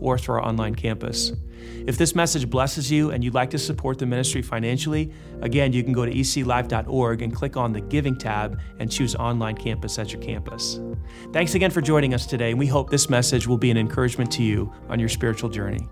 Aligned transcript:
or 0.00 0.18
through 0.18 0.36
our 0.36 0.44
online 0.44 0.74
campus. 0.74 1.32
If 1.86 1.96
this 1.96 2.14
message 2.14 2.48
blesses 2.48 2.90
you 2.90 3.10
and 3.10 3.24
you'd 3.24 3.34
like 3.34 3.50
to 3.50 3.58
support 3.58 3.98
the 3.98 4.06
ministry 4.06 4.42
financially, 4.42 5.12
again, 5.40 5.72
you 5.72 5.82
can 5.82 5.92
go 5.92 6.04
to 6.04 6.12
eclife.org 6.12 7.22
and 7.22 7.34
click 7.34 7.56
on 7.56 7.72
the 7.72 7.80
Giving 7.80 8.16
tab 8.16 8.60
and 8.78 8.90
choose 8.90 9.14
Online 9.14 9.56
Campus 9.56 9.98
as 9.98 10.12
your 10.12 10.20
campus. 10.20 10.80
Thanks 11.32 11.54
again 11.54 11.70
for 11.70 11.80
joining 11.80 12.14
us 12.14 12.26
today, 12.26 12.50
and 12.50 12.58
we 12.58 12.66
hope 12.66 12.90
this 12.90 13.08
message 13.08 13.46
will 13.46 13.58
be 13.58 13.70
an 13.70 13.76
encouragement 13.76 14.30
to 14.32 14.42
you 14.42 14.72
on 14.88 15.00
your 15.00 15.08
spiritual 15.08 15.48
journey. 15.48 15.88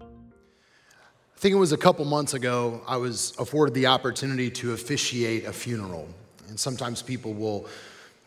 I 0.00 1.38
think 1.38 1.54
it 1.54 1.58
was 1.58 1.72
a 1.72 1.76
couple 1.76 2.04
months 2.04 2.34
ago, 2.34 2.80
I 2.86 2.96
was 2.96 3.34
afforded 3.38 3.74
the 3.74 3.86
opportunity 3.86 4.50
to 4.52 4.72
officiate 4.72 5.44
a 5.44 5.52
funeral. 5.52 6.08
And 6.48 6.58
sometimes 6.58 7.02
people 7.02 7.34
will 7.34 7.68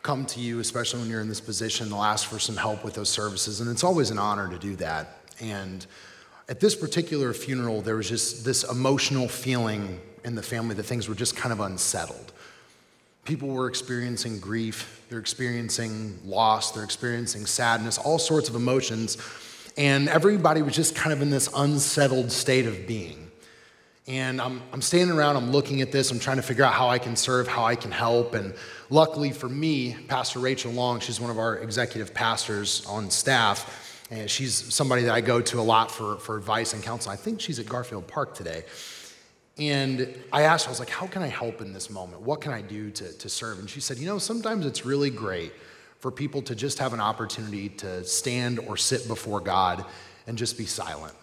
come 0.02 0.26
to 0.28 0.40
you, 0.40 0.60
especially 0.60 1.02
when 1.02 1.10
you're 1.10 1.22
in 1.22 1.30
this 1.30 1.42
position, 1.42 1.90
they'll 1.90 2.04
ask 2.04 2.28
for 2.28 2.40
some 2.40 2.56
help 2.56 2.84
with 2.84 2.94
those 2.94 3.10
services. 3.10 3.62
And 3.62 3.70
it's 3.70 3.84
always 3.84 4.12
an 4.12 4.18
honor 4.18 4.50
to 4.50 4.58
do 4.58 4.76
that. 4.78 5.18
And 5.40 5.86
at 6.48 6.60
this 6.60 6.76
particular 6.76 7.34
funeral, 7.34 7.82
there 7.82 7.96
was 7.96 8.10
just 8.10 8.46
this 8.46 8.64
emotional 8.64 9.28
feeling 9.28 10.00
in 10.24 10.36
the 10.36 10.44
family 10.44 10.76
that 10.76 10.84
things 10.84 11.08
were 11.08 11.16
just 11.16 11.36
kind 11.36 11.54
of 11.54 11.60
unsettled. 11.60 12.34
People 13.26 13.50
were 13.50 13.68
experiencing 13.68 14.40
grief, 14.40 15.06
they're 15.10 15.20
experiencing 15.20 16.18
loss, 16.26 16.72
they're 16.72 16.84
experiencing 16.84 17.46
sadness, 17.46 17.98
all 17.98 18.18
sorts 18.18 18.50
of 18.50 18.56
emotions 18.56 19.18
and 19.80 20.10
everybody 20.10 20.62
was 20.62 20.76
just 20.76 20.94
kind 20.94 21.14
of 21.14 21.22
in 21.22 21.30
this 21.30 21.50
unsettled 21.56 22.34
state 22.34 22.66
of 22.66 22.86
being. 22.86 23.29
And 24.10 24.42
I'm, 24.42 24.64
I'm 24.74 24.82
standing 24.82 25.16
around, 25.16 25.36
I'm 25.36 25.52
looking 25.52 25.82
at 25.82 25.92
this, 25.92 26.10
I'm 26.10 26.18
trying 26.18 26.38
to 26.38 26.42
figure 26.42 26.64
out 26.64 26.74
how 26.74 26.90
I 26.90 26.98
can 26.98 27.16
serve, 27.16 27.48
how 27.48 27.64
I 27.64 27.76
can 27.76 27.92
help. 27.92 28.34
And 28.34 28.56
luckily 28.90 29.32
for 29.32 29.48
me, 29.48 29.96
Pastor 30.08 30.40
Rachel 30.40 30.72
Long, 30.72 31.00
she's 31.00 31.22
one 31.22 31.30
of 31.30 31.38
our 31.38 31.60
executive 31.60 32.12
pastors 32.12 32.84
on 32.88 33.12
staff, 33.12 34.08
and 34.10 34.28
she's 34.28 34.74
somebody 34.74 35.04
that 35.04 35.14
I 35.14 35.22
go 35.22 35.42
to 35.42 35.60
a 35.60 35.62
lot 35.62 35.92
for, 35.92 36.18
for 36.18 36.38
advice 36.38 36.74
and 36.74 36.82
counsel. 36.82 37.12
I 37.12 37.18
think 37.18 37.40
she's 37.40 37.60
at 37.60 37.68
Garfield 37.68 38.08
Park 38.08 38.34
today. 38.34 38.64
And 39.60 40.18
I 40.34 40.42
asked 40.42 40.66
her, 40.66 40.70
I 40.70 40.72
was 40.72 40.80
like, 40.80 40.90
how 40.90 41.06
can 41.06 41.22
I 41.22 41.28
help 41.28 41.62
in 41.62 41.72
this 41.72 41.92
moment? 41.92 42.24
What 42.24 42.42
can 42.42 42.52
I 42.52 42.62
do 42.62 42.90
to, 42.90 43.16
to 43.16 43.30
serve? 43.30 43.60
And 43.60 43.70
she 43.70 43.80
said, 43.80 44.00
you 44.00 44.08
know, 44.08 44.18
sometimes 44.18 44.66
it's 44.66 44.88
really 44.88 45.12
great 45.12 45.54
for 46.00 46.10
people 46.10 46.42
to 46.44 46.56
just 46.56 46.80
have 46.80 46.94
an 46.94 47.00
opportunity 47.00 47.70
to 47.70 48.04
stand 48.06 48.58
or 48.58 48.76
sit 48.76 49.08
before 49.08 49.40
God 49.40 49.86
and 50.26 50.36
just 50.36 50.58
be 50.58 50.66
silent. 50.66 51.14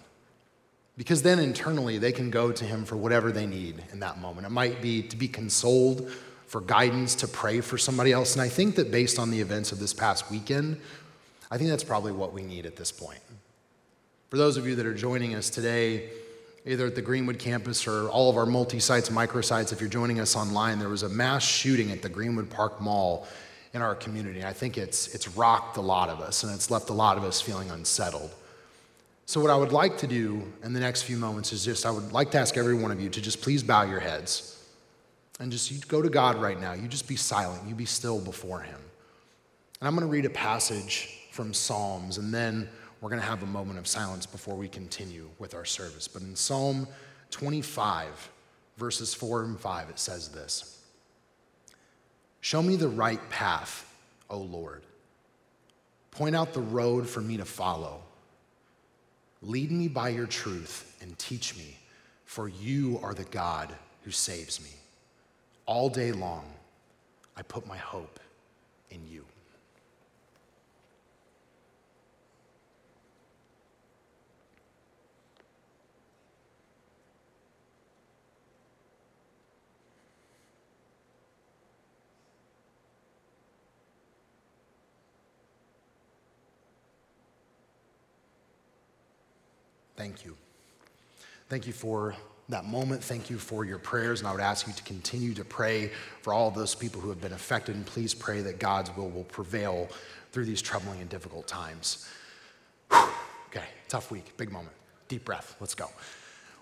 Because 0.96 1.22
then 1.22 1.38
internally 1.38 1.98
they 1.98 2.12
can 2.12 2.30
go 2.30 2.52
to 2.52 2.64
Him 2.64 2.84
for 2.84 2.96
whatever 2.96 3.30
they 3.30 3.46
need 3.46 3.82
in 3.92 4.00
that 4.00 4.18
moment. 4.18 4.46
It 4.46 4.50
might 4.50 4.80
be 4.80 5.02
to 5.02 5.16
be 5.16 5.28
consoled, 5.28 6.10
for 6.46 6.60
guidance, 6.60 7.14
to 7.16 7.28
pray 7.28 7.60
for 7.60 7.76
somebody 7.76 8.12
else. 8.12 8.34
And 8.34 8.42
I 8.42 8.48
think 8.48 8.76
that 8.76 8.90
based 8.90 9.18
on 9.18 9.30
the 9.30 9.40
events 9.40 9.72
of 9.72 9.78
this 9.78 9.92
past 9.92 10.30
weekend, 10.30 10.80
I 11.50 11.58
think 11.58 11.70
that's 11.70 11.84
probably 11.84 12.12
what 12.12 12.32
we 12.32 12.42
need 12.42 12.66
at 12.66 12.76
this 12.76 12.90
point. 12.90 13.20
For 14.30 14.38
those 14.38 14.56
of 14.56 14.66
you 14.66 14.74
that 14.76 14.86
are 14.86 14.94
joining 14.94 15.34
us 15.34 15.50
today, 15.50 16.08
either 16.64 16.86
at 16.86 16.94
the 16.94 17.02
Greenwood 17.02 17.38
campus 17.38 17.86
or 17.86 18.08
all 18.08 18.28
of 18.28 18.36
our 18.36 18.46
multi 18.46 18.80
sites, 18.80 19.10
micro 19.10 19.40
sites, 19.40 19.72
if 19.72 19.80
you're 19.80 19.90
joining 19.90 20.18
us 20.18 20.34
online, 20.34 20.78
there 20.78 20.88
was 20.88 21.04
a 21.04 21.08
mass 21.08 21.44
shooting 21.44 21.92
at 21.92 22.02
the 22.02 22.08
Greenwood 22.08 22.50
Park 22.50 22.80
Mall 22.80 23.28
in 23.72 23.82
our 23.82 23.94
community. 23.94 24.42
I 24.42 24.52
think 24.52 24.78
it's, 24.78 25.14
it's 25.14 25.28
rocked 25.36 25.76
a 25.76 25.82
lot 25.82 26.08
of 26.08 26.20
us 26.20 26.42
and 26.42 26.52
it's 26.52 26.70
left 26.70 26.88
a 26.88 26.94
lot 26.94 27.18
of 27.18 27.24
us 27.24 27.40
feeling 27.40 27.70
unsettled. 27.70 28.30
So, 29.28 29.40
what 29.40 29.50
I 29.50 29.56
would 29.56 29.72
like 29.72 29.98
to 29.98 30.06
do 30.06 30.40
in 30.62 30.72
the 30.72 30.78
next 30.78 31.02
few 31.02 31.16
moments 31.16 31.52
is 31.52 31.64
just, 31.64 31.84
I 31.84 31.90
would 31.90 32.12
like 32.12 32.30
to 32.30 32.38
ask 32.38 32.56
every 32.56 32.74
one 32.74 32.92
of 32.92 33.00
you 33.00 33.08
to 33.10 33.20
just 33.20 33.42
please 33.42 33.60
bow 33.60 33.82
your 33.82 33.98
heads 33.98 34.64
and 35.40 35.50
just 35.50 35.68
you 35.68 35.80
go 35.88 36.00
to 36.00 36.08
God 36.08 36.36
right 36.36 36.60
now. 36.60 36.74
You 36.74 36.86
just 36.86 37.08
be 37.08 37.16
silent, 37.16 37.68
you 37.68 37.74
be 37.74 37.86
still 37.86 38.20
before 38.20 38.60
Him. 38.60 38.78
And 39.80 39.88
I'm 39.88 39.96
going 39.96 40.06
to 40.06 40.12
read 40.12 40.26
a 40.26 40.30
passage 40.30 41.18
from 41.32 41.52
Psalms, 41.52 42.18
and 42.18 42.32
then 42.32 42.68
we're 43.00 43.10
going 43.10 43.20
to 43.20 43.26
have 43.26 43.42
a 43.42 43.46
moment 43.46 43.80
of 43.80 43.88
silence 43.88 44.26
before 44.26 44.54
we 44.54 44.68
continue 44.68 45.28
with 45.40 45.54
our 45.54 45.64
service. 45.64 46.06
But 46.06 46.22
in 46.22 46.36
Psalm 46.36 46.86
25, 47.30 48.30
verses 48.76 49.12
4 49.12 49.42
and 49.42 49.58
5, 49.58 49.90
it 49.90 49.98
says 49.98 50.28
this. 50.28 50.82
Show 52.40 52.62
me 52.62 52.76
the 52.76 52.88
right 52.88 53.28
path, 53.28 53.92
O 54.30 54.38
Lord. 54.38 54.84
Point 56.12 56.36
out 56.36 56.54
the 56.54 56.60
road 56.60 57.08
for 57.08 57.20
me 57.20 57.36
to 57.38 57.44
follow. 57.44 58.02
Lead 59.46 59.70
me 59.70 59.86
by 59.86 60.08
your 60.08 60.26
truth 60.26 60.96
and 61.00 61.16
teach 61.20 61.56
me, 61.56 61.76
for 62.24 62.48
you 62.48 62.98
are 63.00 63.14
the 63.14 63.22
God 63.24 63.72
who 64.02 64.10
saves 64.10 64.60
me. 64.60 64.70
All 65.66 65.88
day 65.88 66.10
long, 66.10 66.44
I 67.36 67.42
put 67.42 67.64
my 67.64 67.76
hope 67.76 68.18
in 68.90 69.06
you. 69.08 69.24
Thank 89.96 90.24
you. 90.24 90.36
Thank 91.48 91.66
you 91.66 91.72
for 91.72 92.14
that 92.48 92.64
moment. 92.64 93.02
Thank 93.02 93.30
you 93.30 93.38
for 93.38 93.64
your 93.64 93.78
prayers. 93.78 94.20
And 94.20 94.28
I 94.28 94.32
would 94.32 94.40
ask 94.40 94.66
you 94.66 94.72
to 94.72 94.82
continue 94.82 95.34
to 95.34 95.44
pray 95.44 95.90
for 96.22 96.32
all 96.32 96.50
those 96.50 96.74
people 96.74 97.00
who 97.00 97.08
have 97.08 97.20
been 97.20 97.32
affected. 97.32 97.74
And 97.74 97.84
please 97.84 98.14
pray 98.14 98.40
that 98.42 98.58
God's 98.58 98.94
will 98.96 99.10
will 99.10 99.24
prevail 99.24 99.88
through 100.32 100.44
these 100.44 100.62
troubling 100.62 101.00
and 101.00 101.08
difficult 101.08 101.46
times. 101.46 102.08
Whew. 102.90 103.08
Okay, 103.48 103.64
tough 103.88 104.10
week, 104.10 104.36
big 104.36 104.52
moment. 104.52 104.74
Deep 105.08 105.24
breath. 105.24 105.56
Let's 105.60 105.74
go. 105.74 105.88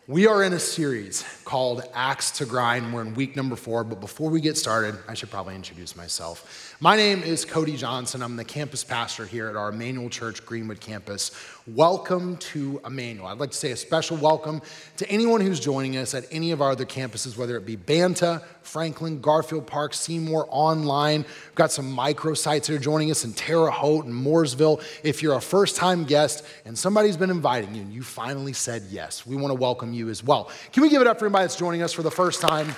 We 0.07 0.27
are 0.27 0.45
in 0.45 0.53
a 0.53 0.59
series 0.59 1.25
called 1.47 1.83
Axe 1.95 2.33
to 2.33 2.45
Grind. 2.45 2.93
We're 2.93 3.01
in 3.01 3.15
week 3.15 3.37
number 3.37 3.57
four, 3.57 3.85
but 3.85 4.03
before 4.03 4.29
we 4.29 4.43
get 4.43 4.59
started, 4.59 4.97
I 5.09 5.15
should 5.15 5.31
probably 5.31 5.55
introduce 5.55 5.97
myself. 5.97 6.77
My 6.79 6.95
name 6.95 7.23
is 7.23 7.47
Cody 7.47 7.75
Johnson. 7.75 8.23
I'm 8.23 8.37
the 8.37 8.45
campus 8.45 8.85
pastor 8.85 9.25
here 9.25 9.49
at 9.49 9.57
our 9.57 9.71
Emmanuel 9.71 10.11
Church 10.11 10.45
Greenwood 10.45 10.79
campus. 10.79 11.31
Welcome 11.67 12.37
to 12.37 12.79
Emmanuel. 12.85 13.27
I'd 13.27 13.39
like 13.39 13.53
to 13.53 13.57
say 13.57 13.71
a 13.71 13.77
special 13.77 14.19
welcome 14.19 14.61
to 14.99 15.09
anyone 15.09 15.41
who's 15.41 15.59
joining 15.59 15.97
us 15.97 16.13
at 16.13 16.27
any 16.31 16.51
of 16.51 16.61
our 16.61 16.73
other 16.73 16.85
campuses, 16.85 17.39
whether 17.39 17.57
it 17.57 17.65
be 17.65 17.75
Banta, 17.75 18.43
Franklin, 18.61 19.23
Garfield 19.23 19.67
Park, 19.67 19.95
Seymour, 19.95 20.47
online. 20.51 21.23
We've 21.23 21.55
got 21.55 21.73
some 21.73 21.91
microsites 21.91 22.67
that 22.67 22.71
are 22.75 22.79
joining 22.79 23.11
us 23.11 23.25
in 23.25 23.33
Terre 23.33 23.71
Haute 23.71 24.05
and 24.05 24.13
Mooresville. 24.13 24.85
If 25.03 25.23
you're 25.23 25.37
a 25.37 25.41
first 25.41 25.77
time 25.77 26.05
guest 26.05 26.45
and 26.67 26.79
somebody's 26.79 27.17
been 27.17 27.31
inviting 27.31 27.75
you 27.75 27.81
and 27.81 27.95
you 27.95 28.03
finally 28.03 28.53
said 28.53 28.83
yes, 28.91 29.25
we 29.25 29.35
want 29.35 29.51
to 29.51 29.59
welcome 29.59 29.95
you 29.95 30.11
as 30.11 30.23
well. 30.23 30.51
Can 30.71 30.83
we 30.83 30.91
give 30.91 31.01
it 31.01 31.07
up 31.07 31.19
for 31.19 31.25
anybody 31.25 31.45
that's 31.45 31.57
joining 31.57 31.81
us 31.81 31.95
for 31.95 32.03
the 32.03 32.11
first 32.11 32.43
time? 32.43 32.75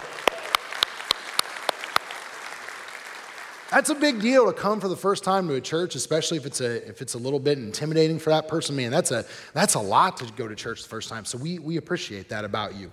That's 3.71 3.91
a 3.91 3.97
big 3.97 4.21
deal 4.21 4.47
to 4.47 4.53
come 4.53 4.81
for 4.81 4.87
the 4.87 4.97
first 4.97 5.25
time 5.25 5.49
to 5.49 5.55
a 5.55 5.61
church, 5.61 5.97
especially 5.97 6.39
if 6.39 6.47
it's 6.47 6.61
a, 6.61 6.89
if 6.89 7.03
it's 7.03 7.15
a 7.15 7.19
little 7.19 7.41
bit 7.41 7.59
intimidating 7.59 8.21
for 8.21 8.31
that 8.31 8.47
person. 8.47 8.77
Man, 8.77 8.93
that's 8.93 9.11
a, 9.11 9.25
that's 9.55 9.75
a 9.75 9.81
lot 9.81 10.19
to 10.19 10.33
go 10.35 10.47
to 10.47 10.55
church 10.55 10.85
the 10.85 10.89
first 10.89 11.09
time. 11.09 11.25
So 11.25 11.37
we, 11.37 11.59
we 11.59 11.77
appreciate 11.77 12.29
that 12.29 12.45
about 12.45 12.77
you. 12.77 12.93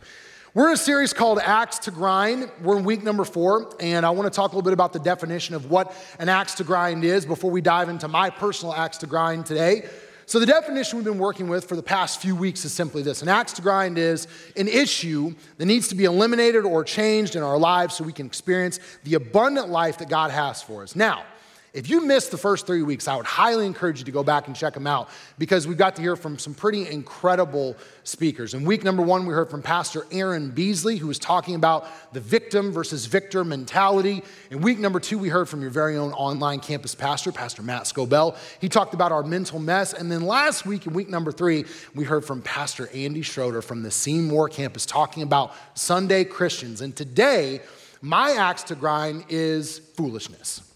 We're 0.55 0.69
in 0.69 0.73
a 0.73 0.77
series 0.77 1.13
called 1.13 1.39
Axe 1.39 1.77
to 1.79 1.91
Grind. 1.91 2.51
We're 2.63 2.77
in 2.77 2.85
week 2.85 3.03
number 3.03 3.23
four, 3.23 3.75
and 3.79 4.03
I 4.03 4.09
want 4.09 4.31
to 4.31 4.35
talk 4.35 4.51
a 4.51 4.55
little 4.55 4.63
bit 4.63 4.73
about 4.73 4.93
the 4.93 4.99
definition 4.99 5.53
of 5.53 5.69
what 5.69 5.95
an 6.17 6.27
axe 6.27 6.55
to 6.55 6.63
grind 6.63 7.03
is 7.03 7.23
before 7.25 7.51
we 7.51 7.61
dive 7.61 7.89
into 7.89 8.07
my 8.07 8.31
personal 8.31 8.73
axe 8.73 8.97
to 8.99 9.07
grind 9.07 9.45
today. 9.45 9.87
So, 10.25 10.39
the 10.39 10.45
definition 10.45 10.97
we've 10.97 11.05
been 11.05 11.17
working 11.17 11.47
with 11.47 11.65
for 11.65 11.75
the 11.75 11.83
past 11.83 12.21
few 12.21 12.35
weeks 12.35 12.63
is 12.63 12.71
simply 12.71 13.01
this 13.01 13.21
an 13.21 13.27
axe 13.27 13.53
to 13.53 13.61
grind 13.61 13.97
is 13.97 14.27
an 14.55 14.67
issue 14.67 15.35
that 15.57 15.65
needs 15.65 15.89
to 15.89 15.95
be 15.95 16.05
eliminated 16.05 16.63
or 16.63 16.83
changed 16.83 17.35
in 17.35 17.43
our 17.43 17.57
lives 17.57 17.95
so 17.95 18.03
we 18.03 18.13
can 18.13 18.25
experience 18.25 18.79
the 19.03 19.15
abundant 19.15 19.69
life 19.69 19.97
that 19.97 20.09
God 20.09 20.31
has 20.31 20.61
for 20.61 20.83
us. 20.83 20.95
Now, 20.95 21.25
If 21.73 21.89
you 21.89 22.05
missed 22.05 22.29
the 22.29 22.37
first 22.37 22.67
three 22.67 22.83
weeks, 22.83 23.07
I 23.07 23.15
would 23.15 23.25
highly 23.25 23.65
encourage 23.65 23.97
you 23.97 24.05
to 24.05 24.11
go 24.11 24.23
back 24.23 24.45
and 24.45 24.55
check 24.55 24.75
them 24.75 24.85
out 24.85 25.09
because 25.39 25.67
we 25.67 25.73
got 25.73 25.95
to 25.95 26.03
hear 26.03 26.15
from 26.15 26.37
some 26.37 26.53
pretty 26.53 26.87
incredible 26.87 27.75
speakers. 28.03 28.53
In 28.53 28.63
week 28.63 28.83
number 28.83 29.01
one, 29.01 29.25
we 29.25 29.33
heard 29.33 29.49
from 29.49 29.63
Pastor 29.63 30.05
Aaron 30.11 30.51
Beasley, 30.51 30.97
who 30.97 31.07
was 31.07 31.17
talking 31.17 31.55
about 31.55 31.87
the 32.13 32.19
victim 32.19 32.71
versus 32.71 33.07
victor 33.07 33.43
mentality. 33.43 34.21
In 34.51 34.61
week 34.61 34.77
number 34.77 34.99
two, 34.99 35.17
we 35.17 35.29
heard 35.29 35.49
from 35.49 35.63
your 35.63 35.71
very 35.71 35.97
own 35.97 36.13
online 36.13 36.59
campus 36.59 36.93
pastor, 36.93 37.31
Pastor 37.31 37.63
Matt 37.63 37.85
Scobell. 37.85 38.37
He 38.61 38.69
talked 38.69 38.93
about 38.93 39.11
our 39.11 39.23
mental 39.23 39.57
mess. 39.57 39.93
And 39.93 40.11
then 40.11 40.21
last 40.21 40.67
week, 40.67 40.85
in 40.85 40.93
week 40.93 41.09
number 41.09 41.31
three, 41.31 41.65
we 41.95 42.03
heard 42.03 42.23
from 42.23 42.43
Pastor 42.43 42.87
Andy 42.93 43.23
Schroeder 43.23 43.63
from 43.63 43.81
the 43.81 43.89
Seymour 43.89 44.49
campus 44.49 44.85
talking 44.85 45.23
about 45.23 45.55
Sunday 45.73 46.23
Christians. 46.23 46.81
And 46.81 46.95
today, 46.95 47.61
my 47.99 48.33
axe 48.33 48.61
to 48.63 48.75
grind 48.75 49.25
is 49.29 49.79
foolishness 49.79 50.69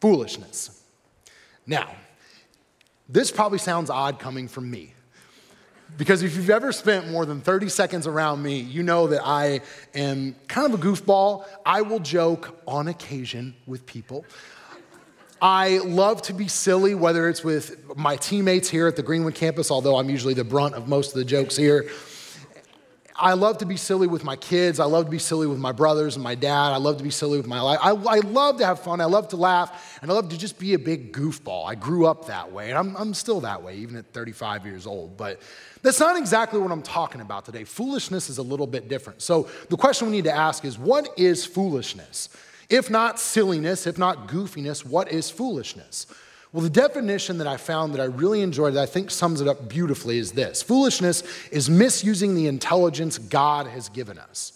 foolishness. 0.00 0.82
Now, 1.66 1.90
this 3.08 3.30
probably 3.30 3.58
sounds 3.58 3.90
odd 3.90 4.18
coming 4.18 4.48
from 4.48 4.70
me. 4.70 4.94
Because 5.98 6.22
if 6.22 6.36
you've 6.36 6.50
ever 6.50 6.72
spent 6.72 7.10
more 7.10 7.26
than 7.26 7.40
30 7.40 7.68
seconds 7.68 8.06
around 8.06 8.42
me, 8.42 8.60
you 8.60 8.82
know 8.82 9.08
that 9.08 9.22
I 9.24 9.60
am 9.94 10.36
kind 10.46 10.72
of 10.72 10.80
a 10.80 10.82
goofball. 10.82 11.44
I 11.66 11.82
will 11.82 11.98
joke 11.98 12.56
on 12.66 12.88
occasion 12.88 13.54
with 13.66 13.86
people. 13.86 14.24
I 15.42 15.78
love 15.78 16.22
to 16.22 16.34
be 16.34 16.48
silly, 16.48 16.94
whether 16.94 17.28
it's 17.28 17.42
with 17.42 17.96
my 17.96 18.16
teammates 18.16 18.68
here 18.68 18.86
at 18.86 18.96
the 18.96 19.02
Greenwood 19.02 19.34
campus, 19.34 19.70
although 19.70 19.96
I'm 19.96 20.10
usually 20.10 20.34
the 20.34 20.44
brunt 20.44 20.74
of 20.74 20.86
most 20.86 21.08
of 21.08 21.14
the 21.14 21.24
jokes 21.24 21.56
here. 21.56 21.88
I 23.20 23.34
love 23.34 23.58
to 23.58 23.66
be 23.66 23.76
silly 23.76 24.06
with 24.06 24.24
my 24.24 24.34
kids. 24.36 24.80
I 24.80 24.86
love 24.86 25.04
to 25.04 25.10
be 25.10 25.18
silly 25.18 25.46
with 25.46 25.58
my 25.58 25.72
brothers 25.72 26.16
and 26.16 26.24
my 26.24 26.34
dad. 26.34 26.72
I 26.72 26.78
love 26.78 26.96
to 26.96 27.04
be 27.04 27.10
silly 27.10 27.36
with 27.36 27.46
my 27.46 27.60
life. 27.60 27.78
I, 27.82 27.90
I 27.90 28.18
love 28.20 28.56
to 28.58 28.66
have 28.66 28.80
fun. 28.80 29.00
I 29.02 29.04
love 29.04 29.28
to 29.28 29.36
laugh. 29.36 29.98
And 30.00 30.10
I 30.10 30.14
love 30.14 30.30
to 30.30 30.38
just 30.38 30.58
be 30.58 30.72
a 30.72 30.78
big 30.78 31.12
goofball. 31.12 31.68
I 31.68 31.74
grew 31.74 32.06
up 32.06 32.26
that 32.26 32.50
way. 32.50 32.70
And 32.70 32.78
I'm, 32.78 32.96
I'm 32.96 33.12
still 33.12 33.40
that 33.42 33.62
way, 33.62 33.76
even 33.76 33.96
at 33.96 34.06
35 34.12 34.64
years 34.64 34.86
old. 34.86 35.18
But 35.18 35.40
that's 35.82 36.00
not 36.00 36.16
exactly 36.16 36.58
what 36.58 36.72
I'm 36.72 36.82
talking 36.82 37.20
about 37.20 37.44
today. 37.44 37.64
Foolishness 37.64 38.30
is 38.30 38.38
a 38.38 38.42
little 38.42 38.66
bit 38.66 38.88
different. 38.88 39.20
So 39.20 39.50
the 39.68 39.76
question 39.76 40.08
we 40.08 40.12
need 40.16 40.24
to 40.24 40.34
ask 40.34 40.64
is 40.64 40.78
what 40.78 41.10
is 41.18 41.44
foolishness? 41.44 42.30
If 42.70 42.88
not 42.88 43.20
silliness, 43.20 43.86
if 43.86 43.98
not 43.98 44.28
goofiness, 44.28 44.84
what 44.84 45.12
is 45.12 45.30
foolishness? 45.30 46.06
Well, 46.52 46.62
the 46.64 46.70
definition 46.70 47.38
that 47.38 47.46
I 47.46 47.56
found 47.56 47.94
that 47.94 48.00
I 48.00 48.06
really 48.06 48.42
enjoyed, 48.42 48.74
that 48.74 48.82
I 48.82 48.86
think 48.86 49.12
sums 49.12 49.40
it 49.40 49.46
up 49.46 49.68
beautifully, 49.68 50.18
is 50.18 50.32
this 50.32 50.62
Foolishness 50.62 51.22
is 51.52 51.70
misusing 51.70 52.34
the 52.34 52.48
intelligence 52.48 53.18
God 53.18 53.66
has 53.68 53.88
given 53.88 54.18
us. 54.18 54.52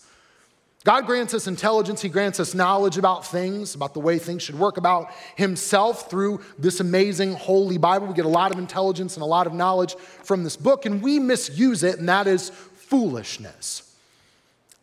God 0.82 1.06
grants 1.06 1.32
us 1.32 1.46
intelligence, 1.46 2.02
He 2.02 2.08
grants 2.08 2.40
us 2.40 2.52
knowledge 2.52 2.98
about 2.98 3.24
things, 3.24 3.74
about 3.74 3.94
the 3.94 4.00
way 4.00 4.18
things 4.18 4.42
should 4.42 4.58
work, 4.58 4.76
about 4.76 5.10
Himself 5.36 6.10
through 6.10 6.42
this 6.58 6.80
amazing 6.80 7.34
holy 7.34 7.78
Bible. 7.78 8.08
We 8.08 8.14
get 8.14 8.26
a 8.26 8.28
lot 8.28 8.52
of 8.52 8.58
intelligence 8.58 9.14
and 9.14 9.22
a 9.22 9.26
lot 9.26 9.46
of 9.46 9.54
knowledge 9.54 9.94
from 9.94 10.42
this 10.42 10.56
book, 10.56 10.84
and 10.84 11.00
we 11.00 11.20
misuse 11.20 11.84
it, 11.84 12.00
and 12.00 12.08
that 12.08 12.26
is 12.26 12.50
foolishness. 12.50 13.83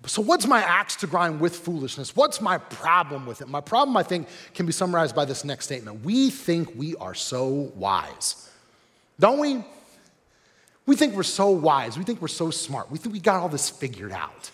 So, 0.08 0.22
what's 0.22 0.48
my 0.48 0.62
axe 0.62 0.96
to 0.98 1.08
grind 1.08 1.40
with 1.40 1.56
foolishness? 1.56 2.16
What's 2.16 2.42
my 2.42 2.58
problem 2.58 3.26
with 3.26 3.42
it? 3.42 3.48
My 3.48 3.62
problem, 3.62 3.96
I 3.96 4.04
think, 4.04 4.28
can 4.54 4.66
be 4.66 4.72
summarized 4.72 5.16
by 5.16 5.26
this 5.26 5.46
next 5.46 5.66
statement. 5.66 6.04
We 6.04 6.32
think 6.32 6.74
we 6.76 6.96
are 6.96 7.14
so 7.14 7.72
wise, 7.76 8.50
don't 9.20 9.40
we? 9.40 9.64
We 10.88 10.96
think 10.96 11.16
we're 11.16 11.24
so 11.24 11.52
wise. 11.52 11.98
We 11.98 12.04
think 12.04 12.22
we're 12.22 12.28
so 12.28 12.50
smart. 12.50 12.90
We 12.90 12.98
think 12.98 13.14
we 13.14 13.20
got 13.20 13.42
all 13.42 13.50
this 13.50 13.70
figured 13.70 14.12
out. 14.12 14.50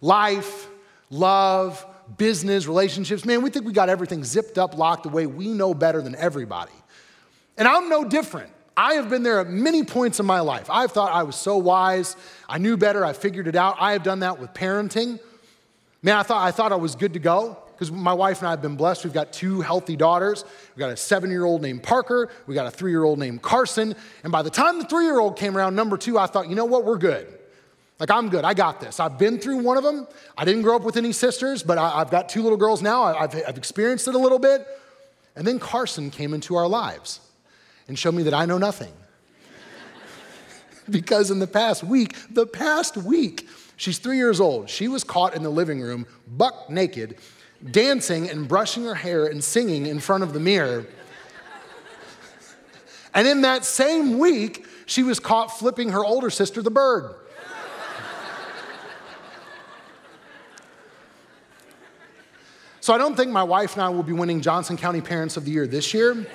Life, 0.00 0.68
love, 1.08 1.86
business, 2.16 2.66
relationships, 2.66 3.24
man, 3.24 3.42
we 3.42 3.50
think 3.50 3.64
we 3.64 3.72
got 3.72 3.88
everything 3.88 4.24
zipped 4.24 4.58
up, 4.58 4.76
locked 4.76 5.06
away. 5.06 5.26
We 5.26 5.48
know 5.48 5.72
better 5.72 6.02
than 6.02 6.14
everybody. 6.16 6.72
And 7.56 7.68
I'm 7.68 7.88
no 7.88 8.04
different. 8.04 8.50
I 8.76 8.94
have 8.94 9.08
been 9.08 9.22
there 9.22 9.40
at 9.40 9.48
many 9.48 9.84
points 9.84 10.18
in 10.18 10.26
my 10.26 10.40
life. 10.40 10.68
I've 10.68 10.90
thought 10.90 11.12
I 11.12 11.22
was 11.22 11.36
so 11.36 11.56
wise. 11.56 12.16
I 12.48 12.58
knew 12.58 12.76
better. 12.76 13.04
I 13.04 13.12
figured 13.12 13.46
it 13.46 13.54
out. 13.54 13.76
I 13.78 13.92
have 13.92 14.02
done 14.02 14.20
that 14.20 14.40
with 14.40 14.52
parenting. 14.52 15.20
Man, 16.02 16.16
I 16.16 16.22
thought 16.22 16.46
I, 16.46 16.50
thought 16.50 16.72
I 16.72 16.76
was 16.76 16.96
good 16.96 17.12
to 17.14 17.18
go 17.18 17.56
because 17.72 17.90
my 17.90 18.12
wife 18.12 18.38
and 18.38 18.48
I 18.48 18.50
have 18.50 18.62
been 18.62 18.76
blessed. 18.76 19.04
We've 19.04 19.12
got 19.12 19.32
two 19.32 19.60
healthy 19.60 19.96
daughters. 19.96 20.44
We've 20.74 20.80
got 20.80 20.90
a 20.90 20.96
seven 20.96 21.30
year 21.30 21.44
old 21.44 21.62
named 21.62 21.82
Parker. 21.82 22.30
We 22.46 22.54
got 22.54 22.66
a 22.66 22.70
three 22.70 22.90
year 22.90 23.04
old 23.04 23.18
named 23.18 23.42
Carson. 23.42 23.94
And 24.22 24.32
by 24.32 24.42
the 24.42 24.50
time 24.50 24.78
the 24.78 24.86
three 24.86 25.04
year 25.04 25.18
old 25.18 25.36
came 25.36 25.56
around, 25.56 25.76
number 25.76 25.96
two, 25.96 26.18
I 26.18 26.26
thought, 26.26 26.48
you 26.48 26.56
know 26.56 26.64
what? 26.64 26.84
We're 26.84 26.98
good. 26.98 27.26
Like, 28.00 28.10
I'm 28.10 28.28
good. 28.28 28.44
I 28.44 28.54
got 28.54 28.80
this. 28.80 28.98
I've 28.98 29.18
been 29.18 29.38
through 29.38 29.58
one 29.58 29.76
of 29.76 29.84
them. 29.84 30.08
I 30.36 30.44
didn't 30.44 30.62
grow 30.62 30.74
up 30.74 30.82
with 30.82 30.96
any 30.96 31.12
sisters, 31.12 31.62
but 31.62 31.78
I, 31.78 31.98
have 31.98 32.10
got 32.10 32.28
two 32.28 32.42
little 32.42 32.58
girls 32.58 32.82
now. 32.82 33.04
I've, 33.04 33.34
I've 33.46 33.56
experienced 33.56 34.08
it 34.08 34.16
a 34.16 34.18
little 34.18 34.40
bit. 34.40 34.66
And 35.36 35.46
then 35.46 35.60
Carson 35.60 36.10
came 36.10 36.34
into 36.34 36.56
our 36.56 36.66
lives 36.66 37.20
and 37.88 37.98
show 37.98 38.12
me 38.12 38.22
that 38.24 38.34
I 38.34 38.46
know 38.46 38.58
nothing. 38.58 38.92
because 40.90 41.30
in 41.30 41.38
the 41.38 41.46
past 41.46 41.84
week, 41.84 42.16
the 42.30 42.46
past 42.46 42.96
week, 42.96 43.48
she's 43.76 43.98
three 43.98 44.16
years 44.16 44.40
old. 44.40 44.70
She 44.70 44.88
was 44.88 45.04
caught 45.04 45.34
in 45.34 45.42
the 45.42 45.50
living 45.50 45.80
room, 45.80 46.06
buck 46.26 46.70
naked, 46.70 47.16
dancing 47.70 48.28
and 48.28 48.46
brushing 48.46 48.84
her 48.84 48.94
hair 48.94 49.26
and 49.26 49.42
singing 49.42 49.86
in 49.86 50.00
front 50.00 50.22
of 50.22 50.32
the 50.32 50.40
mirror. 50.40 50.86
and 53.14 53.26
in 53.26 53.42
that 53.42 53.64
same 53.64 54.18
week, 54.18 54.66
she 54.86 55.02
was 55.02 55.18
caught 55.18 55.58
flipping 55.58 55.90
her 55.90 56.04
older 56.04 56.30
sister 56.30 56.62
the 56.62 56.70
bird. 56.70 57.14
So 62.80 62.92
I 62.92 62.98
don't 62.98 63.16
think 63.16 63.30
my 63.30 63.42
wife 63.42 63.72
and 63.72 63.82
I 63.82 63.88
will 63.88 64.02
be 64.02 64.12
winning 64.12 64.42
Johnson 64.42 64.76
County 64.76 65.00
Parents 65.00 65.38
of 65.38 65.46
the 65.46 65.50
Year 65.50 65.66
this 65.66 65.94
year. 65.94 66.26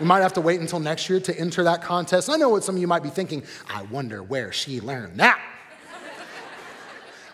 We 0.00 0.06
might 0.06 0.22
have 0.22 0.32
to 0.32 0.40
wait 0.40 0.60
until 0.60 0.80
next 0.80 1.10
year 1.10 1.20
to 1.20 1.38
enter 1.38 1.62
that 1.64 1.82
contest. 1.82 2.30
I 2.30 2.36
know 2.36 2.48
what 2.48 2.64
some 2.64 2.74
of 2.74 2.80
you 2.80 2.86
might 2.86 3.02
be 3.02 3.10
thinking. 3.10 3.42
I 3.68 3.82
wonder 3.82 4.22
where 4.22 4.50
she 4.50 4.80
learned 4.80 5.18
that. 5.18 5.38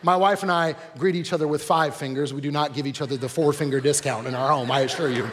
My 0.03 0.17
wife 0.17 0.43
and 0.43 0.53
I 0.53 0.75
greet 0.99 1.15
each 1.15 1.33
other 1.33 1.49
with 1.49 1.63
five 1.63 1.97
fingers. 1.97 2.35
We 2.35 2.41
do 2.41 2.51
not 2.51 2.75
give 2.75 2.87
each 2.87 3.01
other 3.01 3.17
the 3.17 3.29
four 3.29 3.53
finger 3.53 3.81
discount 3.81 4.27
in 4.27 4.35
our 4.35 4.51
home, 4.51 4.71
I 4.71 4.81
assure 4.81 5.11
you. 5.11 5.31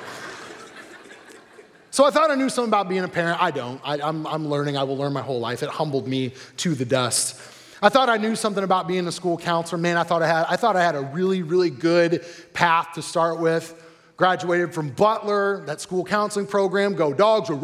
So 1.91 2.05
I 2.05 2.11
thought 2.11 2.31
I 2.31 2.35
knew 2.35 2.49
something 2.49 2.69
about 2.69 2.87
being 2.89 3.03
a 3.03 3.07
parent. 3.07 3.41
I 3.41 3.51
don't. 3.51 3.81
I, 3.83 3.95
am 3.95 4.25
I'm, 4.25 4.27
I'm 4.27 4.47
learning. 4.47 4.77
I 4.77 4.83
will 4.83 4.97
learn 4.97 5.13
my 5.13 5.21
whole 5.21 5.39
life. 5.39 5.61
It 5.61 5.69
humbled 5.69 6.07
me 6.07 6.33
to 6.57 6.73
the 6.73 6.85
dust. 6.85 7.39
I 7.83 7.89
thought 7.89 8.09
I 8.09 8.17
knew 8.17 8.35
something 8.35 8.63
about 8.63 8.87
being 8.87 9.05
a 9.07 9.11
school 9.11 9.37
counselor. 9.37 9.79
Man, 9.79 9.97
I 9.97 10.03
thought 10.03 10.23
I 10.23 10.27
had, 10.27 10.45
I 10.49 10.55
thought 10.55 10.75
I 10.75 10.83
had 10.83 10.95
a 10.95 11.01
really, 11.01 11.43
really 11.43 11.69
good 11.69 12.25
path 12.53 12.93
to 12.95 13.01
start 13.01 13.39
with 13.39 13.82
graduated 14.17 14.73
from 14.73 14.89
Butler, 14.89 15.63
that 15.65 15.81
school 15.81 16.03
counseling 16.03 16.47
program, 16.47 16.93
go 16.95 17.13
dogs, 17.13 17.49
or. 17.49 17.55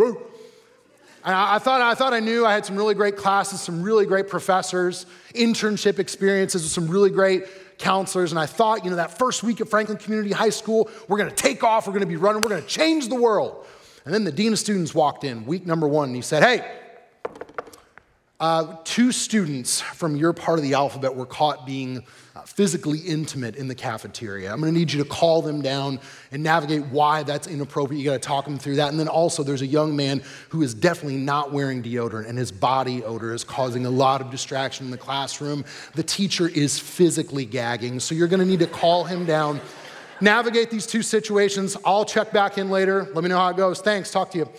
And 1.25 1.35
I, 1.35 1.55
I, 1.55 1.59
thought, 1.59 1.81
I 1.81 1.95
thought 1.95 2.13
I 2.13 2.19
knew 2.19 2.45
I 2.45 2.53
had 2.53 2.65
some 2.65 2.77
really 2.77 2.95
great 2.95 3.17
classes, 3.17 3.61
some 3.61 3.83
really 3.83 4.05
great 4.05 4.29
professors, 4.29 5.05
internship 5.35 5.99
experiences 5.99 6.63
with 6.63 6.71
some 6.71 6.87
really 6.87 7.09
great 7.09 7.77
counselors. 7.77 8.31
And 8.31 8.39
I 8.39 8.45
thought, 8.45 8.83
you 8.83 8.89
know, 8.89 8.95
that 8.97 9.17
first 9.17 9.43
week 9.43 9.59
at 9.61 9.67
Franklin 9.67 9.97
Community 9.97 10.31
High 10.31 10.49
School, 10.49 10.89
we're 11.07 11.17
gonna 11.17 11.31
take 11.31 11.63
off, 11.63 11.87
we're 11.87 11.93
gonna 11.93 12.05
be 12.05 12.15
running, 12.15 12.41
we're 12.41 12.49
gonna 12.49 12.61
change 12.61 13.09
the 13.09 13.15
world. 13.15 13.65
And 14.05 14.13
then 14.13 14.23
the 14.23 14.31
dean 14.31 14.53
of 14.53 14.59
students 14.59 14.93
walked 14.95 15.23
in, 15.23 15.45
week 15.45 15.65
number 15.65 15.87
one, 15.87 16.09
and 16.09 16.15
he 16.15 16.21
said, 16.21 16.43
Hey, 16.43 16.65
uh, 18.39 18.77
two 18.85 19.11
students 19.11 19.81
from 19.81 20.15
your 20.15 20.31
part 20.31 20.57
of 20.57 20.63
the 20.63 20.73
alphabet 20.73 21.13
were 21.13 21.25
caught 21.25 21.65
being 21.65 22.03
Uh, 22.39 22.43
physically 22.43 22.99
intimate 22.99 23.57
in 23.57 23.67
the 23.67 23.75
cafeteria. 23.75 24.49
I'm 24.49 24.61
going 24.61 24.73
to 24.73 24.79
need 24.79 24.93
you 24.93 25.03
to 25.03 25.09
call 25.09 25.41
them 25.41 25.61
down 25.61 25.99
and 26.31 26.41
navigate 26.41 26.85
why 26.85 27.23
that's 27.23 27.47
inappropriate. 27.47 28.01
You 28.01 28.09
got 28.09 28.21
to 28.21 28.25
talk 28.25 28.45
them 28.45 28.57
through 28.57 28.77
that. 28.77 28.91
And 28.91 28.97
then 28.97 29.09
also, 29.09 29.43
there's 29.43 29.61
a 29.61 29.67
young 29.67 29.93
man 29.93 30.21
who 30.47 30.61
is 30.61 30.73
definitely 30.73 31.17
not 31.17 31.51
wearing 31.51 31.83
deodorant, 31.83 32.29
and 32.29 32.37
his 32.37 32.49
body 32.49 33.03
odor 33.03 33.33
is 33.33 33.43
causing 33.43 33.85
a 33.85 33.89
lot 33.89 34.21
of 34.21 34.31
distraction 34.31 34.85
in 34.85 34.91
the 34.91 34.97
classroom. 34.97 35.65
The 35.95 36.03
teacher 36.03 36.47
is 36.47 36.79
physically 36.79 37.45
gagging, 37.45 37.99
so 37.99 38.15
you're 38.15 38.29
going 38.29 38.39
to 38.39 38.45
need 38.45 38.59
to 38.59 38.67
call 38.67 39.03
him 39.03 39.25
down. 39.25 39.59
Navigate 40.21 40.69
these 40.69 40.87
two 40.87 41.01
situations. 41.01 41.75
I'll 41.83 42.05
check 42.05 42.31
back 42.31 42.57
in 42.57 42.69
later. 42.69 43.09
Let 43.13 43.23
me 43.23 43.29
know 43.29 43.37
how 43.37 43.49
it 43.49 43.57
goes. 43.57 43.81
Thanks. 43.81 44.11
Talk 44.11 44.31
to 44.31 44.37
you. 44.37 44.49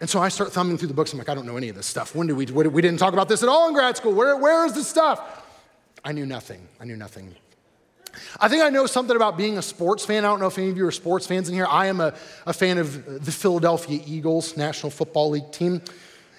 And 0.00 0.10
so 0.10 0.20
I 0.20 0.28
start 0.28 0.52
thumbing 0.52 0.76
through 0.76 0.88
the 0.88 0.94
books. 0.94 1.12
I'm 1.12 1.20
like, 1.20 1.28
I 1.28 1.34
don't 1.36 1.46
know 1.46 1.56
any 1.56 1.68
of 1.68 1.76
this 1.76 1.86
stuff. 1.86 2.16
When 2.16 2.26
did 2.26 2.34
we, 2.34 2.46
we 2.46 2.82
didn't 2.82 2.98
talk 2.98 3.12
about 3.12 3.28
this 3.28 3.44
at 3.44 3.48
all 3.48 3.68
in 3.68 3.74
grad 3.74 3.96
school. 3.96 4.12
Where, 4.12 4.36
where 4.36 4.66
is 4.66 4.72
this 4.72 4.88
stuff? 4.88 5.44
I 6.04 6.12
knew 6.12 6.26
nothing. 6.26 6.66
I 6.80 6.84
knew 6.84 6.96
nothing. 6.96 7.34
I 8.40 8.48
think 8.48 8.62
I 8.62 8.70
know 8.70 8.86
something 8.86 9.14
about 9.14 9.36
being 9.36 9.58
a 9.58 9.62
sports 9.62 10.04
fan. 10.04 10.24
I 10.24 10.28
don't 10.28 10.40
know 10.40 10.46
if 10.46 10.58
any 10.58 10.70
of 10.70 10.76
you 10.76 10.86
are 10.86 10.92
sports 10.92 11.26
fans 11.26 11.48
in 11.48 11.54
here. 11.54 11.66
I 11.68 11.86
am 11.86 12.00
a, 12.00 12.14
a 12.46 12.52
fan 12.52 12.78
of 12.78 13.24
the 13.24 13.32
Philadelphia 13.32 14.00
Eagles, 14.06 14.56
National 14.56 14.90
Football 14.90 15.30
League 15.30 15.52
team. 15.52 15.82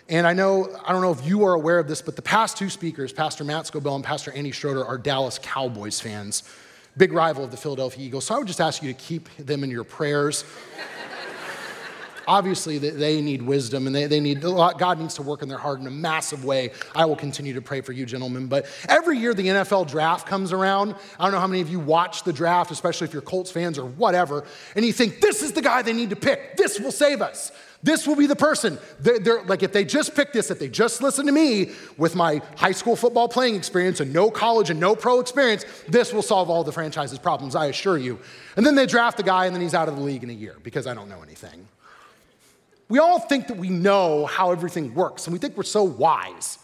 And 0.10 0.26
I 0.26 0.34
know, 0.34 0.76
I 0.86 0.92
don't 0.92 1.02
know 1.02 1.12
if 1.12 1.26
you 1.26 1.44
are 1.46 1.54
aware 1.54 1.78
of 1.78 1.88
this, 1.88 2.02
but 2.02 2.16
the 2.16 2.22
past 2.22 2.58
two 2.58 2.70
speakers, 2.70 3.14
Pastor 3.14 3.44
Matt 3.44 3.66
Scobell 3.66 3.96
and 3.96 4.04
Pastor 4.04 4.32
Andy 4.32 4.52
Schroeder, 4.52 4.84
are 4.84 4.98
Dallas 4.98 5.40
Cowboys 5.42 6.00
fans, 6.00 6.44
big 6.98 7.14
rival 7.14 7.44
of 7.44 7.52
the 7.52 7.58
Philadelphia 7.58 8.04
Eagles. 8.04 8.26
So 8.26 8.36
I 8.36 8.40
would 8.40 8.48
just 8.48 8.60
ask 8.60 8.82
you 8.82 8.92
to 8.92 9.00
keep 9.00 9.30
them 9.38 9.64
in 9.64 9.70
your 9.70 9.84
prayers. 9.84 10.46
Obviously, 12.30 12.78
they 12.78 13.22
need 13.22 13.42
wisdom 13.42 13.88
and 13.88 13.96
they, 13.96 14.20
need, 14.20 14.40
God 14.42 15.00
needs 15.00 15.16
to 15.16 15.24
work 15.24 15.42
in 15.42 15.50
their 15.50 15.58
heart 15.58 15.80
in 15.80 15.88
a 15.88 15.92
massive 15.92 16.46
way. 16.46 16.70
I 16.94 17.06
will 17.06 17.16
continue 17.16 17.56
to 17.56 17.62
pray 17.62 17.82
for 17.82 17.92
you, 17.92 18.06
gentlemen. 18.06 18.46
But 18.46 18.68
every 18.88 19.18
year 19.18 19.34
the 19.34 19.48
NFL 19.48 19.88
draft 19.88 20.28
comes 20.28 20.54
around. 20.54 20.94
I 21.20 21.24
don't 21.24 21.32
know 21.32 21.40
how 21.40 21.48
many 21.48 21.62
of 21.62 21.72
you 21.72 21.80
watch 21.80 22.22
the 22.22 22.32
draft, 22.32 22.70
especially 22.70 23.06
if 23.06 23.14
you're 23.14 23.24
Colts 23.24 23.50
fans 23.50 23.80
or 23.80 23.86
whatever, 23.88 24.46
and 24.76 24.86
you 24.86 24.94
think, 24.94 25.22
this 25.22 25.42
is 25.42 25.54
the 25.54 25.62
guy 25.64 25.82
they 25.82 25.92
need 25.92 26.12
to 26.12 26.16
pick. 26.16 26.56
This 26.56 26.80
will 26.80 26.92
save 26.92 27.24
us. 27.24 27.52
This 27.82 28.06
will 28.06 28.16
be 28.16 28.28
the 28.28 28.36
person. 28.36 28.78
They're, 29.00 29.18
they're, 29.18 29.44
like, 29.46 29.64
if 29.64 29.74
they 29.74 29.84
just 29.84 30.14
pick 30.14 30.32
this, 30.32 30.52
if 30.52 30.60
they 30.60 30.68
just 30.68 31.02
listen 31.02 31.26
to 31.26 31.32
me 31.32 31.72
with 31.98 32.16
my 32.16 32.44
high 32.58 32.74
school 32.74 32.96
football 32.96 33.28
playing 33.28 33.56
experience 33.56 34.02
and 34.02 34.14
no 34.14 34.30
college 34.30 34.70
and 34.70 34.80
no 34.80 34.96
pro 34.96 35.20
experience, 35.20 35.66
this 35.88 36.14
will 36.14 36.22
solve 36.22 36.52
all 36.52 36.64
the 36.64 36.72
franchise's 36.72 37.18
problems, 37.18 37.56
I 37.56 37.68
assure 37.68 37.98
you. 37.98 38.20
And 38.56 38.64
then 38.64 38.76
they 38.76 38.86
draft 38.86 39.18
the 39.18 39.24
guy 39.24 39.48
and 39.48 39.56
then 39.56 39.64
he's 39.64 39.74
out 39.74 39.88
of 39.88 39.96
the 39.96 40.04
league 40.04 40.24
in 40.24 40.30
a 40.30 40.34
year 40.34 40.58
because 40.62 40.86
I 40.86 40.94
don't 40.94 41.10
know 41.10 41.24
anything. 41.24 41.68
We 42.90 42.98
all 42.98 43.20
think 43.20 43.48
that 43.48 43.58
we 43.58 43.70
know 43.70 44.26
how 44.26 44.52
everything 44.52 44.94
works 44.96 45.28
and 45.28 45.34
we 45.34 45.40
think 45.40 45.56
we're 45.56 45.64
so 45.64 45.84
wise. 45.84 46.58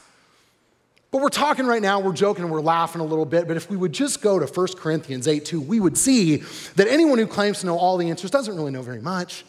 But 1.11 1.21
we're 1.21 1.29
talking 1.29 1.65
right 1.65 1.81
now, 1.81 2.01
we're 2.01 2.11
joking 2.11 2.49
we're 2.49 2.59
laughing 2.59 2.99
a 2.99 3.05
little 3.05 3.25
bit, 3.25 3.47
but 3.47 3.55
if 3.55 3.69
we 3.69 3.77
would 3.77 3.93
just 3.93 4.21
go 4.21 4.37
to 4.37 4.45
1 4.45 4.67
Corinthians 4.75 5.27
8 5.29 5.45
2, 5.45 5.61
we 5.61 5.79
would 5.79 5.97
see 5.97 6.37
that 6.75 6.87
anyone 6.89 7.19
who 7.19 7.27
claims 7.27 7.61
to 7.61 7.67
know 7.67 7.77
all 7.77 7.95
the 7.95 8.09
answers 8.09 8.31
doesn't 8.31 8.53
really 8.53 8.71
know 8.71 8.81
very 8.81 9.01
much. 9.01 9.45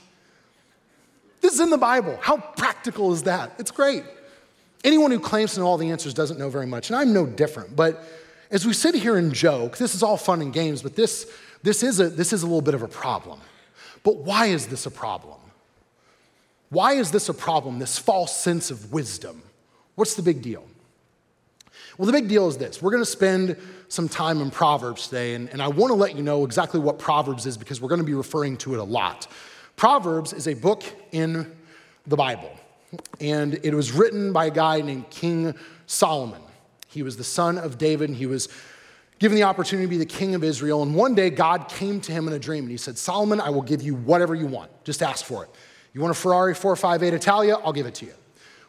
This 1.41 1.55
is 1.55 1.61
in 1.61 1.71
the 1.71 1.79
Bible. 1.79 2.19
How 2.21 2.37
practical 2.37 3.13
is 3.13 3.25
that? 3.25 3.53
It's 3.59 3.71
great. 3.71 4.05
Anyone 4.85 5.11
who 5.11 5.19
claims 5.19 5.55
to 5.55 5.61
know 5.61 5.67
all 5.67 5.79
the 5.79 5.91
answers 5.91 6.15
doesn't 6.15 6.39
know 6.39 6.51
very 6.51 6.67
much, 6.67 6.91
and 6.91 6.97
I'm 6.97 7.13
no 7.13 7.27
different. 7.27 7.75
But 7.75 8.01
as 8.51 8.65
we 8.67 8.73
sit 8.73 8.95
here 8.95 9.17
and 9.17 9.33
joke, 9.33 9.77
this 9.77 9.95
is 9.95 10.03
all 10.03 10.17
fun 10.17 10.43
and 10.43 10.53
games, 10.53 10.83
but 10.83 10.95
this, 10.95 11.29
this, 11.63 11.83
is, 11.83 11.99
a, 11.99 12.09
this 12.09 12.33
is 12.33 12.43
a 12.43 12.47
little 12.47 12.63
bit 12.63 12.75
of 12.75 12.83
a 12.83 12.89
problem. 12.89 13.41
But 14.05 14.19
why 14.19 14.47
is 14.47 14.67
this 14.67 14.87
a 14.87 14.91
problem? 14.91 15.39
Why 16.69 16.95
is 16.95 17.11
this 17.11 17.29
a 17.29 17.35
problem, 17.35 17.79
this 17.79 17.99
false 17.99 18.37
sense 18.37 18.71
of 18.71 18.93
wisdom? 18.93 19.43
What's 19.95 20.15
the 20.15 20.23
big 20.23 20.43
deal? 20.43 20.65
Well, 21.97 22.07
the 22.07 22.13
big 22.13 22.29
deal 22.29 22.49
is 22.49 22.59
this. 22.59 22.83
We're 22.83 22.91
going 22.91 23.03
to 23.03 23.11
spend 23.11 23.57
some 23.89 24.09
time 24.09 24.43
in 24.43 24.51
Proverbs 24.51 25.09
today, 25.09 25.35
and, 25.35 25.49
and 25.49 25.63
I 25.63 25.69
want 25.69 25.91
to 25.91 25.95
let 25.95 26.15
you 26.15 26.23
know 26.23 26.45
exactly 26.45 26.81
what 26.81 26.99
Proverbs 26.99 27.47
is 27.47 27.57
because 27.57 27.81
we're 27.81 27.89
going 27.89 28.01
to 28.01 28.07
be 28.07 28.15
referring 28.15 28.57
to 28.59 28.75
it 28.75 28.81
a 28.81 28.85
lot. 28.85 29.29
Proverbs 29.77 30.33
is 30.33 30.49
a 30.49 30.55
book 30.55 30.83
in 31.13 31.51
the 32.07 32.17
Bible, 32.17 32.51
and 33.21 33.59
it 33.63 33.73
was 33.73 33.93
written 33.93 34.33
by 34.33 34.47
a 34.47 34.51
guy 34.51 34.81
named 34.81 35.09
King 35.09 35.55
Solomon. 35.87 36.43
He 36.89 37.03
was 37.03 37.17
the 37.17 37.25
son 37.25 37.57
of 37.57 37.79
David, 37.79 38.11
and 38.11 38.17
he 38.17 38.27
was 38.27 38.49
given 39.19 39.37
the 39.37 39.45
opportunity 39.45 39.87
to 39.87 39.91
be 39.91 39.99
the 39.99 40.05
king 40.05 40.35
of 40.35 40.45
Israel. 40.45 40.83
And 40.83 40.95
one 40.95 41.15
day, 41.15 41.31
God 41.31 41.69
came 41.69 42.01
to 42.03 42.13
him 42.13 42.29
in 42.29 42.35
a 42.35 42.39
dream, 42.39 42.65
and 42.65 42.71
he 42.71 42.77
said, 42.77 42.99
Solomon, 42.99 43.41
I 43.41 43.49
will 43.51 43.63
give 43.63 43.81
you 43.81 43.95
whatever 43.95 44.35
you 44.35 44.47
want. 44.47 44.71
Just 44.85 45.03
ask 45.03 45.25
for 45.25 45.45
it. 45.45 45.51
You 45.97 46.03
want 46.03 46.11
a 46.15 46.21
Ferrari 46.21 46.55
458 46.55 47.15
Italia? 47.15 47.57
I'll 47.65 47.73
give 47.73 47.87
it 47.87 47.95
to 47.95 48.05
you 48.05 48.13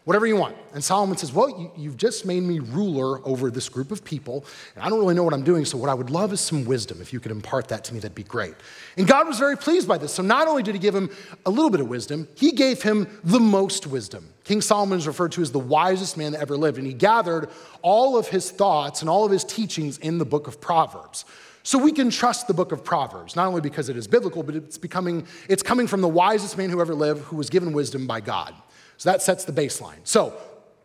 whatever 0.06 0.26
you 0.26 0.38
want. 0.38 0.56
And 0.74 0.82
Solomon 0.82 1.18
says, 1.18 1.34
Well, 1.34 1.74
you, 1.76 1.90
have 1.90 1.98
just 1.98 2.26
made 2.26 2.42
me 2.42 2.60
ruler 2.60 3.20
over 3.28 3.52
this 3.52 3.68
group 3.68 3.92
of 3.92 4.06
people, 4.06 4.46
and 4.74 4.82
I 4.82 4.88
don't 4.88 5.00
really 5.00 5.14
know 5.14 5.24
what 5.24 5.34
I'm 5.34 5.44
doing, 5.44 5.66
so 5.66 5.78
what 5.78 5.90
I 5.90 5.94
would 5.94 6.10
love 6.10 6.32
is 6.32 6.40
some 6.40 6.64
wisdom. 6.64 7.02
If 7.02 7.12
you 7.12 7.20
could 7.20 7.34
impart 7.34 7.68
that 7.68 7.84
to 7.84 7.94
me, 7.94 8.00
that'd 8.00 8.16
be 8.16 8.24
great. 8.24 8.56
And 8.96 9.06
God 9.06 9.28
was 9.28 9.38
very 9.38 9.58
pleased 9.58 9.86
by 9.86 9.98
this. 9.98 10.14
So 10.14 10.24
not 10.24 10.48
only 10.48 10.64
did 10.64 10.76
he 10.76 10.80
give 10.80 10.96
him 10.96 11.10
a 11.46 11.50
little 11.50 11.70
bit 11.70 11.82
of 11.82 11.90
wisdom, 11.90 12.30
he 12.36 12.54
gave 12.54 12.82
him 12.82 13.20
the 13.26 13.42
most 13.42 13.86
wisdom. 13.86 14.30
King 14.46 14.62
Solomon 14.62 14.98
is 14.98 15.08
referred 15.08 15.34
to 15.34 15.42
as 15.42 15.52
the 15.52 15.60
wisest 15.60 16.16
man 16.16 16.32
that 16.32 16.40
ever 16.40 16.56
lived, 16.56 16.78
and 16.78 16.88
he 16.88 16.94
gathered 16.94 17.50
all 17.82 18.18
of 18.18 18.30
his 18.30 18.50
thoughts 18.50 19.02
and 19.02 19.10
all 19.10 19.26
of 19.26 19.32
his 19.32 19.44
teachings 19.44 19.98
in 19.98 20.20
the 20.20 20.26
book 20.26 20.48
of 20.48 20.62
Proverbs. 20.62 21.26
So 21.68 21.78
we 21.78 21.92
can 21.92 22.10
trust 22.10 22.48
the 22.48 22.54
book 22.54 22.72
of 22.72 22.82
Proverbs, 22.82 23.36
not 23.36 23.46
only 23.46 23.60
because 23.60 23.90
it 23.90 23.98
is 23.98 24.08
biblical, 24.08 24.42
but 24.42 24.56
it's 24.56 24.78
becoming 24.78 25.28
it's 25.50 25.62
coming 25.62 25.86
from 25.86 26.00
the 26.00 26.08
wisest 26.08 26.58
man 26.58 26.70
who 26.70 26.80
ever 26.80 26.96
lived, 26.96 27.24
who 27.26 27.36
was 27.36 27.50
given 27.50 27.74
wisdom 27.74 28.08
by 28.08 28.22
God. 28.22 28.56
So 28.96 29.12
that 29.12 29.22
sets 29.22 29.44
the 29.44 29.52
baseline. 29.52 30.00
So, 30.06 30.34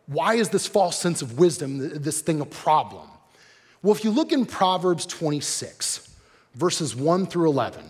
why 0.07 0.35
is 0.35 0.49
this 0.49 0.67
false 0.67 0.99
sense 0.99 1.23
of 1.23 1.39
wisdom, 1.39 2.03
this 2.03 2.21
thing, 2.21 2.41
a 2.41 2.45
problem? 2.45 3.09
Well, 3.81 3.95
if 3.95 4.03
you 4.03 4.11
look 4.11 4.33
in 4.33 4.45
Proverbs 4.45 5.07
26, 5.07 6.17
verses 6.57 6.97
1 6.97 7.27
through 7.27 7.49
11, 7.49 7.85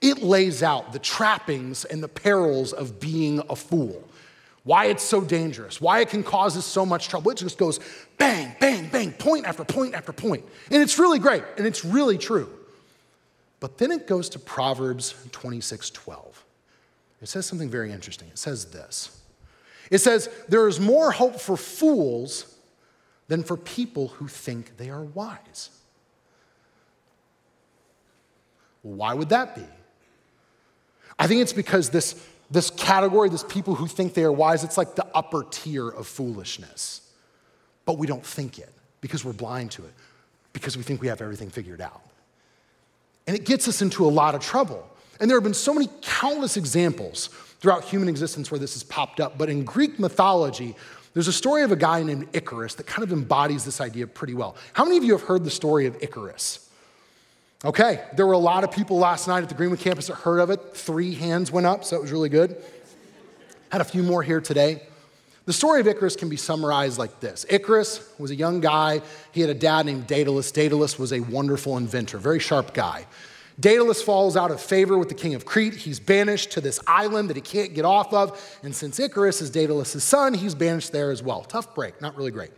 it 0.00 0.22
lays 0.22 0.62
out 0.62 0.94
the 0.94 0.98
trappings 0.98 1.84
and 1.84 2.02
the 2.02 2.08
perils 2.08 2.72
of 2.72 2.98
being 2.98 3.42
a 3.50 3.56
fool. 3.56 4.08
Why 4.68 4.84
it's 4.88 5.02
so 5.02 5.22
dangerous, 5.22 5.80
why 5.80 6.00
it 6.00 6.10
can 6.10 6.22
cause 6.22 6.54
us 6.54 6.66
so 6.66 6.84
much 6.84 7.08
trouble. 7.08 7.30
It 7.30 7.38
just 7.38 7.56
goes 7.56 7.80
bang, 8.18 8.54
bang, 8.60 8.86
bang, 8.90 9.12
point 9.12 9.46
after 9.46 9.64
point 9.64 9.94
after 9.94 10.12
point. 10.12 10.44
And 10.70 10.82
it's 10.82 10.98
really 10.98 11.18
great, 11.18 11.42
and 11.56 11.66
it's 11.66 11.86
really 11.86 12.18
true. 12.18 12.50
But 13.60 13.78
then 13.78 13.90
it 13.90 14.06
goes 14.06 14.28
to 14.28 14.38
Proverbs 14.38 15.14
26 15.32 15.88
12. 15.88 16.44
It 17.22 17.28
says 17.30 17.46
something 17.46 17.70
very 17.70 17.90
interesting. 17.90 18.28
It 18.28 18.36
says 18.36 18.66
this 18.66 19.22
it 19.90 20.02
says, 20.02 20.28
There 20.50 20.68
is 20.68 20.78
more 20.78 21.12
hope 21.12 21.40
for 21.40 21.56
fools 21.56 22.54
than 23.28 23.44
for 23.44 23.56
people 23.56 24.08
who 24.08 24.28
think 24.28 24.76
they 24.76 24.90
are 24.90 25.02
wise. 25.02 25.70
Why 28.82 29.14
would 29.14 29.30
that 29.30 29.54
be? 29.54 29.64
I 31.18 31.26
think 31.26 31.40
it's 31.40 31.54
because 31.54 31.88
this, 31.88 32.22
this 32.50 32.70
category, 32.70 33.28
this 33.28 33.44
people 33.44 33.74
who 33.74 33.86
think 33.86 34.14
they 34.14 34.24
are 34.24 34.32
wise, 34.32 34.64
it's 34.64 34.78
like 34.78 34.94
the 34.94 35.06
upper 35.14 35.44
tier 35.50 35.88
of 35.88 36.06
foolishness. 36.06 37.02
But 37.84 37.98
we 37.98 38.06
don't 38.06 38.24
think 38.24 38.58
it 38.58 38.72
because 39.00 39.24
we're 39.24 39.32
blind 39.32 39.70
to 39.72 39.84
it, 39.84 39.92
because 40.52 40.76
we 40.76 40.82
think 40.82 41.00
we 41.00 41.08
have 41.08 41.20
everything 41.20 41.50
figured 41.50 41.80
out. 41.80 42.02
And 43.26 43.36
it 43.36 43.44
gets 43.44 43.68
us 43.68 43.82
into 43.82 44.06
a 44.06 44.08
lot 44.08 44.34
of 44.34 44.40
trouble. 44.40 44.88
And 45.20 45.28
there 45.30 45.36
have 45.36 45.44
been 45.44 45.54
so 45.54 45.74
many 45.74 45.88
countless 46.00 46.56
examples 46.56 47.28
throughout 47.60 47.84
human 47.84 48.08
existence 48.08 48.50
where 48.50 48.58
this 48.58 48.74
has 48.74 48.82
popped 48.82 49.20
up. 49.20 49.36
But 49.36 49.50
in 49.50 49.64
Greek 49.64 49.98
mythology, 49.98 50.74
there's 51.12 51.28
a 51.28 51.32
story 51.32 51.62
of 51.62 51.72
a 51.72 51.76
guy 51.76 52.02
named 52.02 52.28
Icarus 52.32 52.74
that 52.76 52.86
kind 52.86 53.02
of 53.02 53.12
embodies 53.12 53.64
this 53.64 53.80
idea 53.80 54.06
pretty 54.06 54.34
well. 54.34 54.56
How 54.72 54.84
many 54.84 54.96
of 54.96 55.04
you 55.04 55.12
have 55.12 55.22
heard 55.22 55.44
the 55.44 55.50
story 55.50 55.86
of 55.86 55.96
Icarus? 56.02 56.67
Okay, 57.64 58.00
there 58.14 58.24
were 58.24 58.34
a 58.34 58.38
lot 58.38 58.62
of 58.62 58.70
people 58.70 58.98
last 58.98 59.26
night 59.26 59.42
at 59.42 59.48
the 59.48 59.54
Greenwood 59.54 59.80
campus 59.80 60.06
that 60.06 60.14
heard 60.14 60.38
of 60.38 60.50
it. 60.50 60.76
Three 60.76 61.14
hands 61.14 61.50
went 61.50 61.66
up, 61.66 61.84
so 61.84 61.96
it 61.96 62.02
was 62.02 62.12
really 62.12 62.28
good. 62.28 62.56
Had 63.70 63.80
a 63.80 63.84
few 63.84 64.04
more 64.04 64.22
here 64.22 64.40
today. 64.40 64.82
The 65.44 65.52
story 65.52 65.80
of 65.80 65.88
Icarus 65.88 66.14
can 66.14 66.28
be 66.28 66.36
summarized 66.36 66.98
like 66.98 67.20
this 67.20 67.44
Icarus 67.48 68.08
was 68.18 68.30
a 68.30 68.36
young 68.36 68.60
guy. 68.60 69.00
He 69.32 69.40
had 69.40 69.50
a 69.50 69.54
dad 69.54 69.86
named 69.86 70.06
Daedalus. 70.06 70.52
Daedalus 70.52 71.00
was 71.00 71.12
a 71.12 71.20
wonderful 71.20 71.76
inventor, 71.76 72.18
very 72.18 72.38
sharp 72.38 72.74
guy. 72.74 73.06
Daedalus 73.58 74.02
falls 74.02 74.36
out 74.36 74.52
of 74.52 74.60
favor 74.60 74.96
with 74.96 75.08
the 75.08 75.16
king 75.16 75.34
of 75.34 75.44
Crete. 75.44 75.74
He's 75.74 75.98
banished 75.98 76.52
to 76.52 76.60
this 76.60 76.78
island 76.86 77.28
that 77.28 77.36
he 77.36 77.42
can't 77.42 77.74
get 77.74 77.84
off 77.84 78.14
of. 78.14 78.58
And 78.62 78.72
since 78.72 79.00
Icarus 79.00 79.42
is 79.42 79.50
Daedalus' 79.50 80.04
son, 80.04 80.34
he's 80.34 80.54
banished 80.54 80.92
there 80.92 81.10
as 81.10 81.24
well. 81.24 81.42
Tough 81.42 81.74
break, 81.74 82.00
not 82.00 82.16
really 82.16 82.30
great. 82.30 82.52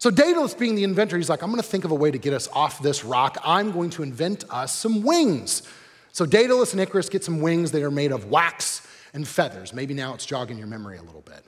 So, 0.00 0.12
Daedalus, 0.12 0.54
being 0.54 0.76
the 0.76 0.84
inventor, 0.84 1.16
he's 1.16 1.28
like, 1.28 1.42
I'm 1.42 1.50
going 1.50 1.60
to 1.60 1.68
think 1.68 1.84
of 1.84 1.90
a 1.90 1.96
way 1.96 2.12
to 2.12 2.18
get 2.18 2.32
us 2.32 2.48
off 2.52 2.80
this 2.80 3.04
rock. 3.04 3.36
I'm 3.44 3.72
going 3.72 3.90
to 3.90 4.04
invent 4.04 4.44
us 4.48 4.72
some 4.72 5.02
wings. 5.02 5.64
So, 6.12 6.24
Daedalus 6.24 6.72
and 6.72 6.80
Icarus 6.80 7.08
get 7.08 7.24
some 7.24 7.40
wings 7.40 7.72
that 7.72 7.82
are 7.82 7.90
made 7.90 8.12
of 8.12 8.26
wax 8.26 8.86
and 9.12 9.26
feathers. 9.26 9.72
Maybe 9.72 9.94
now 9.94 10.14
it's 10.14 10.24
jogging 10.24 10.56
your 10.56 10.68
memory 10.68 10.98
a 10.98 11.02
little 11.02 11.22
bit. 11.22 11.44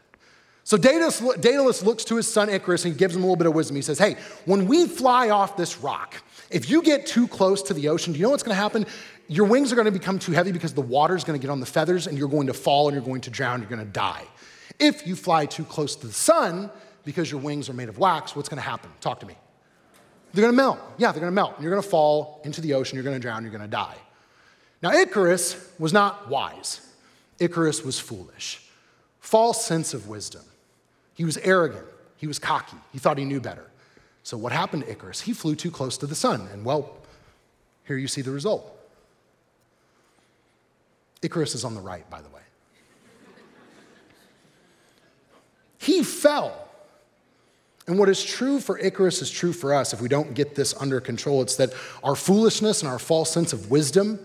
So, 0.65 0.77
Daedalus, 0.77 1.21
Daedalus 1.41 1.85
looks 1.85 2.05
to 2.07 2.17
his 2.17 2.27
son 2.27 2.49
Icarus 2.49 2.85
and 2.85 2.93
he 2.93 2.99
gives 2.99 3.15
him 3.15 3.23
a 3.23 3.25
little 3.25 3.37
bit 3.37 3.47
of 3.47 3.55
wisdom. 3.55 3.77
He 3.77 3.83
says, 3.83 4.01
Hey, 4.01 4.17
when 4.47 4.67
we 4.67 4.89
fly 4.89 5.31
off 5.31 5.57
this 5.57 5.79
rock, 5.79 6.17
if 6.51 6.69
you 6.69 6.83
get 6.83 7.07
too 7.07 7.29
close 7.29 7.63
to 7.63 7.75
the 7.75 7.89
ocean, 7.89 8.13
do 8.13 8.19
you 8.19 8.25
know 8.25 8.31
what's 8.31 8.43
going 8.43 8.57
to 8.57 8.61
happen? 8.61 8.85
Your 9.29 9.47
wings 9.47 9.71
are 9.71 9.77
going 9.77 9.87
to 9.87 9.93
become 9.93 10.19
too 10.19 10.33
heavy 10.33 10.51
because 10.51 10.75
the 10.75 10.81
water 10.81 11.15
is 11.15 11.23
going 11.23 11.39
to 11.39 11.41
get 11.41 11.53
on 11.53 11.61
the 11.61 11.67
feathers 11.67 12.09
and 12.09 12.19
you're 12.19 12.29
going 12.29 12.49
to 12.49 12.55
fall 12.55 12.89
and 12.89 12.97
you're 12.97 13.05
going 13.05 13.21
to 13.21 13.31
drown, 13.31 13.61
you're 13.61 13.71
going 13.71 13.85
to 13.85 13.93
die. 13.93 14.25
If 14.81 15.07
you 15.07 15.15
fly 15.15 15.47
too 15.47 15.63
close 15.63 15.95
to 15.97 16.09
the 16.09 16.13
sun 16.13 16.71
because 17.05 17.31
your 17.31 17.41
wings 17.41 17.69
are 17.69 17.73
made 17.73 17.89
of 17.89 17.99
wax, 17.99 18.37
what's 18.37 18.49
to 18.63 18.69
happen? 18.69 18.91
Talk 19.01 19.21
to 19.21 19.27
me. 19.27 19.37
They're 20.33 20.43
to 20.53 20.57
melt. 20.57 20.79
Yeah, 20.99 21.13
they're 21.13 21.21
to 21.31 21.31
melt. 21.31 21.61
You're 21.61 21.71
going 21.71 21.83
to 21.83 21.89
fall 21.89 22.41
into 22.45 22.61
the 22.61 22.75
ocean, 22.75 22.97
you're 22.97 23.05
to 23.17 23.23
drown, 23.23 23.43
you're 23.43 23.53
to 23.63 23.69
die. 23.69 23.97
Now, 24.83 24.93
Icarus 24.93 25.71
was 25.79 25.93
not 25.93 26.29
wise, 26.29 26.81
Icarus 27.39 27.85
was 27.85 27.99
foolish. 27.99 28.63
False 29.19 29.65
sense 29.65 29.93
of 29.93 30.09
wisdom. 30.09 30.43
He 31.15 31.25
was 31.25 31.37
arrogant, 31.39 31.87
he 32.17 32.27
was 32.27 32.39
cocky, 32.39 32.77
he 32.93 32.99
thought 32.99 33.19
he 33.19 33.25
knew 33.25 33.41
better. 33.41 33.67
So, 34.23 34.37
what 34.37 34.53
happened 34.53 34.85
to 34.85 34.91
Icarus? 34.91 35.21
He 35.21 35.33
flew 35.33 35.55
too 35.55 35.71
close 35.71 35.99
to 35.99 36.07
the 36.07 36.15
sun. 36.15 36.49
And 36.53 36.65
well, 36.65 36.97
here 37.85 37.97
you 37.97 38.07
see 38.07 38.23
the 38.23 38.31
result. 38.31 38.77
Icarus 41.23 41.55
is 41.55 41.65
on 41.65 41.75
the 41.75 41.81
right, 41.81 42.09
by 42.09 42.21
the 42.21 42.29
way. 42.29 42.41
he 45.79 46.03
fell. 46.03 46.70
And 47.91 47.99
what 47.99 48.09
is 48.09 48.23
true 48.23 48.61
for 48.61 48.79
Icarus 48.79 49.21
is 49.21 49.29
true 49.29 49.53
for 49.53 49.75
us 49.75 49.93
if 49.93 50.01
we 50.01 50.09
don't 50.09 50.33
get 50.33 50.55
this 50.55 50.75
under 50.79 51.01
control. 51.01 51.43
It's 51.43 51.57
that 51.57 51.73
our 52.05 52.15
foolishness 52.15 52.83
and 52.83 52.89
our 52.89 53.01
false 53.01 53.33
sense 53.33 53.53
of 53.53 53.69
wisdom 53.69 54.21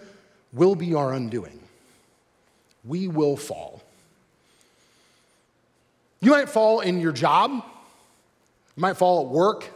will 0.53 0.75
be 0.75 0.93
our 0.93 1.11
undoing. 1.13 1.59
We 2.83 3.07
will 3.07 3.35
fall. 3.35 3.81
You 6.21 6.29
might 6.29 6.47
fall 6.47 6.81
in 6.81 7.01
your 7.01 7.11
job, 7.11 7.49
you 7.53 7.61
might 8.81 8.97
fall 8.97 9.25
at 9.25 9.31
work, 9.31 9.67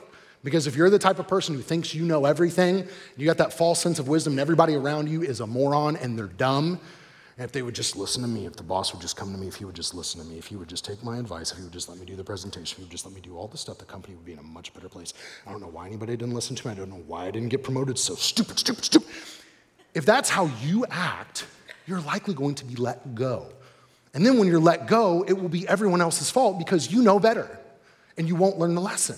because 0.43 0.67
if 0.67 0.75
you're 0.75 0.91
the 0.91 0.99
type 0.99 1.17
of 1.17 1.27
person 1.27 1.55
who 1.55 1.61
thinks 1.61 1.91
you 1.91 2.05
know 2.05 2.25
everything, 2.25 2.87
you 3.17 3.25
got 3.25 3.39
that 3.39 3.53
false 3.53 3.81
sense 3.81 3.97
of 3.97 4.07
wisdom, 4.07 4.33
and 4.33 4.39
everybody 4.39 4.75
around 4.75 5.09
you 5.09 5.23
is 5.23 5.39
a 5.39 5.47
moron 5.47 5.95
and 5.95 6.15
they're 6.15 6.27
dumb, 6.27 6.79
And 7.39 7.45
if 7.45 7.53
they 7.53 7.61
would 7.61 7.73
just 7.73 7.95
listen 7.95 8.21
to 8.21 8.27
me, 8.27 8.45
if 8.45 8.57
the 8.57 8.63
boss 8.63 8.91
would 8.91 9.01
just 9.01 9.15
come 9.15 9.31
to 9.31 9.37
me, 9.37 9.47
if 9.47 9.55
he 9.55 9.63
would 9.63 9.73
just 9.73 9.95
listen 9.95 10.19
to 10.19 10.27
me, 10.27 10.37
if 10.37 10.47
he 10.47 10.57
would 10.57 10.67
just 10.67 10.83
take 10.83 11.01
my 11.01 11.19
advice, 11.19 11.53
if 11.53 11.57
he 11.57 11.63
would 11.63 11.71
just 11.71 11.87
let 11.87 11.97
me 11.97 12.05
do 12.05 12.17
the 12.17 12.23
presentation, 12.23 12.73
if 12.73 12.75
he 12.75 12.83
would 12.83 12.91
just 12.91 13.05
let 13.05 13.15
me 13.15 13.21
do 13.21 13.37
all 13.37 13.47
the 13.47 13.57
stuff, 13.57 13.77
the 13.77 13.85
company 13.85 14.13
would 14.13 14.25
be 14.25 14.33
in 14.33 14.39
a 14.39 14.43
much 14.43 14.73
better 14.73 14.89
place. 14.89 15.13
I 15.47 15.51
don't 15.51 15.61
know 15.61 15.69
why 15.69 15.87
anybody 15.87 16.17
didn't 16.17 16.33
listen 16.33 16.57
to 16.57 16.67
me. 16.67 16.73
I 16.73 16.75
don't 16.75 16.89
know 16.89 17.01
why 17.07 17.27
I 17.27 17.31
didn't 17.31 17.47
get 17.47 17.63
promoted. 17.63 17.97
So 17.97 18.15
stupid, 18.15 18.59
stupid, 18.59 18.83
stupid. 18.83 19.07
If 19.93 20.05
that's 20.05 20.29
how 20.29 20.51
you 20.61 20.85
act, 20.91 21.45
you're 21.87 22.01
likely 22.01 22.33
going 22.33 22.55
to 22.55 22.65
be 22.65 22.75
let 22.75 23.15
go. 23.15 23.47
And 24.13 24.25
then 24.25 24.37
when 24.37 24.49
you're 24.49 24.59
let 24.59 24.87
go, 24.87 25.23
it 25.25 25.31
will 25.31 25.47
be 25.47 25.65
everyone 25.65 26.01
else's 26.01 26.29
fault 26.29 26.59
because 26.59 26.91
you 26.91 27.01
know 27.01 27.21
better 27.21 27.57
and 28.17 28.27
you 28.27 28.35
won't 28.35 28.59
learn 28.59 28.75
the 28.75 28.81
lesson. 28.81 29.17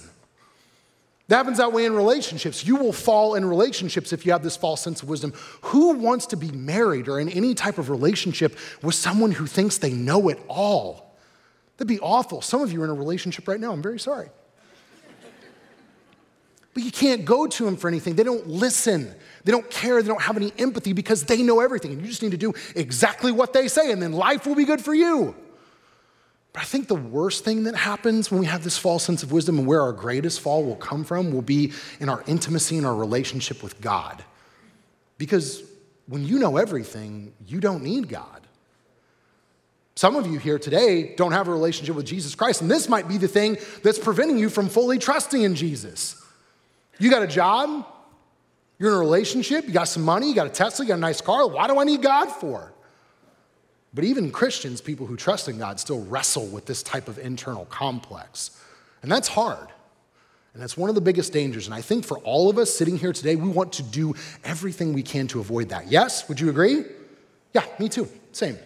That 1.32 1.38
happens 1.38 1.60
that 1.60 1.72
way 1.72 1.86
in 1.86 1.96
relationships. 1.96 2.66
You 2.66 2.76
will 2.76 2.92
fall 2.92 3.36
in 3.36 3.46
relationships 3.46 4.12
if 4.12 4.26
you 4.26 4.34
have 4.34 4.44
this 4.44 4.58
false 4.58 4.82
sense 4.82 5.02
of 5.02 5.08
wisdom. 5.08 5.32
Who 5.62 5.94
wants 5.94 6.26
to 6.26 6.36
be 6.36 6.52
married 6.52 7.08
or 7.08 7.22
in 7.22 7.30
any 7.30 7.56
type 7.56 7.78
of 7.78 7.90
relationship 7.90 8.58
with 8.82 8.96
someone 8.96 9.32
who 9.32 9.46
thinks 9.46 9.78
they 9.78 9.94
know 9.94 10.28
it 10.28 10.44
all? 10.50 11.16
That'd 11.78 11.88
be 11.88 12.02
awful. 12.02 12.42
Some 12.42 12.60
of 12.60 12.74
you 12.74 12.82
are 12.82 12.84
in 12.84 12.90
a 12.90 12.94
relationship 12.94 13.48
right 13.48 13.62
now. 13.62 13.72
I'm 13.72 13.82
very 13.82 13.98
sorry. 13.98 14.28
But 16.74 16.84
you 16.84 16.92
can't 16.92 17.24
go 17.24 17.48
to 17.48 17.64
them 17.64 17.78
for 17.78 17.88
anything. 17.88 18.16
They 18.16 18.26
don't 18.26 18.48
listen. 18.48 19.16
They 19.46 19.54
don't 19.54 19.70
care. 19.70 20.02
They 20.02 20.10
don't 20.10 20.22
have 20.22 20.36
any 20.36 20.52
empathy 20.58 20.92
because 20.92 21.24
they 21.24 21.44
know 21.44 21.62
everything. 21.62 21.94
And 21.94 22.02
you 22.02 22.08
just 22.10 22.24
need 22.24 22.32
to 22.32 22.38
do 22.38 22.54
exactly 22.76 23.32
what 23.32 23.54
they 23.54 23.70
say, 23.70 23.94
and 23.94 24.04
then 24.04 24.12
life 24.12 24.46
will 24.46 24.56
be 24.56 24.66
good 24.66 24.82
for 24.82 24.94
you. 24.94 25.34
But 26.54 26.64
I 26.64 26.66
think 26.66 26.88
the 26.88 26.96
worst 26.96 27.46
thing 27.46 27.64
that 27.64 27.76
happens 27.76 28.30
when 28.30 28.40
we 28.40 28.46
have 28.46 28.64
this 28.64 28.78
false 28.78 29.04
sense 29.04 29.24
of 29.24 29.32
wisdom 29.32 29.58
and 29.58 29.68
where 29.68 29.82
our 29.82 29.94
greatest 29.94 30.42
fall 30.42 30.64
will 30.64 30.76
come 30.76 31.04
from 31.04 31.32
will 31.32 31.42
be 31.42 31.72
in 32.00 32.10
our 32.10 32.24
intimacy 32.28 32.78
and 32.78 32.86
our 32.86 32.96
relationship 32.96 33.64
with 33.64 33.80
God. 33.80 34.24
Because 35.18 35.64
when 36.08 36.26
you 36.26 36.40
know 36.40 36.58
everything, 36.58 37.34
you 37.48 37.60
don't 37.62 37.84
need 37.84 38.10
God. 38.10 38.42
Some 39.96 40.16
of 40.16 40.26
you 40.28 40.40
here 40.40 40.58
today 40.58 41.14
don't 41.16 41.32
have 41.32 41.48
a 41.48 41.52
relationship 41.52 41.96
with 41.96 42.06
Jesus 42.06 42.34
Christ, 42.36 42.62
and 42.62 42.72
this 42.72 42.90
might 42.90 43.08
be 43.08 43.18
the 43.18 43.28
thing 43.28 43.58
that's 43.84 44.00
preventing 44.00 44.38
you 44.38 44.50
from 44.50 44.68
fully 44.68 44.98
trusting 44.98 45.42
in 45.42 45.56
Jesus. 45.56 46.22
You 47.00 47.10
got 47.10 47.24
a 47.24 47.28
job, 47.28 47.86
you're 48.80 48.90
in 48.90 48.96
a 48.96 49.00
relationship, 49.00 49.68
you 49.68 49.74
got 49.74 49.88
some 49.88 50.04
money, 50.04 50.28
you 50.28 50.36
got 50.36 50.48
a 50.48 50.50
Tesla, 50.50 50.86
you 50.86 50.90
got 50.90 50.98
a 50.98 51.02
nice 51.02 51.22
car. 51.22 51.48
Why 51.48 51.68
do 51.68 51.80
I 51.80 51.84
need 51.84 52.02
God 52.02 52.28
for? 52.32 52.74
But 53.94 54.04
even 54.04 54.32
Christians, 54.32 54.80
people 54.80 55.06
who 55.06 55.18
trust 55.18 55.48
in 55.50 55.58
God, 55.58 55.80
still 55.80 56.04
wrestle 56.06 56.48
with 56.48 56.66
this 56.66 56.82
type 56.82 57.08
of 57.08 57.20
internal 57.20 57.66
complex. 57.66 58.62
And 59.02 59.12
that's 59.12 59.28
hard. 59.28 59.68
And 60.54 60.62
that's 60.62 60.78
one 60.78 60.90
of 60.90 60.96
the 60.96 61.02
biggest 61.02 61.34
dangers. 61.34 61.66
And 61.66 61.74
I 61.74 61.82
think 61.82 62.06
for 62.06 62.18
all 62.20 62.50
of 62.50 62.58
us 62.58 62.70
sitting 62.74 62.98
here 62.98 63.14
today, 63.14 63.36
we 63.36 63.50
want 63.50 63.74
to 63.74 63.84
do 63.84 64.14
everything 64.44 64.94
we 64.94 65.04
can 65.04 65.28
to 65.28 65.40
avoid 65.40 65.70
that. 65.70 65.90
Yes? 65.90 66.28
Would 66.28 66.40
you 66.40 66.50
agree? 66.50 66.86
Yeah, 67.54 67.66
me 67.80 67.90
too. 67.90 68.08
Same. 68.32 68.58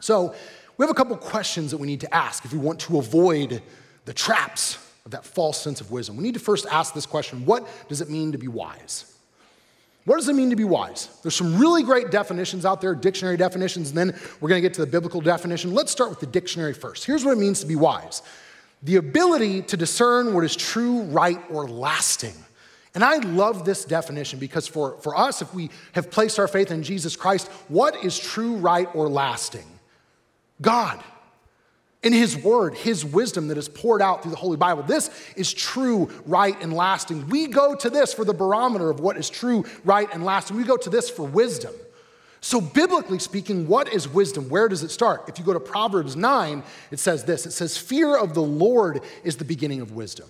So 0.00 0.34
we 0.76 0.84
have 0.84 0.90
a 0.90 0.94
couple 0.94 1.16
questions 1.16 1.70
that 1.70 1.78
we 1.78 1.86
need 1.86 2.00
to 2.00 2.14
ask 2.14 2.44
if 2.44 2.52
we 2.52 2.58
want 2.58 2.80
to 2.80 2.98
avoid 2.98 3.62
the 4.04 4.14
traps 4.14 4.78
of 5.04 5.10
that 5.12 5.24
false 5.24 5.60
sense 5.60 5.80
of 5.80 5.90
wisdom. 5.90 6.16
We 6.16 6.22
need 6.22 6.34
to 6.34 6.40
first 6.40 6.66
ask 6.70 6.94
this 6.94 7.06
question 7.06 7.44
What 7.44 7.66
does 7.88 8.00
it 8.00 8.10
mean 8.10 8.32
to 8.32 8.38
be 8.38 8.48
wise? 8.48 9.17
What 10.04 10.16
does 10.16 10.28
it 10.28 10.34
mean 10.34 10.50
to 10.50 10.56
be 10.56 10.64
wise? 10.64 11.08
There's 11.22 11.34
some 11.34 11.58
really 11.58 11.82
great 11.82 12.10
definitions 12.10 12.64
out 12.64 12.80
there, 12.80 12.94
dictionary 12.94 13.36
definitions, 13.36 13.90
and 13.90 13.98
then 13.98 14.20
we're 14.40 14.48
going 14.48 14.62
to 14.62 14.66
get 14.66 14.74
to 14.74 14.80
the 14.80 14.90
biblical 14.90 15.20
definition. 15.20 15.74
Let's 15.74 15.92
start 15.92 16.08
with 16.08 16.20
the 16.20 16.26
dictionary 16.26 16.72
first. 16.72 17.04
Here's 17.04 17.24
what 17.24 17.32
it 17.32 17.38
means 17.38 17.60
to 17.60 17.66
be 17.66 17.76
wise 17.76 18.22
the 18.84 18.96
ability 18.96 19.62
to 19.62 19.76
discern 19.76 20.32
what 20.34 20.44
is 20.44 20.54
true, 20.54 21.02
right, 21.02 21.38
or 21.50 21.68
lasting. 21.68 22.34
And 22.94 23.04
I 23.04 23.16
love 23.18 23.64
this 23.64 23.84
definition 23.84 24.38
because 24.38 24.66
for, 24.66 24.96
for 24.98 25.16
us, 25.16 25.42
if 25.42 25.52
we 25.52 25.70
have 25.92 26.10
placed 26.10 26.38
our 26.38 26.48
faith 26.48 26.70
in 26.70 26.82
Jesus 26.82 27.16
Christ, 27.16 27.48
what 27.68 28.04
is 28.04 28.18
true, 28.18 28.54
right, 28.56 28.88
or 28.94 29.08
lasting? 29.08 29.66
God 30.60 31.02
in 32.02 32.12
His 32.12 32.36
Word, 32.36 32.74
His 32.74 33.04
wisdom 33.04 33.48
that 33.48 33.58
is 33.58 33.68
poured 33.68 34.00
out 34.02 34.22
through 34.22 34.30
the 34.30 34.36
Holy 34.36 34.56
Bible. 34.56 34.82
This 34.82 35.10
is 35.36 35.52
true, 35.52 36.10
right, 36.26 36.56
and 36.62 36.72
lasting. 36.72 37.28
We 37.28 37.48
go 37.48 37.74
to 37.74 37.90
this 37.90 38.14
for 38.14 38.24
the 38.24 38.34
barometer 38.34 38.90
of 38.90 39.00
what 39.00 39.16
is 39.16 39.28
true, 39.28 39.64
right, 39.84 40.08
and 40.12 40.24
lasting. 40.24 40.56
We 40.56 40.64
go 40.64 40.76
to 40.76 40.90
this 40.90 41.10
for 41.10 41.24
wisdom. 41.24 41.74
So, 42.40 42.60
biblically 42.60 43.18
speaking, 43.18 43.66
what 43.66 43.92
is 43.92 44.08
wisdom? 44.08 44.48
Where 44.48 44.68
does 44.68 44.84
it 44.84 44.90
start? 44.90 45.28
If 45.28 45.38
you 45.40 45.44
go 45.44 45.52
to 45.52 45.60
Proverbs 45.60 46.14
9, 46.14 46.62
it 46.92 47.00
says 47.00 47.24
this 47.24 47.46
it 47.46 47.50
says, 47.50 47.76
Fear 47.76 48.16
of 48.16 48.34
the 48.34 48.42
Lord 48.42 49.00
is 49.24 49.36
the 49.36 49.44
beginning 49.44 49.80
of 49.80 49.92
wisdom. 49.92 50.28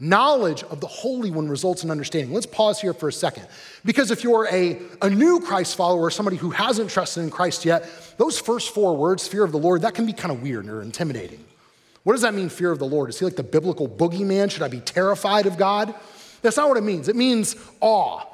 Knowledge 0.00 0.62
of 0.64 0.80
the 0.80 0.86
Holy 0.86 1.30
One 1.30 1.48
results 1.48 1.82
in 1.82 1.90
understanding. 1.90 2.32
Let's 2.32 2.46
pause 2.46 2.80
here 2.80 2.94
for 2.94 3.08
a 3.08 3.12
second. 3.12 3.48
Because 3.84 4.12
if 4.12 4.22
you're 4.22 4.46
a, 4.52 4.80
a 5.02 5.10
new 5.10 5.40
Christ 5.40 5.74
follower, 5.76 6.08
somebody 6.10 6.36
who 6.36 6.50
hasn't 6.50 6.90
trusted 6.90 7.24
in 7.24 7.30
Christ 7.30 7.64
yet, 7.64 7.88
those 8.16 8.38
first 8.38 8.72
four 8.72 8.96
words, 8.96 9.26
fear 9.26 9.42
of 9.42 9.50
the 9.50 9.58
Lord, 9.58 9.82
that 9.82 9.94
can 9.94 10.06
be 10.06 10.12
kind 10.12 10.30
of 10.30 10.40
weird 10.40 10.68
or 10.68 10.82
intimidating. 10.82 11.44
What 12.04 12.12
does 12.12 12.22
that 12.22 12.32
mean, 12.32 12.48
fear 12.48 12.70
of 12.70 12.78
the 12.78 12.86
Lord? 12.86 13.10
Is 13.10 13.18
he 13.18 13.24
like 13.24 13.34
the 13.34 13.42
biblical 13.42 13.88
boogeyman? 13.88 14.50
Should 14.50 14.62
I 14.62 14.68
be 14.68 14.80
terrified 14.80 15.46
of 15.46 15.58
God? 15.58 15.92
That's 16.42 16.56
not 16.56 16.68
what 16.68 16.78
it 16.78 16.84
means. 16.84 17.08
It 17.08 17.16
means 17.16 17.56
awe 17.80 18.24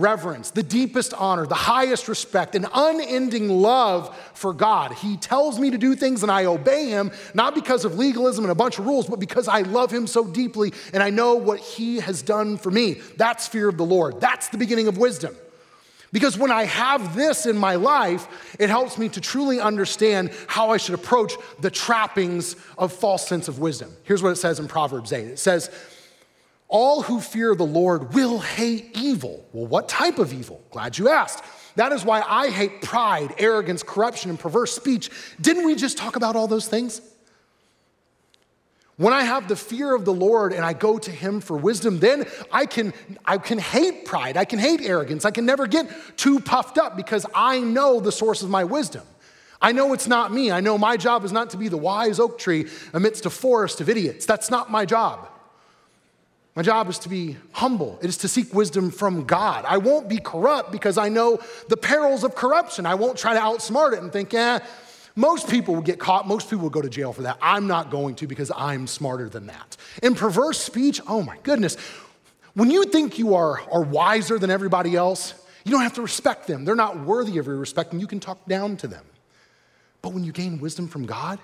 reverence, 0.00 0.50
the 0.50 0.62
deepest 0.62 1.14
honor, 1.14 1.46
the 1.46 1.54
highest 1.54 2.08
respect, 2.08 2.54
an 2.54 2.66
unending 2.74 3.48
love 3.48 4.14
for 4.34 4.52
God. 4.52 4.92
He 4.92 5.16
tells 5.16 5.58
me 5.58 5.70
to 5.70 5.78
do 5.78 5.94
things 5.94 6.22
and 6.22 6.32
I 6.32 6.46
obey 6.46 6.88
him, 6.88 7.12
not 7.32 7.54
because 7.54 7.84
of 7.84 7.96
legalism 7.96 8.44
and 8.44 8.52
a 8.52 8.54
bunch 8.54 8.78
of 8.78 8.86
rules, 8.86 9.06
but 9.06 9.20
because 9.20 9.48
I 9.48 9.60
love 9.62 9.90
him 9.90 10.06
so 10.06 10.26
deeply 10.26 10.72
and 10.92 11.02
I 11.02 11.10
know 11.10 11.34
what 11.34 11.60
he 11.60 12.00
has 12.00 12.22
done 12.22 12.58
for 12.58 12.70
me. 12.70 13.00
That's 13.16 13.46
fear 13.46 13.68
of 13.68 13.76
the 13.76 13.86
Lord. 13.86 14.20
That's 14.20 14.48
the 14.48 14.58
beginning 14.58 14.88
of 14.88 14.98
wisdom. 14.98 15.36
Because 16.14 16.38
when 16.38 16.52
I 16.52 16.62
have 16.64 17.16
this 17.16 17.44
in 17.44 17.56
my 17.58 17.74
life, 17.74 18.56
it 18.60 18.70
helps 18.70 18.98
me 18.98 19.08
to 19.10 19.20
truly 19.20 19.58
understand 19.58 20.30
how 20.46 20.70
I 20.70 20.76
should 20.76 20.94
approach 20.94 21.34
the 21.60 21.72
trappings 21.72 22.54
of 22.78 22.92
false 22.92 23.26
sense 23.26 23.48
of 23.48 23.58
wisdom. 23.58 23.90
Here's 24.04 24.22
what 24.22 24.30
it 24.30 24.36
says 24.36 24.60
in 24.60 24.68
Proverbs 24.68 25.12
8 25.12 25.26
it 25.26 25.38
says, 25.40 25.70
all 26.74 27.02
who 27.02 27.20
fear 27.20 27.54
the 27.54 27.64
Lord 27.64 28.14
will 28.14 28.40
hate 28.40 28.90
evil. 28.96 29.46
Well, 29.52 29.68
what 29.68 29.88
type 29.88 30.18
of 30.18 30.32
evil? 30.32 30.60
Glad 30.72 30.98
you 30.98 31.08
asked. 31.08 31.44
That 31.76 31.92
is 31.92 32.04
why 32.04 32.20
I 32.20 32.50
hate 32.50 32.82
pride, 32.82 33.32
arrogance, 33.38 33.84
corruption, 33.84 34.28
and 34.28 34.40
perverse 34.40 34.74
speech. 34.74 35.08
Didn't 35.40 35.66
we 35.66 35.76
just 35.76 35.96
talk 35.96 36.16
about 36.16 36.34
all 36.34 36.48
those 36.48 36.66
things? 36.66 37.00
When 38.96 39.12
I 39.12 39.22
have 39.22 39.46
the 39.46 39.54
fear 39.54 39.94
of 39.94 40.04
the 40.04 40.12
Lord 40.12 40.52
and 40.52 40.64
I 40.64 40.72
go 40.72 40.98
to 40.98 41.12
Him 41.12 41.40
for 41.40 41.56
wisdom, 41.56 42.00
then 42.00 42.26
I 42.50 42.66
can, 42.66 42.92
I 43.24 43.38
can 43.38 43.58
hate 43.58 44.04
pride. 44.04 44.36
I 44.36 44.44
can 44.44 44.58
hate 44.58 44.80
arrogance. 44.82 45.24
I 45.24 45.30
can 45.30 45.46
never 45.46 45.68
get 45.68 45.88
too 46.16 46.40
puffed 46.40 46.76
up 46.76 46.96
because 46.96 47.24
I 47.36 47.60
know 47.60 48.00
the 48.00 48.10
source 48.10 48.42
of 48.42 48.50
my 48.50 48.64
wisdom. 48.64 49.04
I 49.62 49.70
know 49.70 49.92
it's 49.92 50.08
not 50.08 50.32
me. 50.32 50.50
I 50.50 50.58
know 50.58 50.76
my 50.76 50.96
job 50.96 51.24
is 51.24 51.30
not 51.30 51.50
to 51.50 51.56
be 51.56 51.68
the 51.68 51.78
wise 51.78 52.18
oak 52.18 52.36
tree 52.36 52.66
amidst 52.92 53.26
a 53.26 53.30
forest 53.30 53.80
of 53.80 53.88
idiots. 53.88 54.26
That's 54.26 54.50
not 54.50 54.72
my 54.72 54.84
job. 54.84 55.28
My 56.56 56.62
job 56.62 56.88
is 56.88 57.00
to 57.00 57.08
be 57.08 57.36
humble. 57.52 57.98
It 58.00 58.08
is 58.08 58.16
to 58.18 58.28
seek 58.28 58.54
wisdom 58.54 58.92
from 58.92 59.24
God. 59.24 59.64
I 59.66 59.78
won't 59.78 60.08
be 60.08 60.18
corrupt 60.18 60.70
because 60.70 60.96
I 60.96 61.08
know 61.08 61.40
the 61.68 61.76
perils 61.76 62.22
of 62.22 62.36
corruption. 62.36 62.86
I 62.86 62.94
won't 62.94 63.18
try 63.18 63.34
to 63.34 63.40
outsmart 63.40 63.94
it 63.94 64.00
and 64.00 64.12
think, 64.12 64.32
eh, 64.34 64.60
most 65.16 65.48
people 65.48 65.74
will 65.74 65.82
get 65.82 65.98
caught. 65.98 66.28
Most 66.28 66.48
people 66.50 66.62
will 66.62 66.70
go 66.70 66.82
to 66.82 66.88
jail 66.88 67.12
for 67.12 67.22
that. 67.22 67.38
I'm 67.42 67.66
not 67.66 67.90
going 67.90 68.14
to 68.16 68.26
because 68.26 68.52
I'm 68.54 68.86
smarter 68.86 69.28
than 69.28 69.46
that. 69.46 69.76
In 70.02 70.14
perverse 70.14 70.60
speech, 70.60 71.00
oh 71.08 71.22
my 71.22 71.38
goodness. 71.42 71.76
When 72.54 72.70
you 72.70 72.84
think 72.84 73.18
you 73.18 73.34
are, 73.34 73.60
are 73.70 73.82
wiser 73.82 74.38
than 74.38 74.50
everybody 74.50 74.94
else, 74.94 75.34
you 75.64 75.72
don't 75.72 75.82
have 75.82 75.94
to 75.94 76.02
respect 76.02 76.46
them. 76.46 76.64
They're 76.64 76.76
not 76.76 77.00
worthy 77.00 77.38
of 77.38 77.46
your 77.46 77.56
respect, 77.56 77.92
and 77.92 78.00
you 78.00 78.06
can 78.06 78.20
talk 78.20 78.46
down 78.46 78.76
to 78.78 78.86
them. 78.86 79.04
But 80.02 80.12
when 80.12 80.22
you 80.22 80.32
gain 80.32 80.60
wisdom 80.60 80.86
from 80.86 81.06
God, 81.06 81.38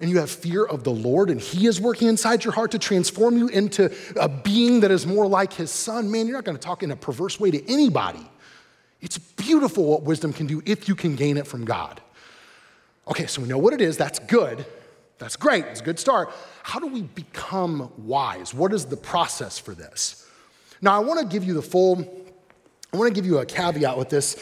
and 0.00 0.10
you 0.10 0.18
have 0.18 0.30
fear 0.30 0.64
of 0.64 0.82
the 0.82 0.90
Lord, 0.90 1.30
and 1.30 1.40
He 1.40 1.66
is 1.66 1.80
working 1.80 2.08
inside 2.08 2.44
your 2.44 2.54
heart 2.54 2.70
to 2.72 2.78
transform 2.78 3.36
you 3.36 3.48
into 3.48 3.94
a 4.16 4.28
being 4.28 4.80
that 4.80 4.90
is 4.90 5.06
more 5.06 5.26
like 5.26 5.52
His 5.52 5.70
Son, 5.70 6.10
man, 6.10 6.26
you're 6.26 6.36
not 6.36 6.44
going 6.44 6.56
to 6.56 6.62
talk 6.62 6.82
in 6.82 6.90
a 6.90 6.96
perverse 6.96 7.38
way 7.38 7.50
to 7.50 7.70
anybody. 7.70 8.26
It's 9.00 9.18
beautiful 9.18 9.84
what 9.84 10.02
wisdom 10.02 10.32
can 10.32 10.46
do 10.46 10.62
if 10.66 10.88
you 10.88 10.94
can 10.94 11.16
gain 11.16 11.36
it 11.36 11.46
from 11.46 11.64
God. 11.64 12.00
Okay, 13.08 13.26
so 13.26 13.42
we 13.42 13.48
know 13.48 13.58
what 13.58 13.72
it 13.72 13.80
is. 13.80 13.96
That's 13.96 14.18
good. 14.18 14.64
That's 15.18 15.36
great. 15.36 15.64
It's 15.66 15.80
a 15.80 15.84
good 15.84 15.98
start. 15.98 16.30
How 16.62 16.78
do 16.78 16.86
we 16.86 17.02
become 17.02 17.92
wise? 17.98 18.54
What 18.54 18.72
is 18.72 18.86
the 18.86 18.96
process 18.96 19.58
for 19.58 19.74
this? 19.74 20.26
Now, 20.80 20.96
I 20.96 21.00
want 21.00 21.20
to 21.20 21.26
give 21.26 21.44
you 21.44 21.52
the 21.52 21.62
full, 21.62 22.00
I 22.92 22.96
want 22.96 23.08
to 23.08 23.14
give 23.14 23.26
you 23.26 23.38
a 23.38 23.46
caveat 23.46 23.98
with 23.98 24.08
this 24.08 24.36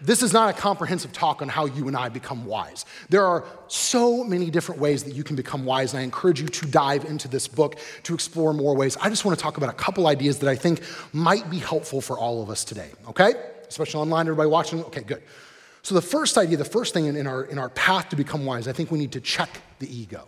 this 0.00 0.22
is 0.22 0.32
not 0.32 0.50
a 0.50 0.52
comprehensive 0.52 1.12
talk 1.12 1.42
on 1.42 1.48
how 1.48 1.66
you 1.66 1.88
and 1.88 1.96
I 1.96 2.08
become 2.08 2.44
wise. 2.46 2.84
There 3.08 3.24
are 3.24 3.44
so 3.68 4.24
many 4.24 4.50
different 4.50 4.80
ways 4.80 5.04
that 5.04 5.14
you 5.14 5.24
can 5.24 5.36
become 5.36 5.64
wise, 5.64 5.92
and 5.92 6.00
I 6.00 6.04
encourage 6.04 6.40
you 6.40 6.48
to 6.48 6.66
dive 6.66 7.04
into 7.04 7.28
this 7.28 7.48
book 7.48 7.78
to 8.04 8.14
explore 8.14 8.52
more 8.52 8.74
ways. 8.74 8.96
I 9.00 9.08
just 9.08 9.24
want 9.24 9.38
to 9.38 9.42
talk 9.42 9.56
about 9.56 9.70
a 9.70 9.74
couple 9.74 10.06
ideas 10.06 10.38
that 10.40 10.48
I 10.48 10.56
think 10.56 10.82
might 11.12 11.50
be 11.50 11.58
helpful 11.58 12.00
for 12.00 12.18
all 12.18 12.42
of 12.42 12.50
us 12.50 12.64
today, 12.64 12.90
okay? 13.08 13.34
Especially 13.68 14.00
online, 14.00 14.26
everybody 14.26 14.48
watching. 14.48 14.84
Okay, 14.84 15.02
good. 15.02 15.22
So, 15.82 15.94
the 15.94 16.02
first 16.02 16.36
idea, 16.36 16.56
the 16.56 16.64
first 16.64 16.92
thing 16.92 17.06
in 17.06 17.26
our, 17.26 17.44
in 17.44 17.58
our 17.58 17.68
path 17.70 18.08
to 18.08 18.16
become 18.16 18.44
wise, 18.44 18.66
I 18.66 18.72
think 18.72 18.90
we 18.90 18.98
need 18.98 19.12
to 19.12 19.20
check 19.20 19.48
the 19.78 19.94
ego. 19.94 20.26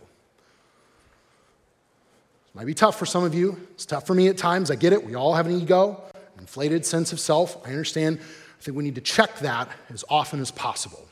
It 2.48 2.54
might 2.54 2.66
be 2.66 2.74
tough 2.74 2.98
for 2.98 3.06
some 3.06 3.24
of 3.24 3.34
you. 3.34 3.60
It's 3.72 3.84
tough 3.84 4.06
for 4.06 4.14
me 4.14 4.28
at 4.28 4.38
times. 4.38 4.70
I 4.70 4.76
get 4.76 4.92
it. 4.92 5.04
We 5.04 5.14
all 5.14 5.34
have 5.34 5.46
an 5.46 5.60
ego, 5.60 6.00
inflated 6.38 6.86
sense 6.86 7.12
of 7.12 7.20
self. 7.20 7.56
I 7.66 7.70
understand 7.70 8.20
I 8.58 8.62
think 8.62 8.76
we 8.76 8.84
need 8.84 8.96
to 8.96 9.00
check 9.00 9.38
that 9.40 9.68
as 9.90 10.04
often 10.08 10.40
as 10.40 10.50
possible. 10.50 11.06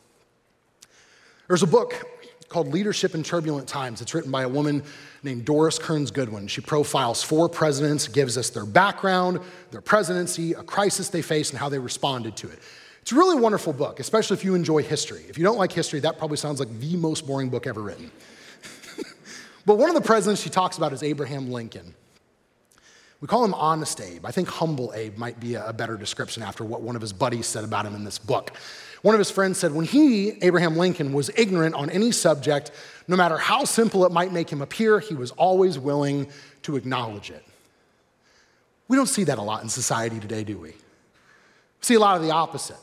There's 1.49 1.63
a 1.63 1.67
book 1.67 2.05
called 2.49 2.69
Leadership 2.69 3.15
in 3.15 3.23
Turbulent 3.23 3.69
Times. 3.69 4.01
It's 4.01 4.15
written 4.15 4.31
by 4.31 4.43
a 4.43 4.49
woman 4.49 4.83
named 5.23 5.45
Doris 5.45 5.79
Kearns 5.79 6.11
Goodwin. 6.11 6.47
She 6.49 6.61
profiles 6.61 7.23
four 7.23 7.49
presidents, 7.49 8.09
gives 8.09 8.37
us 8.39 8.51
their 8.51 8.67
background, 8.67 9.41
their 9.71 9.81
presidency, 9.81 10.53
a 10.53 10.63
crisis 10.63 11.09
they 11.09 11.23
faced, 11.23 11.53
and 11.53 11.61
how 11.61 11.69
they 11.69 11.79
responded 11.79 12.37
to 12.39 12.49
it. 12.49 12.59
It's 13.03 13.13
a 13.13 13.17
really 13.17 13.41
wonderful 13.41 13.73
book, 13.73 14.01
especially 14.01 14.37
if 14.37 14.45
you 14.45 14.55
enjoy 14.55 14.83
history. 14.83 15.25
If 15.29 15.39
you 15.39 15.45
don't 15.45 15.59
like 15.59 15.71
history, 15.71 16.01
that 16.01 16.19
probably 16.19 16.37
sounds 16.37 16.59
like 16.59 16.81
the 16.81 16.97
most 16.97 17.27
boring 17.27 17.49
book 17.49 17.67
ever 17.67 17.81
written. 17.81 18.11
but 19.67 19.79
one 19.79 19.89
of 19.89 19.95
the 19.95 20.01
presidents 20.01 20.43
she 20.43 20.51
talks 20.51 20.77
about 20.77 20.93
is 20.93 21.05
Abraham 21.05 21.51
Lincoln. 21.51 21.95
We 23.21 23.29
call 23.29 23.45
him 23.45 23.55
Honest 23.55 24.01
Abe. 24.01 24.27
I 24.27 24.31
think 24.31 24.49
Humble 24.49 24.93
Abe 24.95 25.17
might 25.17 25.41
be 25.41 25.55
a 25.55 25.73
better 25.73 25.97
description 25.97 26.43
after 26.43 26.65
what 26.65 26.83
one 26.83 26.97
of 26.97 27.03
his 27.03 27.13
buddies 27.13 27.47
said 27.47 27.65
about 27.65 27.87
him 27.87 27.95
in 27.95 28.05
this 28.05 28.19
book. 28.19 28.53
One 29.03 29.15
of 29.15 29.19
his 29.19 29.31
friends 29.31 29.59
said, 29.59 29.73
when 29.73 29.87
he, 29.87 30.31
Abraham 30.43 30.77
Lincoln, 30.77 31.13
was 31.13 31.31
ignorant 31.37 31.75
on 31.75 31.89
any 31.91 32.13
subject, 32.13 32.73
no 33.09 33.17
matter 33.17 33.39
how 33.39 33.65
simple 33.65 34.05
it 34.05 34.13
might 34.13 34.33
make 34.33 34.51
him 34.51 34.61
appear, 34.61 35.01
he 35.01 35.15
was 35.15 35.31
always 35.33 35.79
willing 35.79 36.29
to 36.63 36.77
acknowledge 36.77 37.31
it. 37.31 37.45
We 38.89 38.97
don't 38.97 39.07
see 39.07 39.25
that 39.25 39.39
a 39.39 39.43
lot 39.43 39.63
in 39.63 39.69
society 39.69 40.21
today, 40.21 40.45
do 40.45 40.59
we? 40.59 40.69
We 40.69 40.75
see 41.81 41.95
a 41.95 42.01
lot 42.01 42.17
of 42.17 42.23
the 42.23 42.33
opposite. 42.33 42.77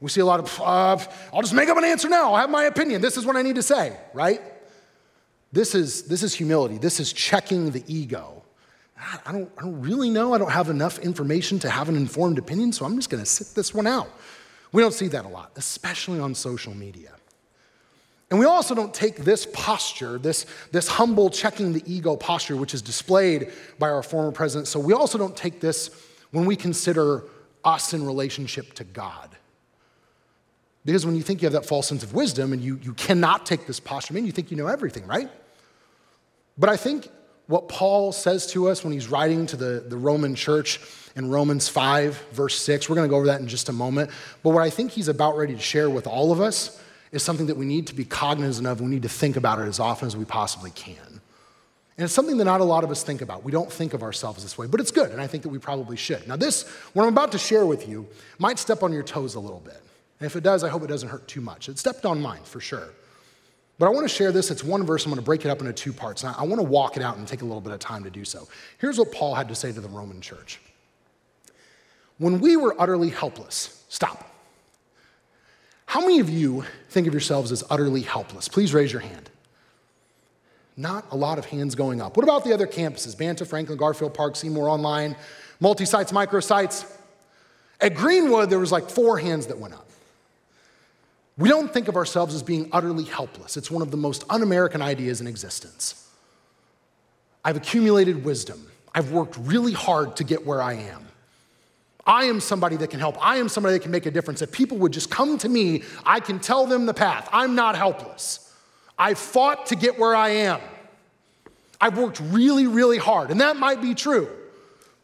We 0.00 0.08
see 0.10 0.20
a 0.20 0.26
lot 0.26 0.40
of, 0.40 0.60
uh, 0.60 0.98
I'll 1.32 1.42
just 1.42 1.54
make 1.54 1.68
up 1.68 1.76
an 1.76 1.84
answer 1.84 2.08
now. 2.08 2.34
I 2.34 2.40
have 2.40 2.50
my 2.50 2.64
opinion. 2.64 3.02
This 3.02 3.16
is 3.16 3.26
what 3.26 3.36
I 3.36 3.42
need 3.42 3.56
to 3.56 3.62
say, 3.62 3.96
right? 4.14 4.40
This 5.52 5.74
is, 5.74 6.04
this 6.04 6.22
is 6.22 6.32
humility. 6.34 6.78
This 6.78 7.00
is 7.00 7.12
checking 7.12 7.70
the 7.70 7.82
ego. 7.86 8.39
I 9.26 9.32
don't, 9.32 9.50
I 9.56 9.62
don't 9.62 9.80
really 9.80 10.10
know. 10.10 10.34
I 10.34 10.38
don't 10.38 10.50
have 10.50 10.68
enough 10.68 10.98
information 10.98 11.58
to 11.60 11.70
have 11.70 11.88
an 11.88 11.96
informed 11.96 12.38
opinion, 12.38 12.72
so 12.72 12.84
I'm 12.84 12.96
just 12.96 13.10
going 13.10 13.22
to 13.22 13.28
sit 13.28 13.54
this 13.54 13.74
one 13.74 13.86
out. 13.86 14.10
We 14.72 14.82
don't 14.82 14.92
see 14.92 15.08
that 15.08 15.24
a 15.24 15.28
lot, 15.28 15.52
especially 15.56 16.20
on 16.20 16.34
social 16.34 16.74
media. 16.74 17.12
And 18.30 18.38
we 18.38 18.46
also 18.46 18.74
don't 18.74 18.94
take 18.94 19.16
this 19.16 19.46
posture, 19.52 20.18
this, 20.18 20.46
this 20.70 20.86
humble 20.86 21.30
checking 21.30 21.72
the 21.72 21.82
ego 21.84 22.16
posture, 22.16 22.56
which 22.56 22.74
is 22.74 22.82
displayed 22.82 23.52
by 23.78 23.88
our 23.90 24.04
former 24.04 24.30
president. 24.30 24.68
So 24.68 24.78
we 24.78 24.92
also 24.92 25.18
don't 25.18 25.36
take 25.36 25.60
this 25.60 25.90
when 26.30 26.44
we 26.44 26.54
consider 26.54 27.24
us 27.64 27.92
in 27.92 28.06
relationship 28.06 28.74
to 28.74 28.84
God. 28.84 29.30
Because 30.84 31.04
when 31.04 31.16
you 31.16 31.22
think 31.22 31.42
you 31.42 31.46
have 31.46 31.52
that 31.54 31.66
false 31.66 31.88
sense 31.88 32.02
of 32.04 32.14
wisdom 32.14 32.52
and 32.52 32.62
you, 32.62 32.78
you 32.82 32.94
cannot 32.94 33.46
take 33.46 33.66
this 33.66 33.80
posture, 33.80 34.12
I 34.12 34.14
mean, 34.14 34.26
you 34.26 34.32
think 34.32 34.50
you 34.50 34.56
know 34.56 34.68
everything, 34.68 35.06
right? 35.06 35.28
But 36.56 36.70
I 36.70 36.76
think 36.76 37.08
what 37.50 37.68
Paul 37.68 38.12
says 38.12 38.46
to 38.52 38.68
us 38.68 38.84
when 38.84 38.92
he's 38.92 39.08
writing 39.08 39.44
to 39.46 39.56
the, 39.56 39.84
the 39.84 39.96
Roman 39.96 40.36
church 40.36 40.80
in 41.16 41.28
Romans 41.28 41.68
5, 41.68 42.28
verse 42.30 42.56
6. 42.60 42.88
We're 42.88 42.94
going 42.94 43.08
to 43.08 43.10
go 43.10 43.16
over 43.16 43.26
that 43.26 43.40
in 43.40 43.48
just 43.48 43.68
a 43.68 43.72
moment. 43.72 44.10
But 44.44 44.50
what 44.50 44.62
I 44.62 44.70
think 44.70 44.92
he's 44.92 45.08
about 45.08 45.36
ready 45.36 45.54
to 45.54 45.60
share 45.60 45.90
with 45.90 46.06
all 46.06 46.30
of 46.30 46.40
us 46.40 46.80
is 47.10 47.24
something 47.24 47.46
that 47.46 47.56
we 47.56 47.66
need 47.66 47.88
to 47.88 47.94
be 47.94 48.04
cognizant 48.04 48.68
of. 48.68 48.80
We 48.80 48.86
need 48.86 49.02
to 49.02 49.08
think 49.08 49.36
about 49.36 49.58
it 49.58 49.64
as 49.66 49.80
often 49.80 50.06
as 50.06 50.16
we 50.16 50.24
possibly 50.24 50.70
can. 50.70 50.94
And 51.96 52.04
it's 52.04 52.12
something 52.12 52.36
that 52.36 52.44
not 52.44 52.60
a 52.60 52.64
lot 52.64 52.84
of 52.84 52.90
us 52.92 53.02
think 53.02 53.20
about. 53.20 53.42
We 53.42 53.50
don't 53.50 53.70
think 53.70 53.94
of 53.94 54.04
ourselves 54.04 54.44
this 54.44 54.56
way, 54.56 54.68
but 54.68 54.78
it's 54.78 54.92
good, 54.92 55.10
and 55.10 55.20
I 55.20 55.26
think 55.26 55.42
that 55.42 55.48
we 55.48 55.58
probably 55.58 55.96
should. 55.96 56.28
Now, 56.28 56.36
this, 56.36 56.68
what 56.92 57.02
I'm 57.02 57.12
about 57.12 57.32
to 57.32 57.38
share 57.38 57.66
with 57.66 57.88
you, 57.88 58.06
might 58.38 58.60
step 58.60 58.84
on 58.84 58.92
your 58.92 59.02
toes 59.02 59.34
a 59.34 59.40
little 59.40 59.58
bit. 59.58 59.82
And 60.20 60.26
if 60.26 60.36
it 60.36 60.44
does, 60.44 60.62
I 60.62 60.68
hope 60.68 60.84
it 60.84 60.86
doesn't 60.86 61.08
hurt 61.08 61.26
too 61.26 61.40
much. 61.40 61.68
It 61.68 61.80
stepped 61.80 62.06
on 62.06 62.22
mine, 62.22 62.42
for 62.44 62.60
sure. 62.60 62.90
But 63.80 63.86
I 63.86 63.88
want 63.88 64.06
to 64.06 64.14
share 64.14 64.30
this. 64.30 64.50
It's 64.50 64.62
one 64.62 64.84
verse. 64.84 65.06
I'm 65.06 65.10
going 65.10 65.16
to 65.16 65.24
break 65.24 65.46
it 65.46 65.48
up 65.48 65.60
into 65.60 65.72
two 65.72 65.94
parts. 65.94 66.22
And 66.22 66.36
I 66.36 66.42
want 66.42 66.56
to 66.56 66.62
walk 66.62 66.98
it 66.98 67.02
out 67.02 67.16
and 67.16 67.26
take 67.26 67.40
a 67.40 67.46
little 67.46 67.62
bit 67.62 67.72
of 67.72 67.78
time 67.78 68.04
to 68.04 68.10
do 68.10 68.26
so. 68.26 68.46
Here's 68.76 68.98
what 68.98 69.10
Paul 69.10 69.34
had 69.34 69.48
to 69.48 69.54
say 69.54 69.72
to 69.72 69.80
the 69.80 69.88
Roman 69.88 70.20
church 70.20 70.60
when 72.18 72.40
we 72.40 72.56
were 72.58 72.78
utterly 72.78 73.08
helpless, 73.08 73.82
stop. 73.88 74.30
How 75.86 76.00
many 76.02 76.20
of 76.20 76.28
you 76.28 76.66
think 76.90 77.06
of 77.06 77.14
yourselves 77.14 77.50
as 77.52 77.64
utterly 77.70 78.02
helpless? 78.02 78.48
Please 78.48 78.74
raise 78.74 78.92
your 78.92 79.00
hand. 79.00 79.30
Not 80.76 81.06
a 81.10 81.16
lot 81.16 81.38
of 81.38 81.46
hands 81.46 81.74
going 81.74 82.02
up. 82.02 82.18
What 82.18 82.24
about 82.24 82.44
the 82.44 82.52
other 82.52 82.66
campuses? 82.66 83.16
Banta, 83.16 83.46
Franklin, 83.46 83.78
Garfield 83.78 84.12
Park, 84.12 84.36
Seymour 84.36 84.68
Online, 84.68 85.16
multi 85.58 85.86
sites, 85.86 86.12
micro 86.12 86.40
sites? 86.40 86.84
At 87.80 87.94
Greenwood, 87.94 88.50
there 88.50 88.58
was 88.58 88.72
like 88.72 88.90
four 88.90 89.16
hands 89.16 89.46
that 89.46 89.58
went 89.58 89.72
up. 89.72 89.89
We 91.40 91.48
don't 91.48 91.72
think 91.72 91.88
of 91.88 91.96
ourselves 91.96 92.34
as 92.34 92.42
being 92.42 92.68
utterly 92.70 93.04
helpless. 93.04 93.56
It's 93.56 93.70
one 93.70 93.80
of 93.80 93.90
the 93.90 93.96
most 93.96 94.24
un 94.28 94.42
American 94.42 94.82
ideas 94.82 95.22
in 95.22 95.26
existence. 95.26 96.06
I've 97.42 97.56
accumulated 97.56 98.24
wisdom. 98.24 98.70
I've 98.94 99.10
worked 99.10 99.38
really 99.38 99.72
hard 99.72 100.16
to 100.16 100.24
get 100.24 100.44
where 100.46 100.60
I 100.60 100.74
am. 100.74 101.06
I 102.04 102.24
am 102.24 102.40
somebody 102.40 102.76
that 102.76 102.90
can 102.90 103.00
help. 103.00 103.16
I 103.24 103.38
am 103.38 103.48
somebody 103.48 103.72
that 103.72 103.80
can 103.82 103.90
make 103.90 104.04
a 104.04 104.10
difference. 104.10 104.42
If 104.42 104.52
people 104.52 104.76
would 104.78 104.92
just 104.92 105.10
come 105.10 105.38
to 105.38 105.48
me, 105.48 105.82
I 106.04 106.20
can 106.20 106.40
tell 106.40 106.66
them 106.66 106.84
the 106.84 106.92
path. 106.92 107.26
I'm 107.32 107.54
not 107.54 107.74
helpless. 107.74 108.54
I 108.98 109.14
fought 109.14 109.66
to 109.66 109.76
get 109.76 109.98
where 109.98 110.14
I 110.14 110.28
am. 110.28 110.60
I've 111.80 111.96
worked 111.96 112.20
really, 112.20 112.66
really 112.66 112.98
hard. 112.98 113.30
And 113.30 113.40
that 113.40 113.56
might 113.56 113.80
be 113.80 113.94
true. 113.94 114.28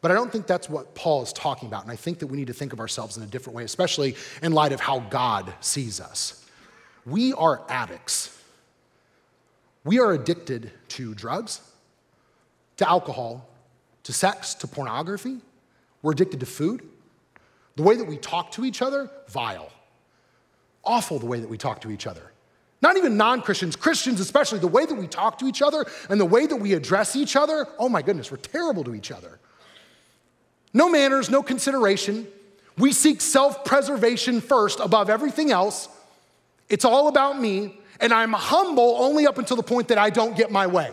But 0.06 0.12
I 0.12 0.14
don't 0.14 0.30
think 0.30 0.46
that's 0.46 0.70
what 0.70 0.94
Paul 0.94 1.24
is 1.24 1.32
talking 1.32 1.66
about. 1.66 1.82
And 1.82 1.90
I 1.90 1.96
think 1.96 2.20
that 2.20 2.28
we 2.28 2.36
need 2.36 2.46
to 2.46 2.52
think 2.52 2.72
of 2.72 2.78
ourselves 2.78 3.16
in 3.16 3.24
a 3.24 3.26
different 3.26 3.56
way, 3.56 3.64
especially 3.64 4.14
in 4.40 4.52
light 4.52 4.70
of 4.70 4.78
how 4.78 5.00
God 5.00 5.52
sees 5.58 6.00
us. 6.00 6.46
We 7.04 7.32
are 7.32 7.64
addicts. 7.68 8.40
We 9.82 9.98
are 9.98 10.12
addicted 10.12 10.70
to 10.90 11.12
drugs, 11.16 11.60
to 12.76 12.88
alcohol, 12.88 13.48
to 14.04 14.12
sex, 14.12 14.54
to 14.54 14.68
pornography. 14.68 15.38
We're 16.02 16.12
addicted 16.12 16.38
to 16.38 16.46
food. 16.46 16.82
The 17.74 17.82
way 17.82 17.96
that 17.96 18.06
we 18.06 18.16
talk 18.16 18.52
to 18.52 18.64
each 18.64 18.82
other, 18.82 19.10
vile. 19.30 19.72
Awful 20.84 21.18
the 21.18 21.26
way 21.26 21.40
that 21.40 21.50
we 21.50 21.58
talk 21.58 21.80
to 21.80 21.90
each 21.90 22.06
other. 22.06 22.30
Not 22.80 22.96
even 22.96 23.16
non 23.16 23.42
Christians, 23.42 23.74
Christians 23.74 24.20
especially, 24.20 24.60
the 24.60 24.68
way 24.68 24.86
that 24.86 24.94
we 24.94 25.08
talk 25.08 25.36
to 25.40 25.46
each 25.46 25.62
other 25.62 25.84
and 26.08 26.20
the 26.20 26.24
way 26.24 26.46
that 26.46 26.54
we 26.54 26.74
address 26.74 27.16
each 27.16 27.34
other, 27.34 27.66
oh 27.80 27.88
my 27.88 28.02
goodness, 28.02 28.30
we're 28.30 28.36
terrible 28.36 28.84
to 28.84 28.94
each 28.94 29.10
other. 29.10 29.40
No 30.72 30.88
manners, 30.88 31.30
no 31.30 31.42
consideration. 31.42 32.26
We 32.78 32.92
seek 32.92 33.20
self 33.20 33.64
preservation 33.64 34.40
first 34.40 34.80
above 34.80 35.08
everything 35.08 35.50
else. 35.50 35.88
It's 36.68 36.84
all 36.84 37.08
about 37.08 37.40
me, 37.40 37.78
and 38.00 38.12
I'm 38.12 38.32
humble 38.32 38.96
only 38.98 39.26
up 39.26 39.38
until 39.38 39.56
the 39.56 39.62
point 39.62 39.88
that 39.88 39.98
I 39.98 40.10
don't 40.10 40.36
get 40.36 40.50
my 40.50 40.66
way. 40.66 40.90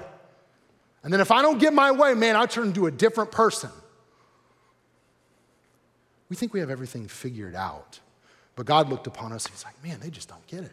And 1.04 1.12
then 1.12 1.20
if 1.20 1.32
I 1.32 1.42
don't 1.42 1.60
get 1.60 1.74
my 1.74 1.92
way, 1.92 2.14
man, 2.14 2.36
I 2.36 2.46
turn 2.46 2.68
into 2.68 2.86
a 2.86 2.92
different 2.92 3.32
person. 3.32 3.70
We 6.30 6.36
think 6.36 6.54
we 6.54 6.62
have 6.62 6.70
everything 6.70 7.08
figured 7.08 7.56
out. 7.56 8.00
But 8.56 8.66
God 8.66 8.90
looked 8.90 9.08
upon 9.08 9.34
us, 9.34 9.46
and 9.46 9.54
He's 9.54 9.66
like, 9.66 9.84
man, 9.84 10.00
they 10.00 10.10
just 10.10 10.30
don't 10.30 10.46
get 10.48 10.64
it. 10.64 10.72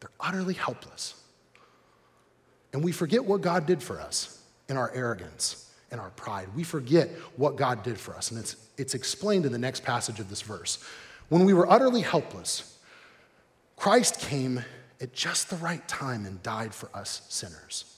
They're 0.00 0.10
utterly 0.20 0.54
helpless. 0.54 1.14
And 2.72 2.82
we 2.82 2.92
forget 2.92 3.24
what 3.24 3.40
God 3.40 3.66
did 3.66 3.82
for 3.82 4.00
us 4.00 4.40
in 4.68 4.76
our 4.76 4.90
arrogance 4.94 5.65
and 5.90 6.00
our 6.00 6.10
pride. 6.10 6.48
We 6.54 6.64
forget 6.64 7.08
what 7.36 7.56
God 7.56 7.82
did 7.82 7.98
for 7.98 8.14
us. 8.16 8.30
And 8.30 8.40
it's, 8.40 8.56
it's 8.76 8.94
explained 8.94 9.46
in 9.46 9.52
the 9.52 9.58
next 9.58 9.84
passage 9.84 10.20
of 10.20 10.28
this 10.28 10.42
verse. 10.42 10.78
When 11.28 11.44
we 11.44 11.54
were 11.54 11.70
utterly 11.70 12.02
helpless, 12.02 12.78
Christ 13.76 14.20
came 14.20 14.64
at 15.00 15.12
just 15.12 15.50
the 15.50 15.56
right 15.56 15.86
time 15.86 16.26
and 16.26 16.42
died 16.42 16.74
for 16.74 16.88
us 16.94 17.22
sinners. 17.28 17.96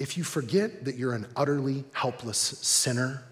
if 0.00 0.16
you 0.16 0.24
forget 0.24 0.86
that 0.86 0.96
you're 0.96 1.12
an 1.12 1.26
utterly 1.36 1.84
helpless 1.92 2.38
sinner, 2.38 3.22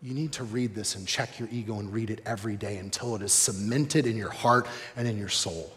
you 0.00 0.14
need 0.14 0.32
to 0.32 0.44
read 0.44 0.74
this 0.74 0.94
and 0.94 1.06
check 1.06 1.38
your 1.38 1.48
ego 1.50 1.78
and 1.78 1.92
read 1.92 2.10
it 2.10 2.22
every 2.24 2.56
day 2.56 2.78
until 2.78 3.16
it 3.16 3.22
is 3.22 3.32
cemented 3.32 4.06
in 4.06 4.16
your 4.16 4.30
heart 4.30 4.66
and 4.96 5.06
in 5.06 5.18
your 5.18 5.28
soul. 5.28 5.72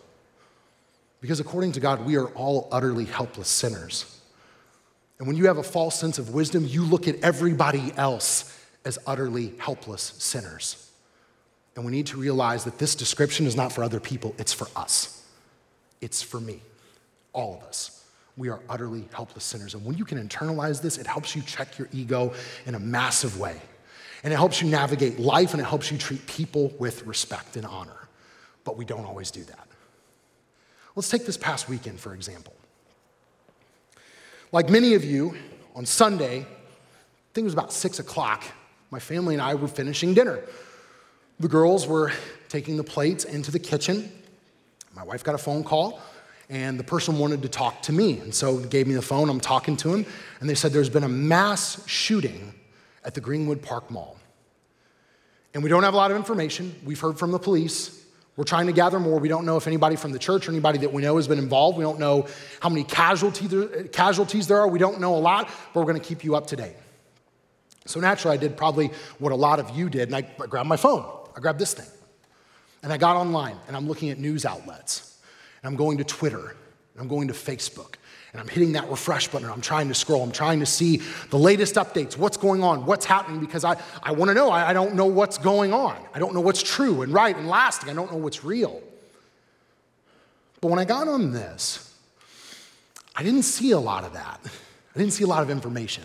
Because 1.26 1.40
according 1.40 1.72
to 1.72 1.80
God, 1.80 2.06
we 2.06 2.18
are 2.18 2.28
all 2.28 2.68
utterly 2.72 3.06
helpless 3.06 3.48
sinners. 3.48 4.22
And 5.18 5.28
when 5.28 5.36
you 5.36 5.48
have 5.48 5.58
a 5.58 5.64
false 5.64 6.00
sense 6.00 6.20
of 6.20 6.36
wisdom, 6.36 6.64
you 6.68 6.84
look 6.84 7.08
at 7.08 7.20
everybody 7.24 7.92
else 7.98 8.64
as 8.86 9.00
utterly 9.08 9.56
helpless 9.58 10.14
sinners. 10.20 10.92
And 11.76 11.84
we 11.84 11.92
need 11.92 12.06
to 12.06 12.18
realize 12.18 12.64
that 12.66 12.78
this 12.78 12.94
description 12.94 13.48
is 13.48 13.56
not 13.56 13.72
for 13.72 13.84
other 13.84 14.00
people, 14.00 14.36
it's 14.38 14.54
for 14.54 14.68
us. 14.76 15.26
It's 16.00 16.22
for 16.22 16.40
me, 16.40 16.62
all 17.34 17.56
of 17.56 17.64
us 17.64 18.04
we 18.38 18.50
are 18.50 18.60
utterly 18.70 19.08
helpless 19.12 19.44
sinners. 19.44 19.74
And 19.74 19.86
when 19.86 19.98
you 19.98 20.06
can 20.06 20.22
internalize 20.22 20.80
this, 20.80 21.00
it 21.00 21.08
helps 21.08 21.36
you 21.36 21.42
check 21.42 21.80
your 21.80 21.88
ego 21.92 22.34
in 22.68 22.76
a 22.76 22.80
massive 22.80 23.40
way. 23.40 23.60
And 24.24 24.32
it 24.32 24.36
helps 24.36 24.62
you 24.62 24.68
navigate 24.70 25.20
life 25.20 25.54
and 25.54 25.62
it 25.62 25.66
helps 25.66 25.92
you 25.92 25.98
treat 25.98 26.28
people 26.28 26.74
with 26.78 27.08
respect 27.08 27.56
and 27.56 27.66
honor. 27.66 28.10
But 28.64 28.78
we 28.78 28.86
don't 28.86 29.06
always 29.06 29.32
do 29.32 29.44
that. 29.46 29.68
Let's 30.96 31.10
take 31.10 31.26
this 31.26 31.38
past 31.38 31.68
weekend, 31.68 32.00
for 32.00 32.14
example. 32.14 32.54
Like 34.52 34.70
many 34.70 34.94
of 34.94 35.04
you, 35.04 35.36
on 35.76 35.86
Sunday, 35.86 36.40
I 36.40 36.46
think 37.34 37.44
it 37.44 37.44
was 37.44 37.54
about 37.54 37.74
six 37.74 38.00
o'clock, 38.00 38.44
my 38.92 39.00
family 39.00 39.36
and 39.36 39.42
I 39.42 39.56
were 39.56 39.68
finishing 39.68 40.14
dinner. 40.14 40.40
The 41.40 41.50
girls 41.50 41.86
were 41.86 42.14
taking 42.48 42.78
the 42.78 42.84
plates 42.84 43.26
into 43.26 43.52
the 43.52 43.60
kitchen. 43.60 44.10
My 44.96 45.04
wife 45.04 45.24
got 45.24 45.36
a 45.36 45.40
phone 45.40 45.66
call 45.66 46.00
and 46.50 46.80
the 46.80 46.84
person 46.84 47.18
wanted 47.18 47.42
to 47.42 47.50
talk 47.50 47.82
to 47.84 47.92
me. 47.92 48.20
And 48.20 48.34
so 48.34 48.60
gave 48.60 48.88
me 48.88 48.94
the 48.94 49.02
phone, 49.02 49.30
I'm 49.30 49.42
talking 49.42 49.76
to 49.78 49.94
him, 49.94 50.06
and 50.40 50.50
they 50.50 50.56
said 50.56 50.72
there's 50.72 50.90
been 50.90 51.04
a 51.04 51.10
mass 51.10 51.86
shooting 51.88 52.54
at 53.04 53.14
the 53.14 53.22
Greenwood 53.22 53.62
Park 53.62 53.90
Mall. 53.92 54.16
And 55.54 55.64
we 55.64 55.70
don't 55.70 55.84
have 55.84 55.94
a 55.94 55.98
lot 55.98 56.12
of 56.12 56.18
information. 56.18 56.76
We've 56.86 57.00
heard 57.00 57.18
from 57.18 57.32
the 57.32 57.40
police. 57.40 58.05
We're 58.38 58.44
trying 58.44 58.68
to 58.68 58.74
gather 58.74 59.00
more. 59.00 59.18
We 59.20 59.30
don't 59.30 59.46
know 59.46 59.56
if 59.56 59.66
anybody 59.66 59.96
from 59.96 60.12
the 60.12 60.20
church 60.20 60.48
or 60.48 60.52
anybody 60.52 60.80
that 60.80 60.92
we 60.92 61.02
know 61.02 61.16
has 61.16 61.28
been 61.28 61.40
involved. 61.40 61.78
We 61.78 61.84
don't 61.84 62.00
know 62.00 62.28
how 62.60 62.68
many 62.68 62.84
casualties 62.84 64.48
there 64.48 64.60
are. 64.60 64.68
We 64.68 64.80
don't 64.80 65.00
know 65.00 65.16
a 65.16 65.20
lot, 65.20 65.50
but 65.74 65.80
we're 65.80 65.92
going 65.92 66.02
to 66.02 66.06
keep 66.06 66.24
you 66.24 66.36
up 66.36 66.48
to 66.48 66.56
date. 66.58 66.76
So 67.86 68.00
naturally, 68.00 68.38
I 68.38 68.40
did 68.40 68.58
probably 68.58 68.92
what 69.20 69.32
a 69.32 69.36
lot 69.36 69.60
of 69.60 69.70
you 69.78 69.90
did, 69.90 70.12
and 70.12 70.16
I 70.16 70.22
grabbed 70.22 70.68
my 70.68 70.76
phone. 70.76 71.06
I 71.36 71.40
grabbed 71.40 71.60
this 71.60 71.74
thing. 71.74 71.88
And 72.84 72.92
I 72.92 72.98
got 72.98 73.16
online, 73.16 73.58
and 73.68 73.76
I'm 73.78 73.88
looking 73.88 74.10
at 74.10 74.20
news 74.20 74.46
outlets. 74.46 75.18
And 75.64 75.72
I'm 75.72 75.78
going 75.78 75.98
to 76.00 76.04
Twitter, 76.04 76.40
and 76.40 77.02
I'm 77.02 77.08
going 77.08 77.30
to 77.30 77.34
Facebook, 77.34 77.96
and 78.36 78.42
I'm 78.42 78.50
hitting 78.50 78.74
that 78.74 78.90
refresh 78.90 79.30
button. 79.30 79.50
I'm 79.50 79.62
trying 79.62 79.88
to 79.88 79.94
scroll. 79.94 80.22
I'm 80.22 80.34
trying 80.34 80.60
to 80.60 80.66
see 80.66 80.98
the 81.30 81.40
latest 81.40 81.76
updates, 81.76 82.18
what's 82.18 82.36
going 82.36 82.64
on, 82.64 82.86
what's 82.86 83.06
happening, 83.06 83.40
because 83.40 83.64
I, 83.64 83.82
I 84.04 84.12
want 84.12 84.28
to 84.28 84.36
know. 84.36 84.50
I, 84.50 84.72
I 84.72 84.74
don't 84.74 84.94
know 84.96 85.06
what's 85.06 85.38
going 85.38 85.72
on. 85.72 85.98
I 86.14 86.20
don't 86.20 86.34
know 86.34 86.42
what's 86.42 86.62
true 86.62 87.02
and 87.02 87.14
right 87.14 87.34
and 87.34 87.48
lasting. 87.48 87.90
I 87.90 87.94
don't 87.94 88.12
know 88.12 88.18
what's 88.18 88.44
real. 88.44 88.84
But 90.60 90.68
when 90.68 90.80
I 90.80 90.84
got 90.84 91.08
on 91.08 91.32
this, 91.32 91.96
I 93.16 93.24
didn't 93.24 93.44
see 93.44 93.72
a 93.72 93.80
lot 93.80 94.04
of 94.04 94.12
that. 94.12 94.42
I 94.94 95.00
didn't 95.00 95.14
see 95.14 95.24
a 95.24 95.28
lot 95.28 95.42
of 95.42 95.50
information. 95.50 96.04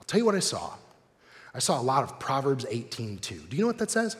I'll 0.00 0.04
tell 0.06 0.18
you 0.18 0.26
what 0.26 0.34
I 0.34 0.40
saw. 0.40 0.74
I 1.54 1.60
saw 1.60 1.80
a 1.80 1.82
lot 1.82 2.02
of 2.02 2.18
Proverbs 2.18 2.64
18:2. 2.64 3.48
Do 3.48 3.56
you 3.56 3.60
know 3.60 3.68
what 3.68 3.78
that 3.78 3.92
says? 3.92 4.16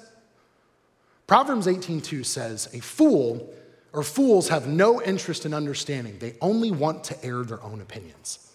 Proverbs 1.26 1.66
18:2 1.66 2.22
says, 2.22 2.68
"A 2.72 2.78
fool 2.78 3.52
or 3.96 4.02
fools 4.02 4.50
have 4.50 4.68
no 4.68 5.02
interest 5.02 5.46
in 5.46 5.54
understanding. 5.54 6.18
They 6.18 6.34
only 6.42 6.70
want 6.70 7.02
to 7.04 7.24
air 7.24 7.42
their 7.42 7.62
own 7.62 7.80
opinions. 7.80 8.52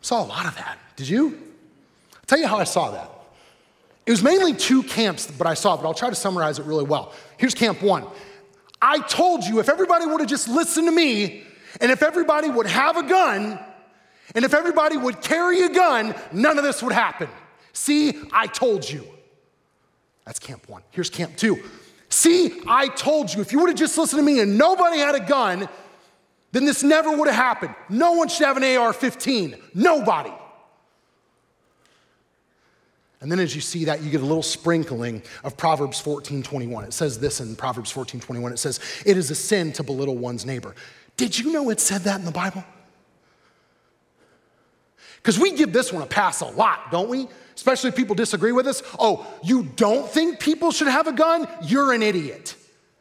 Saw 0.00 0.24
a 0.24 0.26
lot 0.26 0.46
of 0.46 0.56
that. 0.56 0.78
Did 0.96 1.08
you? 1.08 1.38
I'll 2.14 2.26
tell 2.26 2.40
you 2.40 2.48
how 2.48 2.56
I 2.56 2.64
saw 2.64 2.90
that. 2.90 3.08
It 4.04 4.10
was 4.10 4.20
mainly 4.20 4.52
two 4.54 4.82
camps, 4.82 5.30
but 5.30 5.46
I 5.46 5.54
saw 5.54 5.76
but 5.76 5.86
I'll 5.86 5.94
try 5.94 6.10
to 6.10 6.16
summarize 6.16 6.58
it 6.58 6.66
really 6.66 6.84
well. 6.84 7.12
Here's 7.36 7.54
camp 7.54 7.82
one. 7.82 8.04
I 8.82 8.98
told 8.98 9.44
you 9.44 9.60
if 9.60 9.68
everybody 9.68 10.06
would 10.06 10.20
have 10.20 10.28
just 10.28 10.48
listened 10.48 10.88
to 10.88 10.92
me, 10.92 11.44
and 11.80 11.92
if 11.92 12.02
everybody 12.02 12.50
would 12.50 12.66
have 12.66 12.96
a 12.96 13.04
gun, 13.04 13.60
and 14.34 14.44
if 14.44 14.54
everybody 14.54 14.96
would 14.96 15.20
carry 15.20 15.62
a 15.62 15.68
gun, 15.68 16.16
none 16.32 16.58
of 16.58 16.64
this 16.64 16.82
would 16.82 16.92
happen. 16.92 17.28
See, 17.72 18.20
I 18.32 18.48
told 18.48 18.90
you. 18.90 19.06
That's 20.24 20.40
camp 20.40 20.68
one. 20.68 20.82
Here's 20.90 21.10
camp 21.10 21.36
two. 21.36 21.62
See, 22.10 22.60
I 22.66 22.88
told 22.88 23.32
you, 23.32 23.40
if 23.40 23.52
you 23.52 23.60
would 23.60 23.68
have 23.68 23.78
just 23.78 23.96
listened 23.98 24.20
to 24.20 24.24
me 24.24 24.40
and 24.40 24.56
nobody 24.56 24.98
had 24.98 25.14
a 25.14 25.20
gun, 25.20 25.68
then 26.52 26.64
this 26.64 26.82
never 26.82 27.14
would 27.14 27.28
have 27.28 27.36
happened. 27.36 27.74
No 27.88 28.12
one 28.12 28.28
should 28.28 28.46
have 28.46 28.56
an 28.56 28.64
AR 28.64 28.92
15. 28.92 29.56
Nobody. 29.74 30.32
And 33.20 33.30
then 33.30 33.40
as 33.40 33.54
you 33.54 33.60
see 33.60 33.84
that, 33.86 34.02
you 34.02 34.10
get 34.10 34.20
a 34.20 34.24
little 34.24 34.42
sprinkling 34.42 35.22
of 35.42 35.56
Proverbs 35.56 36.00
14 36.00 36.42
21. 36.42 36.84
It 36.84 36.92
says 36.92 37.18
this 37.18 37.40
in 37.40 37.56
Proverbs 37.56 37.90
14 37.90 38.20
21. 38.20 38.52
It 38.52 38.58
says, 38.58 38.80
It 39.04 39.16
is 39.16 39.30
a 39.30 39.34
sin 39.34 39.72
to 39.72 39.82
belittle 39.82 40.16
one's 40.16 40.46
neighbor. 40.46 40.74
Did 41.16 41.38
you 41.38 41.52
know 41.52 41.68
it 41.70 41.80
said 41.80 42.02
that 42.02 42.20
in 42.20 42.24
the 42.24 42.30
Bible? 42.30 42.64
Because 45.18 45.38
we 45.38 45.52
give 45.52 45.72
this 45.72 45.92
one 45.92 46.02
a 46.02 46.06
pass 46.06 46.40
a 46.40 46.46
lot, 46.46 46.90
don't 46.90 47.08
we? 47.08 47.28
especially 47.58 47.88
if 47.88 47.96
people 47.96 48.14
disagree 48.14 48.52
with 48.52 48.68
us. 48.68 48.84
Oh, 49.00 49.26
you 49.42 49.64
don't 49.64 50.08
think 50.08 50.38
people 50.38 50.70
should 50.70 50.86
have 50.86 51.08
a 51.08 51.12
gun? 51.12 51.48
You're 51.64 51.92
an 51.92 52.04
idiot. 52.04 52.54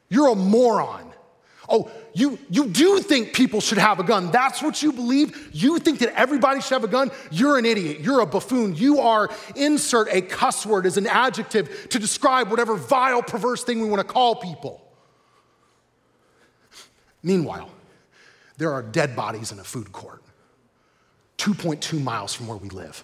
You're 0.09 0.29
a 0.29 0.35
moron. 0.35 1.13
Oh, 1.69 1.91
you, 2.15 2.39
you 2.49 2.65
do 2.65 2.99
think 2.99 3.33
people 3.33 3.61
should 3.61 3.77
have 3.77 3.99
a 3.99 4.03
gun. 4.03 4.31
That's 4.31 4.63
what 4.63 4.81
you 4.81 4.91
believe. 4.91 5.51
You 5.53 5.77
think 5.77 5.99
that 5.99 6.17
everybody 6.17 6.59
should 6.59 6.73
have 6.73 6.83
a 6.83 6.87
gun. 6.87 7.11
You're 7.29 7.59
an 7.59 7.67
idiot. 7.67 7.99
You're 7.99 8.21
a 8.21 8.25
buffoon. 8.25 8.75
You 8.75 8.99
are, 9.01 9.29
insert 9.55 10.07
a 10.11 10.21
cuss 10.21 10.65
word 10.65 10.87
as 10.87 10.97
an 10.97 11.05
adjective 11.05 11.89
to 11.89 11.99
describe 11.99 12.49
whatever 12.49 12.75
vile, 12.75 13.21
perverse 13.21 13.63
thing 13.63 13.79
we 13.79 13.87
want 13.87 13.99
to 13.99 14.11
call 14.11 14.37
people. 14.37 14.81
Meanwhile, 17.21 17.69
there 18.57 18.73
are 18.73 18.81
dead 18.81 19.15
bodies 19.15 19.51
in 19.51 19.59
a 19.59 19.63
food 19.63 19.91
court 19.91 20.23
2.2 21.37 22.01
miles 22.01 22.33
from 22.33 22.47
where 22.47 22.57
we 22.57 22.69
live. 22.69 23.03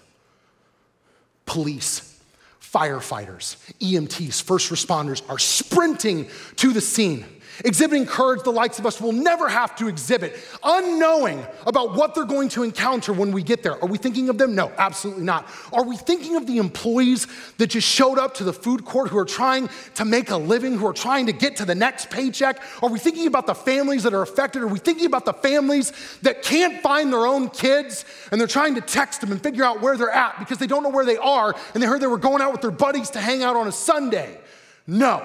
Police, 1.46 2.20
firefighters, 2.60 3.56
EMTs, 3.78 4.42
first 4.42 4.70
responders 4.70 5.22
are 5.28 5.38
sprinting 5.38 6.28
to 6.56 6.72
the 6.72 6.80
scene 6.80 7.24
exhibiting 7.64 8.06
courage 8.06 8.42
the 8.42 8.50
likes 8.52 8.78
of 8.78 8.86
us 8.86 9.00
will 9.00 9.12
never 9.12 9.48
have 9.48 9.76
to 9.76 9.88
exhibit, 9.88 10.36
unknowing 10.62 11.44
about 11.66 11.94
what 11.94 12.14
they're 12.14 12.24
going 12.24 12.48
to 12.50 12.62
encounter 12.62 13.12
when 13.12 13.32
we 13.32 13.42
get 13.42 13.62
there. 13.62 13.80
Are 13.82 13.88
we 13.88 13.98
thinking 13.98 14.28
of 14.28 14.38
them? 14.38 14.54
No, 14.54 14.72
absolutely 14.78 15.24
not. 15.24 15.46
Are 15.72 15.84
we 15.84 15.96
thinking 15.96 16.36
of 16.36 16.46
the 16.46 16.58
employees 16.58 17.26
that 17.58 17.68
just 17.68 17.88
showed 17.88 18.18
up 18.18 18.34
to 18.34 18.44
the 18.44 18.52
food 18.52 18.84
court 18.84 19.10
who 19.10 19.18
are 19.18 19.24
trying 19.24 19.68
to 19.94 20.04
make 20.04 20.30
a 20.30 20.36
living, 20.36 20.78
who 20.78 20.86
are 20.86 20.92
trying 20.92 21.26
to 21.26 21.32
get 21.32 21.56
to 21.56 21.64
the 21.64 21.74
next 21.74 22.10
paycheck? 22.10 22.60
Are 22.82 22.88
we 22.88 22.98
thinking 22.98 23.26
about 23.26 23.46
the 23.46 23.54
families 23.54 24.02
that 24.04 24.14
are 24.14 24.22
affected? 24.22 24.62
Are 24.62 24.68
we 24.68 24.78
thinking 24.78 25.06
about 25.06 25.24
the 25.24 25.32
families 25.32 25.92
that 26.22 26.42
can't 26.42 26.82
find 26.82 27.12
their 27.12 27.26
own 27.26 27.50
kids 27.50 28.04
and 28.30 28.40
they're 28.40 28.48
trying 28.48 28.74
to 28.74 28.80
text 28.80 29.20
them 29.20 29.32
and 29.32 29.42
figure 29.42 29.64
out 29.64 29.80
where 29.80 29.96
they're 29.96 30.10
at 30.10 30.38
because 30.38 30.58
they 30.58 30.66
don't 30.66 30.82
know 30.82 30.90
where 30.90 31.04
they 31.04 31.16
are 31.16 31.54
and 31.74 31.82
they 31.82 31.86
heard 31.86 32.00
they 32.00 32.06
were 32.06 32.18
going 32.18 32.42
out 32.42 32.52
with 32.52 32.60
their 32.60 32.70
buddies 32.70 33.10
to 33.10 33.20
hang 33.20 33.42
out 33.42 33.56
on 33.56 33.66
a 33.66 33.72
Sunday? 33.72 34.38
No. 34.86 35.22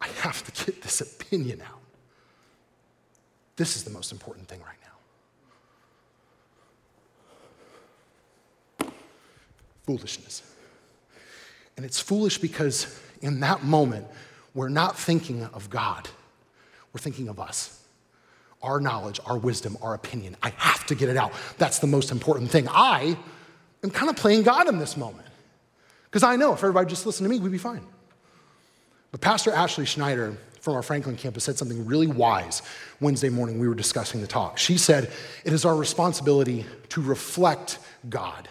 I 0.00 0.08
have 0.08 0.44
to 0.44 0.64
get 0.64 0.82
this 0.82 1.00
opinion 1.00 1.60
out. 1.60 1.80
This 3.56 3.76
is 3.76 3.84
the 3.84 3.90
most 3.90 4.12
important 4.12 4.46
thing 4.48 4.60
right 4.60 4.76
now. 8.80 8.92
Foolishness. 9.84 10.42
And 11.76 11.84
it's 11.84 12.00
foolish 12.00 12.38
because 12.38 13.00
in 13.20 13.40
that 13.40 13.64
moment, 13.64 14.06
we're 14.54 14.68
not 14.68 14.98
thinking 14.98 15.44
of 15.44 15.70
God, 15.70 16.08
we're 16.92 17.00
thinking 17.00 17.28
of 17.28 17.40
us. 17.40 17.74
Our 18.60 18.80
knowledge, 18.80 19.20
our 19.24 19.38
wisdom, 19.38 19.78
our 19.80 19.94
opinion. 19.94 20.36
I 20.42 20.52
have 20.56 20.84
to 20.86 20.96
get 20.96 21.08
it 21.08 21.16
out. 21.16 21.32
That's 21.58 21.78
the 21.78 21.86
most 21.86 22.10
important 22.10 22.50
thing. 22.50 22.66
I 22.68 23.16
am 23.84 23.90
kind 23.90 24.10
of 24.10 24.16
playing 24.16 24.42
God 24.42 24.68
in 24.68 24.78
this 24.78 24.96
moment. 24.96 25.28
Because 26.06 26.24
I 26.24 26.34
know 26.34 26.54
if 26.54 26.58
everybody 26.58 26.88
just 26.88 27.06
listened 27.06 27.26
to 27.26 27.30
me, 27.30 27.38
we'd 27.38 27.52
be 27.52 27.58
fine. 27.58 27.82
But 29.10 29.20
Pastor 29.20 29.52
Ashley 29.52 29.86
Schneider 29.86 30.36
from 30.60 30.74
our 30.74 30.82
Franklin 30.82 31.16
campus 31.16 31.44
said 31.44 31.56
something 31.56 31.86
really 31.86 32.06
wise 32.06 32.62
Wednesday 33.00 33.30
morning. 33.30 33.58
We 33.58 33.68
were 33.68 33.74
discussing 33.74 34.20
the 34.20 34.26
talk. 34.26 34.58
She 34.58 34.76
said, 34.76 35.10
It 35.44 35.52
is 35.52 35.64
our 35.64 35.76
responsibility 35.76 36.66
to 36.90 37.00
reflect 37.00 37.78
God, 38.08 38.48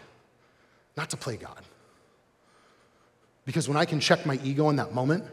not 0.95 1.09
to 1.11 1.17
play 1.17 1.37
God. 1.37 1.61
Because 3.45 3.67
when 3.67 3.77
I 3.77 3.85
can 3.85 3.99
check 3.99 4.25
my 4.25 4.39
ego 4.43 4.69
in 4.69 4.75
that 4.77 4.93
moment 4.93 5.23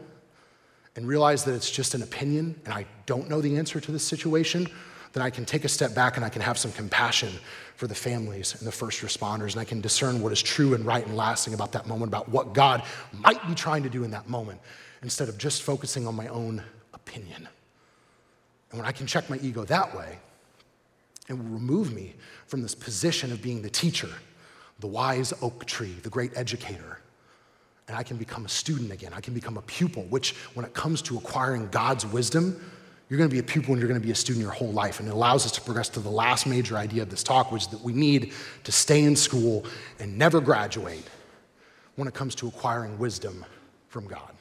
and 0.95 1.07
realize 1.07 1.43
that 1.45 1.53
it's 1.53 1.71
just 1.71 1.95
an 1.95 2.03
opinion 2.03 2.59
and 2.65 2.73
I 2.73 2.85
don't 3.05 3.29
know 3.29 3.41
the 3.41 3.57
answer 3.57 3.79
to 3.79 3.91
this 3.91 4.03
situation, 4.03 4.67
then 5.11 5.23
I 5.23 5.29
can 5.29 5.45
take 5.45 5.65
a 5.65 5.69
step 5.69 5.95
back 5.95 6.17
and 6.17 6.25
I 6.25 6.29
can 6.29 6.41
have 6.41 6.57
some 6.57 6.71
compassion 6.71 7.29
for 7.75 7.87
the 7.87 7.95
families 7.95 8.55
and 8.57 8.67
the 8.67 8.71
first 8.71 9.01
responders, 9.01 9.51
and 9.53 9.59
I 9.59 9.65
can 9.65 9.81
discern 9.81 10.21
what 10.21 10.31
is 10.31 10.41
true 10.41 10.73
and 10.75 10.85
right 10.85 11.05
and 11.05 11.17
lasting 11.17 11.53
about 11.53 11.71
that 11.73 11.87
moment, 11.87 12.09
about 12.09 12.29
what 12.29 12.53
God 12.53 12.83
might 13.11 13.45
be 13.47 13.55
trying 13.55 13.83
to 13.83 13.89
do 13.89 14.03
in 14.03 14.11
that 14.11 14.29
moment 14.29 14.61
instead 15.05 15.29
of 15.29 15.37
just 15.37 15.61
focusing 15.61 16.07
on 16.07 16.15
my 16.15 16.27
own 16.29 16.63
opinion. 16.95 17.47
And 18.71 18.79
when 18.79 18.87
I 18.87 18.91
can 18.91 19.05
check 19.05 19.29
my 19.29 19.37
ego 19.37 19.63
that 19.63 19.95
way, 19.95 20.17
it 21.29 21.33
will 21.33 21.45
remove 21.45 21.93
me 21.93 22.15
from 22.47 22.63
this 22.63 22.73
position 22.73 23.31
of 23.31 23.39
being 23.39 23.61
the 23.61 23.69
teacher, 23.69 24.09
the 24.79 24.87
wise 24.87 25.31
oak 25.43 25.63
tree, 25.65 25.95
the 26.01 26.09
great 26.09 26.31
educator. 26.35 26.99
And 27.87 27.95
I 27.95 28.01
can 28.01 28.17
become 28.17 28.45
a 28.45 28.49
student 28.49 28.91
again. 28.91 29.11
I 29.15 29.21
can 29.21 29.35
become 29.35 29.57
a 29.57 29.61
pupil, 29.61 30.07
which, 30.09 30.33
when 30.55 30.65
it 30.65 30.73
comes 30.73 31.03
to 31.03 31.17
acquiring 31.17 31.67
God's 31.69 32.03
wisdom, 32.07 32.59
you're 33.07 33.19
going 33.19 33.29
to 33.29 33.33
be 33.33 33.39
a 33.39 33.43
pupil 33.43 33.73
and 33.73 33.79
you're 33.79 33.87
going 33.87 34.01
to 34.01 34.05
be 34.05 34.11
a 34.11 34.15
student 34.15 34.41
your 34.41 34.51
whole 34.51 34.71
life. 34.71 34.99
And 34.99 35.07
it 35.07 35.13
allows 35.13 35.45
us 35.45 35.51
to 35.51 35.61
progress 35.61 35.87
to 35.89 35.99
the 35.99 36.09
last 36.09 36.47
major 36.47 36.77
idea 36.77 37.03
of 37.03 37.11
this 37.11 37.21
talk, 37.21 37.51
which 37.51 37.61
is 37.61 37.67
that 37.67 37.81
we 37.81 37.93
need 37.93 38.33
to 38.63 38.71
stay 38.71 39.03
in 39.03 39.15
school 39.15 39.65
and 39.99 40.17
never 40.17 40.41
graduate 40.41 41.07
when 41.95 42.07
it 42.07 42.15
comes 42.15 42.33
to 42.35 42.47
acquiring 42.47 42.97
wisdom 42.97 43.45
from 43.87 44.07
God. 44.07 44.34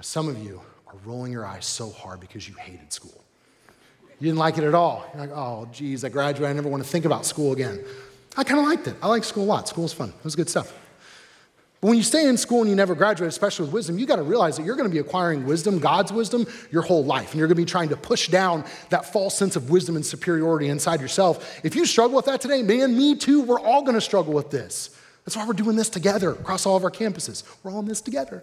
Now, 0.00 0.04
some 0.04 0.30
of 0.30 0.42
you 0.42 0.62
are 0.86 0.94
rolling 1.04 1.30
your 1.30 1.44
eyes 1.44 1.66
so 1.66 1.90
hard 1.90 2.20
because 2.20 2.48
you 2.48 2.54
hated 2.54 2.90
school. 2.90 3.22
You 4.18 4.28
didn't 4.28 4.38
like 4.38 4.56
it 4.56 4.64
at 4.64 4.74
all. 4.74 5.04
You're 5.12 5.26
like, 5.26 5.36
oh, 5.36 5.68
geez, 5.72 6.04
I 6.04 6.08
graduated. 6.08 6.48
I 6.48 6.54
never 6.54 6.70
want 6.70 6.82
to 6.82 6.88
think 6.88 7.04
about 7.04 7.26
school 7.26 7.52
again. 7.52 7.84
I 8.34 8.42
kind 8.42 8.58
of 8.60 8.64
liked 8.64 8.86
it. 8.86 8.96
I 9.02 9.08
like 9.08 9.24
school 9.24 9.44
a 9.44 9.50
lot. 9.52 9.68
School 9.68 9.82
was 9.82 9.92
fun. 9.92 10.08
It 10.08 10.24
was 10.24 10.34
good 10.34 10.48
stuff. 10.48 10.72
But 11.82 11.88
when 11.88 11.98
you 11.98 12.02
stay 12.02 12.26
in 12.26 12.38
school 12.38 12.62
and 12.62 12.70
you 12.70 12.76
never 12.76 12.94
graduate, 12.94 13.28
especially 13.28 13.66
with 13.66 13.74
wisdom, 13.74 13.98
you 13.98 14.06
got 14.06 14.16
to 14.16 14.22
realize 14.22 14.56
that 14.56 14.64
you're 14.64 14.74
going 14.74 14.88
to 14.88 14.92
be 14.92 15.00
acquiring 15.00 15.44
wisdom, 15.44 15.78
God's 15.78 16.14
wisdom, 16.14 16.46
your 16.70 16.80
whole 16.80 17.04
life. 17.04 17.32
And 17.32 17.38
you're 17.38 17.48
going 17.48 17.56
to 17.56 17.62
be 17.62 17.70
trying 17.70 17.90
to 17.90 17.96
push 17.98 18.28
down 18.28 18.64
that 18.88 19.12
false 19.12 19.36
sense 19.36 19.54
of 19.54 19.68
wisdom 19.68 19.96
and 19.96 20.06
superiority 20.06 20.68
inside 20.68 21.02
yourself. 21.02 21.60
If 21.62 21.76
you 21.76 21.84
struggle 21.84 22.16
with 22.16 22.24
that 22.24 22.40
today, 22.40 22.62
man, 22.62 22.96
me 22.96 23.16
too, 23.16 23.42
we're 23.42 23.60
all 23.60 23.82
going 23.82 23.96
to 23.96 24.00
struggle 24.00 24.32
with 24.32 24.50
this. 24.50 24.98
That's 25.26 25.36
why 25.36 25.46
we're 25.46 25.52
doing 25.52 25.76
this 25.76 25.90
together 25.90 26.30
across 26.30 26.64
all 26.64 26.76
of 26.78 26.84
our 26.84 26.90
campuses. 26.90 27.44
We're 27.62 27.72
all 27.72 27.80
in 27.80 27.86
this 27.86 28.00
together. 28.00 28.42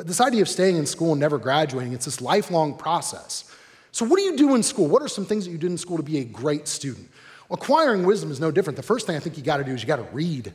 But 0.00 0.06
this 0.06 0.22
idea 0.22 0.40
of 0.40 0.48
staying 0.48 0.78
in 0.78 0.86
school 0.86 1.12
and 1.12 1.20
never 1.20 1.36
graduating, 1.36 1.92
it's 1.92 2.06
this 2.06 2.22
lifelong 2.22 2.74
process. 2.74 3.54
So, 3.92 4.06
what 4.06 4.16
do 4.16 4.22
you 4.22 4.34
do 4.34 4.54
in 4.54 4.62
school? 4.62 4.86
What 4.86 5.02
are 5.02 5.08
some 5.08 5.26
things 5.26 5.44
that 5.44 5.50
you 5.50 5.58
did 5.58 5.70
in 5.70 5.76
school 5.76 5.98
to 5.98 6.02
be 6.02 6.20
a 6.20 6.24
great 6.24 6.68
student? 6.68 7.10
Acquiring 7.50 8.04
wisdom 8.04 8.30
is 8.30 8.40
no 8.40 8.50
different. 8.50 8.78
The 8.78 8.82
first 8.82 9.06
thing 9.06 9.14
I 9.14 9.18
think 9.18 9.36
you 9.36 9.42
got 9.42 9.58
to 9.58 9.64
do 9.64 9.72
is 9.72 9.82
you 9.82 9.86
got 9.86 9.96
to 9.96 10.08
read. 10.14 10.54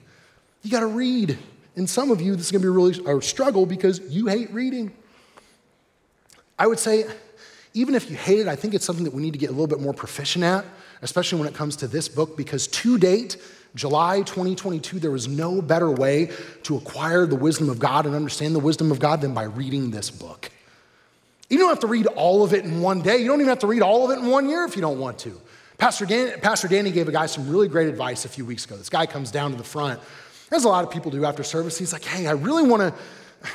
You 0.64 0.72
got 0.72 0.80
to 0.80 0.88
read. 0.88 1.38
And 1.76 1.88
some 1.88 2.10
of 2.10 2.22
you, 2.22 2.36
this 2.36 2.48
is 2.48 2.52
going 2.54 2.64
to 2.64 2.66
be 2.66 2.76
really 2.76 3.00
a 3.06 3.22
struggle 3.22 3.68
because 3.68 4.00
you 4.12 4.26
hate 4.26 4.52
reading. 4.52 4.92
I 6.58 6.66
would 6.66 6.80
say, 6.80 7.06
even 7.76 7.94
if 7.94 8.10
you 8.10 8.16
hate 8.16 8.40
it, 8.40 8.48
I 8.48 8.56
think 8.56 8.74
it's 8.74 8.84
something 8.84 9.06
that 9.06 9.14
we 9.14 9.22
need 9.22 9.34
to 9.34 9.40
get 9.40 9.50
a 9.50 9.54
little 9.54 9.68
bit 9.68 9.80
more 9.80 9.94
proficient 9.94 10.44
at, 10.44 10.66
especially 11.04 11.38
when 11.38 11.48
it 11.48 11.54
comes 11.54 11.76
to 11.76 11.88
this 11.88 12.10
book, 12.10 12.36
because 12.36 12.66
to 12.66 12.98
date, 12.98 13.38
July 13.76 14.20
2022, 14.22 15.00
there 15.00 15.12
was 15.12 15.28
no 15.28 15.62
better 15.62 15.92
way 15.92 16.32
to 16.64 16.78
acquire 16.78 17.26
the 17.26 17.36
wisdom 17.36 17.70
of 17.70 17.78
God 17.78 18.06
and 18.06 18.16
understand 18.16 18.56
the 18.56 18.60
wisdom 18.60 18.90
of 18.90 19.00
God 19.00 19.22
than 19.22 19.34
by 19.34 19.44
reading 19.44 19.92
this 19.92 20.10
book. 20.10 20.50
You 21.50 21.58
don't 21.60 21.70
have 21.70 21.82
to 21.82 21.88
read 21.88 22.08
all 22.08 22.44
of 22.44 22.54
it 22.54 22.64
in 22.64 22.82
one 22.82 23.02
day. 23.02 23.18
You 23.18 23.28
don't 23.28 23.42
even 23.42 23.50
have 23.50 23.60
to 23.60 23.68
read 23.68 23.82
all 23.82 24.06
of 24.06 24.18
it 24.18 24.24
in 24.24 24.32
one 24.32 24.50
year 24.50 24.64
if 24.64 24.76
you 24.76 24.82
don't 24.82 25.00
want 25.00 25.20
to. 25.20 25.40
Pastor, 25.78 26.06
Dan, 26.06 26.40
Pastor 26.40 26.70
Danny 26.70 26.90
gave 26.90 27.10
a 27.10 27.12
guy 27.12 27.26
some 27.26 27.50
really 27.50 27.68
great 27.68 27.90
advice 27.90 28.24
a 28.24 28.30
few 28.30 28.46
weeks 28.46 28.66
ago. 28.66 28.78
This 28.78 28.90
guy 28.90 29.06
comes 29.06 29.30
down 29.30 29.52
to 29.52 29.58
the 29.58 29.64
front, 29.64 30.00
as 30.52 30.64
a 30.64 30.70
lot 30.70 30.86
of 30.86 30.92
people 30.92 31.12
do 31.12 31.26
after 31.26 31.44
service. 31.44 31.78
He's 31.78 31.92
like, 31.92 32.06
hey, 32.06 32.28
I 32.28 32.32
really 32.32 32.64
want 32.64 32.82
to. 32.82 32.94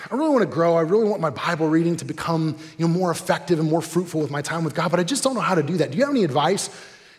I 0.08 0.14
really 0.14 0.30
want 0.30 0.42
to 0.42 0.54
grow. 0.54 0.76
I 0.76 0.82
really 0.82 1.08
want 1.08 1.20
my 1.20 1.30
Bible 1.30 1.68
reading 1.68 1.96
to 1.96 2.04
become 2.04 2.56
you 2.78 2.86
know, 2.86 2.92
more 2.92 3.10
effective 3.10 3.58
and 3.58 3.68
more 3.68 3.82
fruitful 3.82 4.20
with 4.20 4.30
my 4.30 4.40
time 4.40 4.62
with 4.62 4.72
God, 4.72 4.92
but 4.92 5.00
I 5.00 5.02
just 5.02 5.24
don't 5.24 5.34
know 5.34 5.40
how 5.40 5.56
to 5.56 5.64
do 5.64 5.78
that. 5.78 5.90
Do 5.90 5.98
you 5.98 6.04
have 6.04 6.14
any 6.14 6.22
advice? 6.22 6.70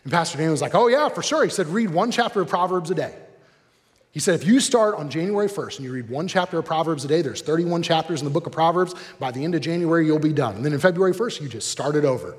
And 0.03 0.11
Pastor 0.11 0.37
Dan 0.37 0.51
was 0.51 0.61
like, 0.61 0.75
Oh, 0.75 0.87
yeah, 0.87 1.09
for 1.09 1.23
sure. 1.23 1.43
He 1.43 1.49
said, 1.49 1.67
Read 1.67 1.89
one 1.89 2.11
chapter 2.11 2.41
of 2.41 2.47
Proverbs 2.47 2.91
a 2.91 2.95
day. 2.95 3.15
He 4.11 4.19
said, 4.19 4.35
If 4.35 4.45
you 4.45 4.59
start 4.59 4.95
on 4.95 5.09
January 5.09 5.47
1st 5.47 5.77
and 5.77 5.85
you 5.85 5.93
read 5.93 6.09
one 6.09 6.27
chapter 6.27 6.59
of 6.59 6.65
Proverbs 6.65 7.05
a 7.05 7.07
day, 7.07 7.21
there's 7.21 7.41
31 7.41 7.83
chapters 7.83 8.21
in 8.21 8.25
the 8.25 8.31
book 8.31 8.45
of 8.45 8.51
Proverbs. 8.51 8.93
By 9.19 9.31
the 9.31 9.43
end 9.43 9.55
of 9.55 9.61
January, 9.61 10.05
you'll 10.05 10.19
be 10.19 10.33
done. 10.33 10.55
And 10.55 10.65
then 10.65 10.73
in 10.73 10.79
February 10.79 11.13
1st, 11.13 11.41
you 11.41 11.49
just 11.49 11.69
start 11.69 11.95
it 11.95 12.05
over. 12.05 12.33
He 12.33 12.37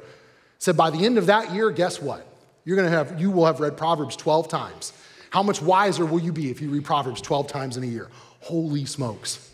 said, 0.58 0.76
By 0.76 0.90
the 0.90 1.04
end 1.04 1.18
of 1.18 1.26
that 1.26 1.52
year, 1.52 1.70
guess 1.70 2.00
what? 2.00 2.26
You're 2.64 2.76
going 2.76 2.90
to 2.90 2.96
have, 2.96 3.20
you 3.20 3.30
will 3.30 3.46
have 3.46 3.60
read 3.60 3.76
Proverbs 3.76 4.16
12 4.16 4.48
times. 4.48 4.92
How 5.30 5.42
much 5.42 5.62
wiser 5.62 6.04
will 6.04 6.20
you 6.20 6.32
be 6.32 6.50
if 6.50 6.60
you 6.60 6.68
read 6.68 6.84
Proverbs 6.84 7.20
12 7.22 7.46
times 7.46 7.76
in 7.76 7.82
a 7.82 7.86
year? 7.86 8.08
Holy 8.40 8.84
smokes. 8.84 9.50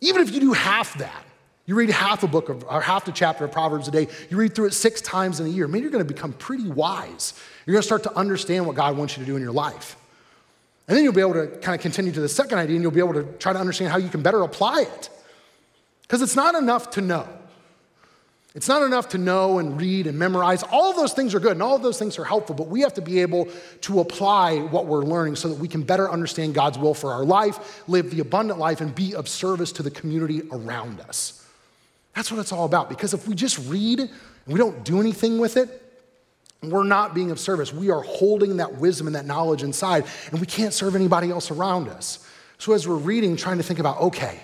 Even 0.00 0.22
if 0.22 0.32
you 0.32 0.40
do 0.40 0.52
half 0.52 0.98
that, 0.98 1.24
you 1.68 1.74
read 1.74 1.90
half 1.90 2.22
a 2.22 2.26
book 2.26 2.48
of, 2.48 2.64
or 2.64 2.80
half 2.80 3.04
the 3.04 3.12
chapter 3.12 3.44
of 3.44 3.52
Proverbs 3.52 3.88
a 3.88 3.90
day. 3.90 4.08
You 4.30 4.38
read 4.38 4.54
through 4.54 4.68
it 4.68 4.72
six 4.72 5.02
times 5.02 5.38
in 5.38 5.44
a 5.44 5.50
year. 5.50 5.68
Maybe 5.68 5.82
you're 5.82 5.90
going 5.90 6.04
to 6.04 6.14
become 6.14 6.32
pretty 6.32 6.66
wise. 6.66 7.34
You're 7.66 7.74
going 7.74 7.82
to 7.82 7.86
start 7.86 8.04
to 8.04 8.16
understand 8.16 8.66
what 8.66 8.74
God 8.74 8.96
wants 8.96 9.18
you 9.18 9.22
to 9.22 9.26
do 9.26 9.36
in 9.36 9.42
your 9.42 9.52
life. 9.52 9.94
And 10.88 10.96
then 10.96 11.04
you'll 11.04 11.12
be 11.12 11.20
able 11.20 11.34
to 11.34 11.46
kind 11.58 11.76
of 11.76 11.82
continue 11.82 12.10
to 12.10 12.22
the 12.22 12.28
second 12.28 12.56
idea 12.56 12.76
and 12.76 12.82
you'll 12.82 12.90
be 12.90 13.00
able 13.00 13.12
to 13.12 13.24
try 13.38 13.52
to 13.52 13.58
understand 13.58 13.90
how 13.90 13.98
you 13.98 14.08
can 14.08 14.22
better 14.22 14.40
apply 14.40 14.80
it. 14.80 15.10
Because 16.00 16.22
it's 16.22 16.34
not 16.34 16.54
enough 16.54 16.88
to 16.92 17.02
know. 17.02 17.28
It's 18.54 18.68
not 18.68 18.80
enough 18.80 19.10
to 19.10 19.18
know 19.18 19.58
and 19.58 19.78
read 19.78 20.06
and 20.06 20.18
memorize. 20.18 20.62
All 20.62 20.88
of 20.88 20.96
those 20.96 21.12
things 21.12 21.34
are 21.34 21.40
good 21.40 21.52
and 21.52 21.62
all 21.62 21.76
of 21.76 21.82
those 21.82 21.98
things 21.98 22.18
are 22.18 22.24
helpful, 22.24 22.54
but 22.54 22.68
we 22.68 22.80
have 22.80 22.94
to 22.94 23.02
be 23.02 23.20
able 23.20 23.46
to 23.82 24.00
apply 24.00 24.56
what 24.56 24.86
we're 24.86 25.04
learning 25.04 25.36
so 25.36 25.48
that 25.48 25.58
we 25.58 25.68
can 25.68 25.82
better 25.82 26.10
understand 26.10 26.54
God's 26.54 26.78
will 26.78 26.94
for 26.94 27.12
our 27.12 27.26
life, 27.26 27.86
live 27.86 28.10
the 28.10 28.20
abundant 28.20 28.58
life, 28.58 28.80
and 28.80 28.94
be 28.94 29.14
of 29.14 29.28
service 29.28 29.70
to 29.72 29.82
the 29.82 29.90
community 29.90 30.40
around 30.50 31.02
us. 31.02 31.44
That's 32.18 32.32
what 32.32 32.40
it's 32.40 32.50
all 32.50 32.64
about. 32.64 32.88
Because 32.88 33.14
if 33.14 33.28
we 33.28 33.36
just 33.36 33.60
read 33.68 34.00
and 34.00 34.10
we 34.48 34.58
don't 34.58 34.84
do 34.84 34.98
anything 34.98 35.38
with 35.38 35.56
it, 35.56 35.84
we're 36.64 36.82
not 36.82 37.14
being 37.14 37.30
of 37.30 37.38
service. 37.38 37.72
We 37.72 37.92
are 37.92 38.00
holding 38.00 38.56
that 38.56 38.74
wisdom 38.74 39.06
and 39.06 39.14
that 39.14 39.24
knowledge 39.24 39.62
inside, 39.62 40.04
and 40.32 40.40
we 40.40 40.46
can't 40.46 40.74
serve 40.74 40.96
anybody 40.96 41.30
else 41.30 41.52
around 41.52 41.88
us. 41.88 42.28
So 42.58 42.72
as 42.72 42.88
we're 42.88 42.96
reading, 42.96 43.36
trying 43.36 43.58
to 43.58 43.62
think 43.62 43.78
about, 43.78 44.00
okay, 44.00 44.40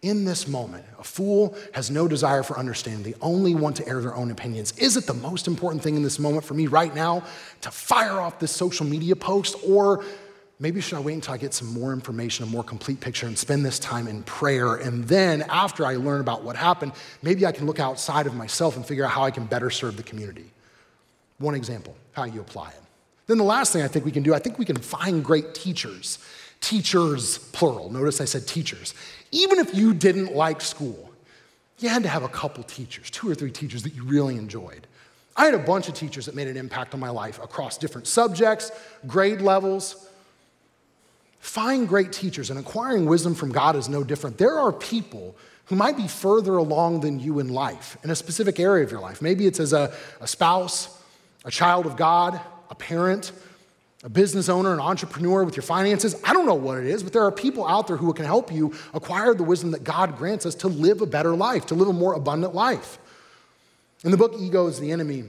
in 0.00 0.24
this 0.24 0.48
moment, 0.48 0.86
a 0.98 1.04
fool 1.04 1.54
has 1.74 1.90
no 1.90 2.08
desire 2.08 2.42
for 2.42 2.58
understanding. 2.58 3.02
They 3.02 3.18
only 3.20 3.54
want 3.54 3.76
to 3.76 3.86
air 3.86 4.00
their 4.00 4.16
own 4.16 4.30
opinions. 4.30 4.72
Is 4.78 4.96
it 4.96 5.04
the 5.04 5.12
most 5.12 5.46
important 5.46 5.82
thing 5.82 5.96
in 5.96 6.02
this 6.02 6.18
moment 6.18 6.46
for 6.46 6.54
me 6.54 6.66
right 6.66 6.94
now 6.94 7.24
to 7.60 7.70
fire 7.70 8.20
off 8.22 8.38
this 8.38 8.52
social 8.52 8.86
media 8.86 9.16
post 9.16 9.56
or 9.66 10.02
maybe 10.62 10.80
should 10.80 10.96
I 10.96 11.00
wait 11.00 11.14
until 11.14 11.34
I 11.34 11.38
get 11.38 11.52
some 11.52 11.68
more 11.68 11.92
information, 11.92 12.44
a 12.44 12.46
more 12.46 12.62
complete 12.62 13.00
picture, 13.00 13.26
and 13.26 13.36
spend 13.36 13.66
this 13.66 13.80
time 13.80 14.06
in 14.06 14.22
prayer? 14.22 14.76
And 14.76 15.04
then 15.04 15.42
after 15.42 15.84
I 15.84 15.96
learn 15.96 16.20
about 16.20 16.44
what 16.44 16.54
happened, 16.54 16.92
maybe 17.20 17.44
I 17.44 17.52
can 17.52 17.66
look 17.66 17.80
outside 17.80 18.28
of 18.28 18.34
myself 18.34 18.76
and 18.76 18.86
figure 18.86 19.04
out 19.04 19.10
how 19.10 19.24
I 19.24 19.32
can 19.32 19.44
better 19.44 19.68
serve 19.68 19.96
the 19.96 20.04
community. 20.04 20.50
One 21.38 21.56
example, 21.56 21.96
how 22.12 22.24
you 22.24 22.40
apply 22.40 22.68
it. 22.68 22.82
Then 23.26 23.38
the 23.38 23.44
last 23.44 23.72
thing 23.72 23.82
I 23.82 23.88
think 23.88 24.04
we 24.04 24.12
can 24.12 24.22
do, 24.22 24.34
I 24.34 24.38
think 24.38 24.58
we 24.58 24.64
can 24.64 24.76
find 24.76 25.24
great 25.24 25.52
teachers. 25.54 26.18
Teachers, 26.60 27.38
plural. 27.38 27.90
Notice 27.90 28.20
I 28.20 28.24
said 28.24 28.46
teachers. 28.46 28.94
Even 29.32 29.58
if 29.58 29.74
you 29.74 29.92
didn't 29.92 30.32
like 30.32 30.60
school, 30.60 31.10
you 31.78 31.88
had 31.88 32.04
to 32.04 32.08
have 32.08 32.22
a 32.22 32.28
couple 32.28 32.62
teachers, 32.62 33.10
two 33.10 33.28
or 33.28 33.34
three 33.34 33.50
teachers 33.50 33.82
that 33.82 33.94
you 33.94 34.04
really 34.04 34.36
enjoyed. 34.36 34.86
I 35.36 35.46
had 35.46 35.54
a 35.54 35.58
bunch 35.58 35.88
of 35.88 35.94
teachers 35.94 36.26
that 36.26 36.36
made 36.36 36.46
an 36.46 36.56
impact 36.56 36.94
on 36.94 37.00
my 37.00 37.10
life 37.10 37.42
across 37.42 37.78
different 37.78 38.06
subjects, 38.06 38.70
grade 39.08 39.40
levels. 39.40 40.08
Find 41.42 41.88
great 41.88 42.12
teachers, 42.12 42.50
and 42.50 42.58
acquiring 42.58 43.04
wisdom 43.04 43.34
from 43.34 43.50
God 43.50 43.74
is 43.74 43.88
no 43.88 44.04
different. 44.04 44.38
There 44.38 44.60
are 44.60 44.72
people 44.72 45.34
who 45.64 45.74
might 45.74 45.96
be 45.96 46.06
further 46.06 46.56
along 46.56 47.00
than 47.00 47.18
you 47.18 47.40
in 47.40 47.48
life, 47.48 47.98
in 48.04 48.10
a 48.10 48.14
specific 48.14 48.60
area 48.60 48.84
of 48.84 48.92
your 48.92 49.00
life. 49.00 49.20
Maybe 49.20 49.48
it's 49.48 49.58
as 49.58 49.72
a, 49.72 49.92
a 50.20 50.28
spouse, 50.28 51.02
a 51.44 51.50
child 51.50 51.84
of 51.84 51.96
God, 51.96 52.40
a 52.70 52.76
parent, 52.76 53.32
a 54.04 54.08
business 54.08 54.48
owner, 54.48 54.72
an 54.72 54.78
entrepreneur 54.78 55.42
with 55.42 55.56
your 55.56 55.64
finances. 55.64 56.14
I 56.24 56.32
don't 56.32 56.46
know 56.46 56.54
what 56.54 56.78
it 56.78 56.86
is, 56.86 57.02
but 57.02 57.12
there 57.12 57.24
are 57.24 57.32
people 57.32 57.66
out 57.66 57.88
there 57.88 57.96
who 57.96 58.12
can 58.12 58.24
help 58.24 58.52
you 58.52 58.72
acquire 58.94 59.34
the 59.34 59.42
wisdom 59.42 59.72
that 59.72 59.82
God 59.82 60.16
grants 60.16 60.46
us 60.46 60.54
to 60.54 60.68
live 60.68 61.02
a 61.02 61.06
better 61.06 61.34
life, 61.34 61.66
to 61.66 61.74
live 61.74 61.88
a 61.88 61.92
more 61.92 62.14
abundant 62.14 62.54
life. 62.54 62.98
In 64.04 64.12
the 64.12 64.16
book 64.16 64.34
Ego 64.38 64.68
is 64.68 64.78
the 64.78 64.92
Enemy, 64.92 65.24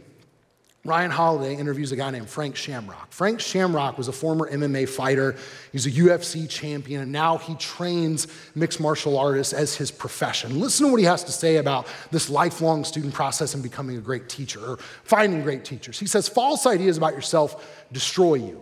Ryan 0.86 1.12
Holiday 1.12 1.56
interviews 1.56 1.93
a 1.93 1.96
guy 1.96 2.12
named 2.12 2.28
Frank 2.28 2.58
Shamrock. 2.58 3.10
Frank 3.13 3.39
Shamrock 3.39 3.98
was 3.98 4.10
a 4.10 4.12
former 4.12 4.52
MMA 4.52 4.89
fighter. 4.89 5.38
He's 5.72 5.86
a 5.86 5.91
UFC 5.91 6.50
champion, 6.50 7.02
and 7.02 7.10
now 7.10 7.38
he 7.38 7.56
trains 7.56 8.28
mixed 8.54 8.82
martial 8.82 9.17
artists 9.17 9.54
as 9.54 9.76
his 9.76 9.91
profession. 9.91 10.60
Listen 10.60 10.88
to 10.88 10.91
what 10.91 11.00
he 11.00 11.06
has 11.06 11.24
to 11.24 11.32
say 11.32 11.56
about 11.56 11.88
this 12.12 12.30
lifelong 12.30 12.84
student 12.84 13.13
process 13.13 13.54
and 13.54 13.63
becoming 13.63 13.96
a 13.96 14.02
great 14.02 14.28
teacher 14.28 14.60
or 14.60 14.78
finding 15.06 15.41
great 15.41 15.63
teachers. 15.63 15.98
He 15.98 16.06
says, 16.06 16.28
False 16.28 16.65
ideas 16.65 16.98
about 16.98 17.13
yourself 17.13 17.86
destroy 17.93 18.36
you. 18.36 18.62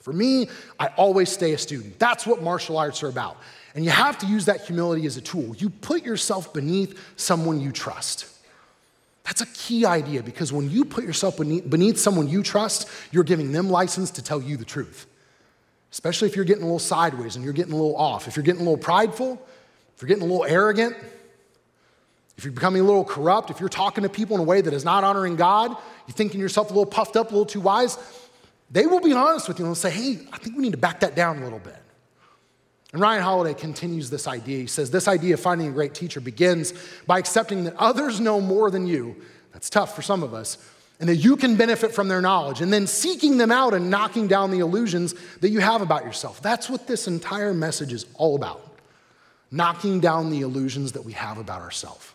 For 0.00 0.12
me, 0.12 0.48
I 0.80 0.88
always 0.96 1.30
stay 1.30 1.52
a 1.52 1.58
student. 1.58 1.96
That's 2.00 2.26
what 2.26 2.42
martial 2.42 2.76
arts 2.76 3.04
are 3.04 3.08
about. 3.08 3.36
And 3.76 3.84
you 3.84 3.92
have 3.92 4.18
to 4.18 4.26
use 4.26 4.46
that 4.46 4.62
humility 4.62 5.06
as 5.06 5.16
a 5.16 5.20
tool. 5.20 5.54
You 5.56 5.70
put 5.70 6.04
yourself 6.04 6.52
beneath 6.52 7.00
someone 7.16 7.60
you 7.60 7.70
trust. 7.70 8.33
That's 9.24 9.40
a 9.40 9.46
key 9.46 9.86
idea 9.86 10.22
because 10.22 10.52
when 10.52 10.70
you 10.70 10.84
put 10.84 11.04
yourself 11.04 11.38
beneath, 11.38 11.68
beneath, 11.68 11.98
someone 11.98 12.28
you 12.28 12.42
trust, 12.42 12.88
you're 13.10 13.24
giving 13.24 13.52
them 13.52 13.70
license 13.70 14.10
to 14.12 14.22
tell 14.22 14.40
you 14.40 14.56
the 14.56 14.64
truth. 14.64 15.06
Especially 15.90 16.28
if 16.28 16.36
you're 16.36 16.44
getting 16.44 16.62
a 16.62 16.66
little 16.66 16.78
sideways 16.78 17.36
and 17.36 17.44
you're 17.44 17.54
getting 17.54 17.72
a 17.72 17.76
little 17.76 17.96
off. 17.96 18.28
If 18.28 18.36
you're 18.36 18.44
getting 18.44 18.60
a 18.60 18.64
little 18.64 18.76
prideful, 18.76 19.40
if 19.94 20.02
you're 20.02 20.08
getting 20.08 20.22
a 20.22 20.26
little 20.26 20.44
arrogant, 20.44 20.96
if 22.36 22.44
you're 22.44 22.52
becoming 22.52 22.82
a 22.82 22.84
little 22.84 23.04
corrupt, 23.04 23.50
if 23.50 23.60
you're 23.60 23.68
talking 23.68 24.02
to 24.02 24.10
people 24.10 24.36
in 24.36 24.40
a 24.40 24.44
way 24.44 24.60
that 24.60 24.74
is 24.74 24.84
not 24.84 25.04
honoring 25.04 25.36
God, 25.36 25.70
you're 25.70 26.14
thinking 26.14 26.40
yourself 26.40 26.68
a 26.68 26.70
little 26.70 26.84
puffed 26.84 27.16
up, 27.16 27.28
a 27.28 27.30
little 27.30 27.46
too 27.46 27.60
wise, 27.60 27.96
they 28.70 28.86
will 28.86 29.00
be 29.00 29.12
honest 29.12 29.46
with 29.46 29.58
you 29.58 29.66
and 29.66 29.76
say, 29.76 29.90
hey, 29.90 30.18
I 30.32 30.38
think 30.38 30.56
we 30.56 30.62
need 30.62 30.72
to 30.72 30.78
back 30.78 31.00
that 31.00 31.14
down 31.14 31.38
a 31.38 31.44
little 31.44 31.60
bit. 31.60 31.76
And 32.94 33.00
Ryan 33.00 33.24
Holiday 33.24 33.54
continues 33.54 34.08
this 34.08 34.28
idea. 34.28 34.60
He 34.60 34.66
says, 34.68 34.88
This 34.88 35.08
idea 35.08 35.34
of 35.34 35.40
finding 35.40 35.66
a 35.66 35.72
great 35.72 35.94
teacher 35.94 36.20
begins 36.20 36.72
by 37.08 37.18
accepting 37.18 37.64
that 37.64 37.74
others 37.74 38.20
know 38.20 38.40
more 38.40 38.70
than 38.70 38.86
you. 38.86 39.16
That's 39.52 39.68
tough 39.68 39.96
for 39.96 40.02
some 40.02 40.22
of 40.22 40.32
us. 40.32 40.58
And 41.00 41.08
that 41.08 41.16
you 41.16 41.36
can 41.36 41.56
benefit 41.56 41.92
from 41.92 42.06
their 42.06 42.20
knowledge, 42.20 42.60
and 42.60 42.72
then 42.72 42.86
seeking 42.86 43.36
them 43.36 43.50
out 43.50 43.74
and 43.74 43.90
knocking 43.90 44.28
down 44.28 44.52
the 44.52 44.60
illusions 44.60 45.12
that 45.40 45.48
you 45.48 45.58
have 45.58 45.82
about 45.82 46.04
yourself. 46.04 46.40
That's 46.40 46.70
what 46.70 46.86
this 46.86 47.08
entire 47.08 47.52
message 47.52 47.92
is 47.92 48.06
all 48.14 48.36
about 48.36 48.60
knocking 49.50 49.98
down 49.98 50.30
the 50.30 50.42
illusions 50.42 50.92
that 50.92 51.04
we 51.04 51.12
have 51.12 51.38
about 51.38 51.62
ourselves. 51.62 52.12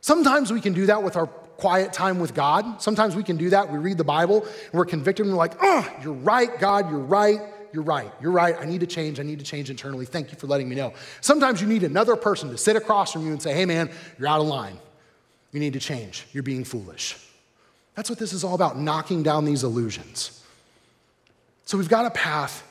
Sometimes 0.00 0.52
we 0.52 0.60
can 0.60 0.72
do 0.72 0.86
that 0.86 1.04
with 1.04 1.16
our 1.16 1.26
quiet 1.26 1.92
time 1.92 2.18
with 2.18 2.34
God. 2.34 2.82
Sometimes 2.82 3.14
we 3.14 3.22
can 3.22 3.36
do 3.36 3.50
that. 3.50 3.70
We 3.72 3.78
read 3.78 3.98
the 3.98 4.04
Bible 4.04 4.42
and 4.42 4.72
we're 4.72 4.84
convicted 4.86 5.26
and 5.26 5.34
we're 5.34 5.38
like, 5.38 5.54
oh, 5.62 5.88
you're 6.02 6.12
right, 6.12 6.50
God, 6.58 6.90
you're 6.90 6.98
right 6.98 7.40
you're 7.74 7.82
right. 7.82 8.12
You're 8.22 8.30
right. 8.30 8.54
I 8.56 8.66
need 8.66 8.80
to 8.80 8.86
change. 8.86 9.18
I 9.18 9.24
need 9.24 9.40
to 9.40 9.44
change 9.44 9.68
internally. 9.68 10.06
Thank 10.06 10.30
you 10.30 10.38
for 10.38 10.46
letting 10.46 10.68
me 10.68 10.76
know. 10.76 10.94
Sometimes 11.20 11.60
you 11.60 11.66
need 11.66 11.82
another 11.82 12.14
person 12.14 12.48
to 12.50 12.56
sit 12.56 12.76
across 12.76 13.12
from 13.12 13.26
you 13.26 13.32
and 13.32 13.42
say, 13.42 13.52
hey, 13.52 13.66
man, 13.66 13.90
you're 14.16 14.28
out 14.28 14.40
of 14.40 14.46
line. 14.46 14.78
You 15.50 15.58
need 15.58 15.72
to 15.72 15.80
change. 15.80 16.24
You're 16.32 16.44
being 16.44 16.62
foolish. 16.62 17.18
That's 17.96 18.08
what 18.08 18.20
this 18.20 18.32
is 18.32 18.44
all 18.44 18.54
about 18.54 18.78
knocking 18.78 19.24
down 19.24 19.44
these 19.44 19.64
illusions. 19.64 20.40
So 21.64 21.76
we've 21.76 21.88
got 21.88 22.06
a 22.06 22.10
path. 22.10 22.62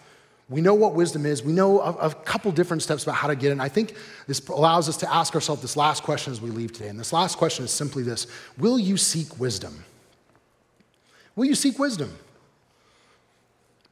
We 0.47 0.61
know 0.61 0.73
what 0.73 0.93
wisdom 0.93 1.25
is. 1.25 1.43
We 1.43 1.51
know 1.51 1.81
a, 1.81 1.91
a, 1.91 2.13
couple 2.13 2.51
different 2.53 2.81
steps 2.81 3.03
about 3.03 3.15
how 3.15 3.27
to 3.27 3.35
get 3.35 3.49
it. 3.49 3.53
And 3.53 3.61
I 3.61 3.69
think 3.69 3.95
this 4.27 4.45
allows 4.47 4.87
us 4.87 4.95
to 4.97 5.13
ask 5.13 5.35
ourselves 5.35 5.61
this 5.61 5.75
last 5.75 6.03
question 6.03 6.31
as 6.31 6.39
we 6.39 6.49
leave 6.49 6.71
today. 6.71 6.87
And 6.87 6.99
this 6.99 7.11
last 7.11 7.37
question 7.37 7.65
is 7.65 7.71
simply 7.71 8.03
this 8.03 8.27
Will 8.57 8.79
you 8.79 8.95
seek 8.95 9.37
wisdom? 9.37 9.83
Will 11.35 11.45
you 11.45 11.55
seek 11.55 11.77
wisdom? 11.77 12.13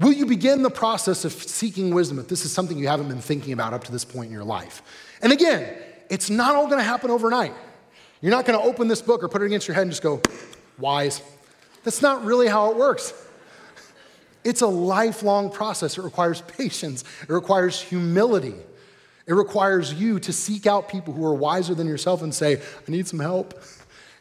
Will 0.01 0.11
you 0.11 0.25
begin 0.25 0.63
the 0.63 0.71
process 0.71 1.25
of 1.25 1.31
seeking 1.31 1.93
wisdom 1.93 2.17
if 2.17 2.27
this 2.27 2.43
is 2.43 2.51
something 2.51 2.77
you 2.77 2.87
haven't 2.87 3.07
been 3.07 3.21
thinking 3.21 3.53
about 3.53 3.73
up 3.73 3.83
to 3.83 3.91
this 3.91 4.03
point 4.03 4.27
in 4.27 4.33
your 4.33 4.43
life? 4.43 4.81
And 5.21 5.31
again, 5.31 5.77
it's 6.09 6.29
not 6.29 6.55
all 6.55 6.65
going 6.65 6.79
to 6.79 6.83
happen 6.83 7.11
overnight. 7.11 7.53
You're 8.19 8.31
not 8.31 8.45
going 8.45 8.59
to 8.59 8.65
open 8.65 8.87
this 8.87 9.01
book 9.01 9.23
or 9.23 9.29
put 9.29 9.43
it 9.43 9.45
against 9.45 9.67
your 9.67 9.75
head 9.75 9.83
and 9.83 9.91
just 9.91 10.01
go, 10.01 10.19
wise. 10.79 11.21
That's 11.83 12.01
not 12.01 12.25
really 12.25 12.47
how 12.47 12.71
it 12.71 12.77
works. 12.77 13.13
It's 14.43 14.61
a 14.61 14.67
lifelong 14.67 15.51
process. 15.51 15.99
It 15.99 16.01
requires 16.01 16.41
patience, 16.41 17.03
it 17.21 17.29
requires 17.29 17.79
humility. 17.79 18.55
It 19.27 19.33
requires 19.33 19.93
you 19.93 20.19
to 20.19 20.33
seek 20.33 20.65
out 20.65 20.89
people 20.89 21.13
who 21.13 21.23
are 21.23 21.33
wiser 21.33 21.75
than 21.75 21.87
yourself 21.87 22.23
and 22.23 22.33
say, 22.33 22.57
I 22.57 22.91
need 22.91 23.07
some 23.07 23.19
help. 23.19 23.53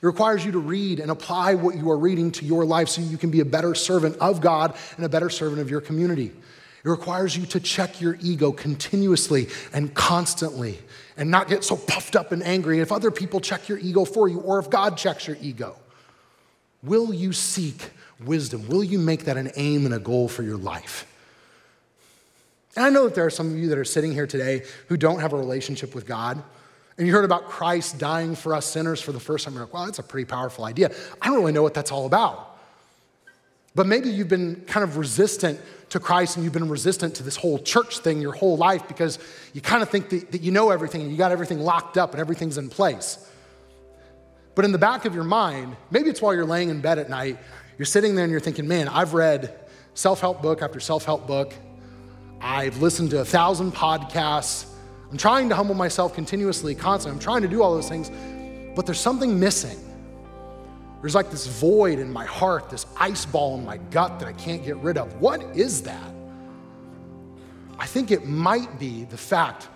It 0.02 0.06
requires 0.06 0.44
you 0.44 0.52
to 0.52 0.58
read 0.58 0.98
and 0.98 1.10
apply 1.10 1.54
what 1.54 1.76
you 1.76 1.90
are 1.90 1.98
reading 1.98 2.32
to 2.32 2.44
your 2.44 2.64
life 2.64 2.88
so 2.88 3.02
you 3.02 3.18
can 3.18 3.30
be 3.30 3.40
a 3.40 3.44
better 3.44 3.74
servant 3.74 4.16
of 4.18 4.40
God 4.40 4.74
and 4.96 5.04
a 5.04 5.08
better 5.08 5.28
servant 5.28 5.60
of 5.60 5.70
your 5.70 5.82
community. 5.82 6.32
It 6.82 6.88
requires 6.88 7.36
you 7.36 7.44
to 7.46 7.60
check 7.60 8.00
your 8.00 8.16
ego 8.22 8.52
continuously 8.52 9.48
and 9.74 9.92
constantly 9.92 10.78
and 11.18 11.30
not 11.30 11.48
get 11.48 11.62
so 11.64 11.76
puffed 11.76 12.16
up 12.16 12.32
and 12.32 12.42
angry 12.42 12.80
if 12.80 12.90
other 12.90 13.10
people 13.10 13.40
check 13.40 13.68
your 13.68 13.76
ego 13.78 14.06
for 14.06 14.28
you 14.28 14.40
or 14.40 14.58
if 14.58 14.70
God 14.70 14.96
checks 14.96 15.26
your 15.26 15.36
ego. 15.42 15.76
Will 16.82 17.12
you 17.12 17.34
seek 17.34 17.90
wisdom? 18.24 18.66
Will 18.68 18.82
you 18.82 18.98
make 18.98 19.24
that 19.24 19.36
an 19.36 19.50
aim 19.56 19.84
and 19.84 19.94
a 19.94 19.98
goal 19.98 20.28
for 20.28 20.42
your 20.42 20.56
life? 20.56 21.06
And 22.74 22.86
I 22.86 22.88
know 22.88 23.04
that 23.04 23.14
there 23.14 23.26
are 23.26 23.30
some 23.30 23.50
of 23.50 23.58
you 23.58 23.68
that 23.68 23.78
are 23.78 23.84
sitting 23.84 24.12
here 24.12 24.26
today 24.26 24.62
who 24.88 24.96
don't 24.96 25.20
have 25.20 25.34
a 25.34 25.36
relationship 25.36 25.94
with 25.94 26.06
God. 26.06 26.42
And 27.00 27.06
you 27.06 27.14
heard 27.14 27.24
about 27.24 27.48
Christ 27.48 27.98
dying 27.98 28.34
for 28.34 28.54
us 28.54 28.66
sinners 28.66 29.00
for 29.00 29.12
the 29.12 29.18
first 29.18 29.46
time. 29.46 29.54
You're 29.54 29.62
like, 29.62 29.72
wow, 29.72 29.86
that's 29.86 30.00
a 30.00 30.02
pretty 30.02 30.26
powerful 30.26 30.66
idea. 30.66 30.90
I 31.22 31.28
don't 31.28 31.38
really 31.38 31.50
know 31.50 31.62
what 31.62 31.72
that's 31.72 31.90
all 31.90 32.04
about. 32.04 32.58
But 33.74 33.86
maybe 33.86 34.10
you've 34.10 34.28
been 34.28 34.64
kind 34.66 34.84
of 34.84 34.98
resistant 34.98 35.58
to 35.88 35.98
Christ 35.98 36.36
and 36.36 36.44
you've 36.44 36.52
been 36.52 36.68
resistant 36.68 37.14
to 37.14 37.22
this 37.22 37.36
whole 37.36 37.58
church 37.58 38.00
thing 38.00 38.20
your 38.20 38.34
whole 38.34 38.58
life 38.58 38.86
because 38.86 39.18
you 39.54 39.62
kind 39.62 39.82
of 39.82 39.88
think 39.88 40.10
that, 40.10 40.30
that 40.32 40.42
you 40.42 40.52
know 40.52 40.68
everything 40.68 41.00
and 41.00 41.10
you 41.10 41.16
got 41.16 41.32
everything 41.32 41.60
locked 41.60 41.96
up 41.96 42.10
and 42.10 42.20
everything's 42.20 42.58
in 42.58 42.68
place. 42.68 43.26
But 44.54 44.66
in 44.66 44.72
the 44.72 44.76
back 44.76 45.06
of 45.06 45.14
your 45.14 45.24
mind, 45.24 45.78
maybe 45.90 46.10
it's 46.10 46.20
while 46.20 46.34
you're 46.34 46.44
laying 46.44 46.68
in 46.68 46.82
bed 46.82 46.98
at 46.98 47.08
night, 47.08 47.38
you're 47.78 47.86
sitting 47.86 48.14
there 48.14 48.24
and 48.24 48.30
you're 48.30 48.40
thinking, 48.40 48.68
man, 48.68 48.88
I've 48.88 49.14
read 49.14 49.58
self 49.94 50.20
help 50.20 50.42
book 50.42 50.60
after 50.60 50.80
self 50.80 51.06
help 51.06 51.26
book. 51.26 51.54
I've 52.42 52.82
listened 52.82 53.08
to 53.12 53.20
a 53.20 53.24
thousand 53.24 53.72
podcasts. 53.72 54.66
I'm 55.10 55.18
trying 55.18 55.48
to 55.48 55.56
humble 55.56 55.74
myself 55.74 56.14
continuously, 56.14 56.74
constantly. 56.74 57.16
I'm 57.16 57.22
trying 57.22 57.42
to 57.42 57.48
do 57.48 57.62
all 57.62 57.74
those 57.74 57.88
things, 57.88 58.10
but 58.76 58.86
there's 58.86 59.00
something 59.00 59.38
missing. 59.38 59.78
There's 61.00 61.14
like 61.14 61.30
this 61.30 61.46
void 61.46 61.98
in 61.98 62.12
my 62.12 62.26
heart, 62.26 62.70
this 62.70 62.86
ice 62.98 63.24
ball 63.24 63.58
in 63.58 63.64
my 63.64 63.78
gut 63.78 64.20
that 64.20 64.28
I 64.28 64.34
can't 64.34 64.64
get 64.64 64.76
rid 64.76 64.98
of. 64.98 65.20
What 65.20 65.42
is 65.56 65.82
that? 65.82 66.12
I 67.78 67.86
think 67.86 68.10
it 68.10 68.26
might 68.26 68.78
be 68.78 69.04
the 69.04 69.16
fact 69.16 69.68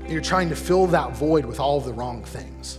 that 0.00 0.10
you're 0.10 0.20
trying 0.20 0.50
to 0.50 0.56
fill 0.56 0.86
that 0.88 1.16
void 1.16 1.44
with 1.46 1.58
all 1.58 1.78
of 1.78 1.84
the 1.84 1.92
wrong 1.92 2.22
things. 2.22 2.78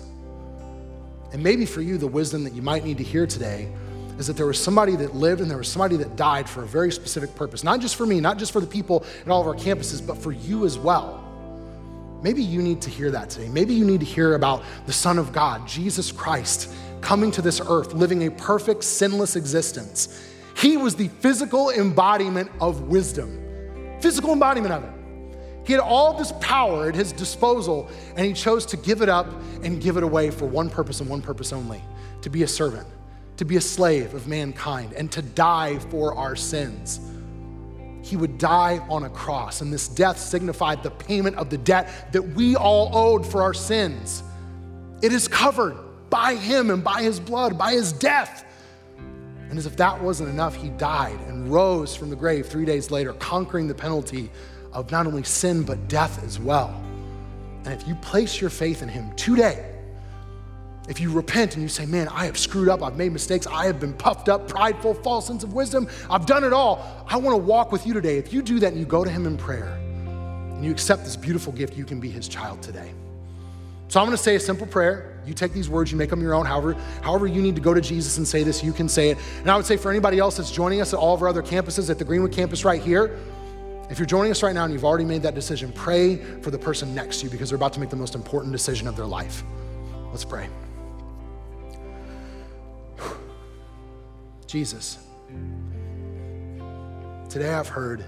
And 1.34 1.44
maybe 1.44 1.66
for 1.66 1.82
you, 1.82 1.98
the 1.98 2.08
wisdom 2.08 2.44
that 2.44 2.54
you 2.54 2.62
might 2.62 2.86
need 2.86 3.00
to 3.00 3.04
hear 3.04 3.26
today 3.26 3.70
is 4.20 4.28
that 4.28 4.38
there 4.38 4.46
was 4.46 4.62
somebody 4.62 4.96
that 4.96 5.16
lived 5.16 5.42
and 5.42 5.50
there 5.50 5.58
was 5.58 5.68
somebody 5.68 5.98
that 5.98 6.16
died 6.16 6.48
for 6.48 6.64
a 6.64 6.68
very 6.68 6.92
specific 6.92 7.36
purpose. 7.36 7.64
Not 7.64 7.82
just 7.82 7.96
for 7.96 8.06
me, 8.06 8.22
not 8.22 8.38
just 8.38 8.54
for 8.54 8.62
the 8.62 8.68
people 8.68 9.04
at 9.22 9.28
all 9.28 9.42
of 9.42 9.48
our 9.48 9.56
campuses, 9.56 10.06
but 10.06 10.18
for 10.18 10.32
you 10.32 10.66
as 10.66 10.78
well. 10.78 11.25
Maybe 12.26 12.42
you 12.42 12.60
need 12.60 12.82
to 12.82 12.90
hear 12.90 13.12
that 13.12 13.30
today. 13.30 13.50
Maybe 13.50 13.76
you 13.76 13.86
need 13.86 14.00
to 14.00 14.06
hear 14.06 14.34
about 14.34 14.64
the 14.88 14.92
Son 14.92 15.20
of 15.20 15.32
God, 15.32 15.68
Jesus 15.68 16.12
Christ, 16.12 16.74
coming 17.00 17.30
to 17.30 17.40
this 17.40 17.62
earth, 17.62 17.94
living 17.94 18.26
a 18.26 18.32
perfect, 18.32 18.84
sinless 18.84 19.36
existence. 19.36 20.28
He 20.58 20.76
was 20.76 20.96
the 20.96 21.10
physical 21.20 21.70
embodiment 21.70 22.50
of 22.60 22.88
wisdom, 22.88 24.00
physical 24.02 24.34
embodiment 24.34 24.74
of 24.74 24.84
it. 24.86 24.90
He 25.68 25.74
had 25.74 25.80
all 25.84 26.18
this 26.18 26.32
power 26.42 26.90
at 26.90 26.96
his 26.96 27.12
disposal, 27.12 27.92
and 28.16 28.26
he 28.26 28.34
chose 28.34 28.66
to 28.66 28.78
give 28.78 29.04
it 29.04 29.10
up 29.10 29.28
and 29.62 29.80
give 29.80 29.96
it 29.96 30.02
away 30.02 30.32
for 30.32 30.48
one 30.48 30.68
purpose 30.68 31.02
and 31.02 31.08
one 31.08 31.22
purpose 31.22 31.54
only 31.54 31.84
to 32.24 32.32
be 32.32 32.42
a 32.42 32.48
servant, 32.48 32.88
to 33.38 33.46
be 33.46 33.58
a 33.58 33.62
slave 33.62 34.16
of 34.16 34.28
mankind, 34.28 34.94
and 34.94 35.12
to 35.12 35.22
die 35.22 35.78
for 35.78 36.16
our 36.16 36.36
sins. 36.36 37.00
He 38.06 38.16
would 38.16 38.38
die 38.38 38.86
on 38.88 39.06
a 39.06 39.10
cross, 39.10 39.62
and 39.62 39.74
this 39.74 39.88
death 39.88 40.20
signified 40.20 40.84
the 40.84 40.92
payment 40.92 41.38
of 41.38 41.50
the 41.50 41.58
debt 41.58 42.12
that 42.12 42.22
we 42.22 42.56
all 42.56 42.92
owed 42.96 43.26
for 43.26 43.42
our 43.42 43.56
sins. 43.56 44.22
It 45.02 45.12
is 45.12 45.28
covered 45.28 45.76
by 46.12 46.36
him 46.36 46.70
and 46.70 46.84
by 46.84 47.02
his 47.02 47.20
blood, 47.20 47.58
by 47.58 47.72
his 47.72 47.92
death. 47.92 48.46
And 49.50 49.58
as 49.58 49.66
if 49.66 49.76
that 49.78 50.00
wasn't 50.00 50.30
enough, 50.30 50.54
he 50.54 50.70
died 50.70 51.20
and 51.22 51.52
rose 51.52 51.96
from 51.96 52.12
the 52.12 52.16
grave 52.16 52.46
three 52.46 52.64
days 52.64 52.92
later, 52.92 53.14
conquering 53.14 53.68
the 53.68 53.74
penalty 53.74 54.30
of 54.72 54.92
not 54.92 55.08
only 55.08 55.24
sin, 55.24 55.64
but 55.64 55.88
death 55.88 56.24
as 56.24 56.40
well. 56.40 56.80
And 57.64 57.74
if 57.74 57.88
you 57.88 57.96
place 57.96 58.40
your 58.40 58.52
faith 58.52 58.84
in 58.84 58.88
him 58.88 59.16
today, 59.16 59.75
if 60.88 61.00
you 61.00 61.12
repent 61.12 61.56
and 61.56 61.64
you 61.64 61.70
say, 61.70 61.86
Man, 61.86 62.08
I 62.10 62.26
have 62.26 62.38
screwed 62.38 62.70
up, 62.70 62.84
I've 62.84 62.96
made 62.96 63.12
mistakes, 63.12 63.48
I 63.48 63.66
have 63.66 63.80
been 63.80 63.94
puffed 63.94 64.30
up, 64.30 64.48
prideful, 64.48 64.94
false 64.94 65.28
sense 65.28 65.44
of 65.44 65.54
wisdom, 65.54 65.88
I've 66.10 66.26
done 66.26 66.44
it 66.44 66.54
all. 66.54 67.06
I 67.08 67.18
want 67.18 67.34
to 67.34 67.44
walk 67.44 67.72
with 67.72 67.88
you 67.88 67.94
today. 67.94 68.18
If 68.18 68.32
you 68.32 68.42
do 68.42 68.60
that 68.60 68.72
and 68.72 68.80
you 68.80 68.86
go 68.86 69.04
to 69.04 69.10
Him 69.10 69.26
in 69.26 69.38
prayer 69.38 69.74
and 69.74 70.64
you 70.64 70.72
accept 70.72 71.04
this 71.04 71.16
beautiful 71.16 71.52
gift, 71.54 71.76
you 71.76 71.86
can 71.86 72.00
be 72.00 72.10
His 72.10 72.28
child 72.28 72.62
today. 72.62 72.92
So 73.88 74.00
I'm 74.00 74.08
going 74.08 74.18
to 74.18 74.22
say 74.22 74.36
a 74.36 74.40
simple 74.40 74.68
prayer. 74.68 75.22
You 75.26 75.34
take 75.34 75.54
these 75.54 75.70
words, 75.70 75.92
you 75.92 75.98
make 75.98 76.10
them 76.10 76.22
your 76.22 76.34
own. 76.34 76.46
However, 76.46 76.74
however 77.02 77.28
you 77.28 77.42
need 77.42 77.56
to 77.56 77.62
go 77.62 77.74
to 77.74 77.82
Jesus 77.82 78.18
and 78.18 78.28
say 78.28 78.44
this, 78.44 78.64
you 78.64 78.74
can 78.74 78.90
say 78.90 79.10
it. 79.10 79.18
And 79.40 79.50
I 79.50 79.56
would 79.56 79.66
say 79.66 79.78
for 79.78 79.90
anybody 79.90 80.20
else 80.20 80.38
that's 80.38 80.52
joining 80.52 80.82
us 80.82 80.94
at 80.94 81.00
all 81.00 81.16
of 81.16 81.22
our 81.22 81.28
other 81.28 81.44
campuses, 81.44 81.90
at 81.90 81.98
the 81.98 82.06
Greenwood 82.06 82.32
campus 82.32 82.66
right 82.66 82.82
here, 82.82 83.18
if 83.90 84.00
you're 84.00 84.08
joining 84.08 84.32
us 84.32 84.42
right 84.42 84.54
now 84.54 84.64
and 84.64 84.74
you've 84.74 84.86
already 84.86 85.06
made 85.06 85.22
that 85.24 85.36
decision, 85.36 85.72
pray 85.72 86.18
for 86.42 86.50
the 86.50 86.58
person 86.58 86.96
next 86.96 87.20
to 87.20 87.26
you 87.26 87.30
because 87.30 87.50
they're 87.50 87.58
about 87.58 87.74
to 87.74 87.80
make 87.80 87.90
the 87.90 87.96
most 87.96 88.16
important 88.16 88.52
decision 88.52 88.88
of 88.88 88.96
their 88.96 89.06
life. 89.06 89.44
Let's 90.12 90.26
pray. 90.26 90.50
Jesus, 94.56 95.00
today 97.28 97.54
I've 97.54 97.68
heard 97.68 98.06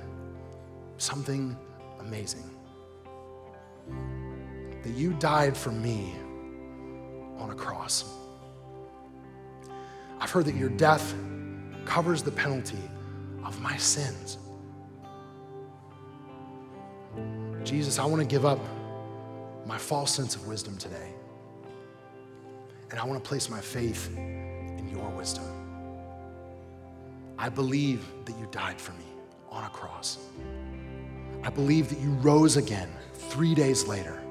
something 0.95 1.57
amazing 1.99 2.49
that 4.81 4.93
you 4.93 5.11
died 5.15 5.57
for 5.57 5.71
me 5.71 6.15
on 7.37 7.49
a 7.49 7.53
cross. 7.53 8.05
I've 10.21 10.31
heard 10.31 10.45
that 10.45 10.55
your 10.55 10.69
death 10.69 11.13
covers 11.83 12.23
the 12.23 12.31
penalty 12.31 12.89
of 13.43 13.61
my 13.61 13.75
sins. 13.75 14.37
Jesus, 17.65 17.99
I 17.99 18.05
want 18.05 18.21
to 18.21 18.25
give 18.25 18.45
up 18.45 18.61
my 19.65 19.77
false 19.77 20.15
sense 20.15 20.37
of 20.37 20.47
wisdom 20.47 20.77
today. 20.77 21.11
And 22.89 22.97
I 22.97 23.03
want 23.03 23.21
to 23.21 23.27
place 23.27 23.49
my 23.49 23.59
faith 23.59 24.09
in 24.15 24.89
your 24.89 25.09
wisdom. 25.09 25.56
I 27.37 27.49
believe 27.49 28.05
that 28.25 28.37
you 28.37 28.47
died 28.51 28.81
for 28.81 28.93
me 28.93 29.05
on 29.49 29.63
a 29.63 29.69
cross. 29.69 30.17
I 31.43 31.49
believe 31.49 31.89
that 31.89 31.99
you 31.99 32.09
rose 32.11 32.57
again 32.57 32.89
three 33.13 33.53
days 33.53 33.87
later 33.87 34.21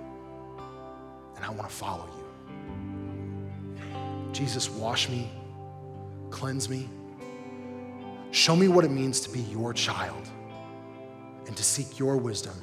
and 1.36 1.44
I 1.44 1.50
want 1.50 1.68
to 1.68 1.74
follow 1.74 2.08
you. 2.16 2.24
Jesus, 4.32 4.68
wash 4.70 5.08
me, 5.08 5.30
cleanse 6.30 6.68
me, 6.68 6.88
show 8.32 8.56
me 8.56 8.68
what 8.68 8.84
it 8.84 8.90
means 8.90 9.20
to 9.20 9.30
be 9.30 9.40
your 9.40 9.72
child 9.72 10.28
and 11.46 11.56
to 11.56 11.62
seek 11.62 11.98
your 11.98 12.16
wisdom 12.16 12.54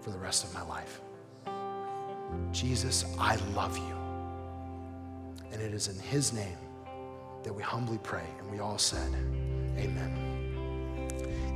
for 0.00 0.10
the 0.10 0.18
rest 0.18 0.44
of 0.44 0.54
my 0.54 0.62
life. 0.62 1.00
Jesus, 2.50 3.04
I 3.18 3.36
love 3.54 3.76
you. 3.76 3.96
And 5.52 5.62
it 5.62 5.72
is 5.72 5.88
in 5.88 5.98
his 5.98 6.32
name 6.32 6.56
that 7.44 7.52
we 7.52 7.62
humbly 7.62 7.98
pray. 8.02 8.26
And 8.40 8.50
we 8.50 8.58
all 8.58 8.78
said, 8.78 9.14
Amen. 9.78 10.24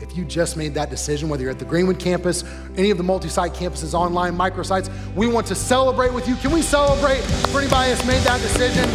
If 0.00 0.16
you 0.16 0.24
just 0.24 0.56
made 0.56 0.74
that 0.74 0.90
decision, 0.90 1.28
whether 1.28 1.42
you're 1.42 1.50
at 1.50 1.58
the 1.58 1.64
Greenwood 1.64 1.98
campus, 1.98 2.44
any 2.76 2.90
of 2.90 2.98
the 2.98 3.02
multi 3.02 3.28
site 3.28 3.52
campuses, 3.52 3.94
online, 3.94 4.36
microsites, 4.36 4.88
we 5.14 5.26
want 5.26 5.46
to 5.48 5.56
celebrate 5.56 6.12
with 6.12 6.28
you. 6.28 6.36
Can 6.36 6.52
we 6.52 6.62
celebrate 6.62 7.20
for 7.50 7.60
anybody 7.60 7.90
that's 7.90 8.06
made 8.06 8.22
that 8.22 8.40
decision? 8.40 8.88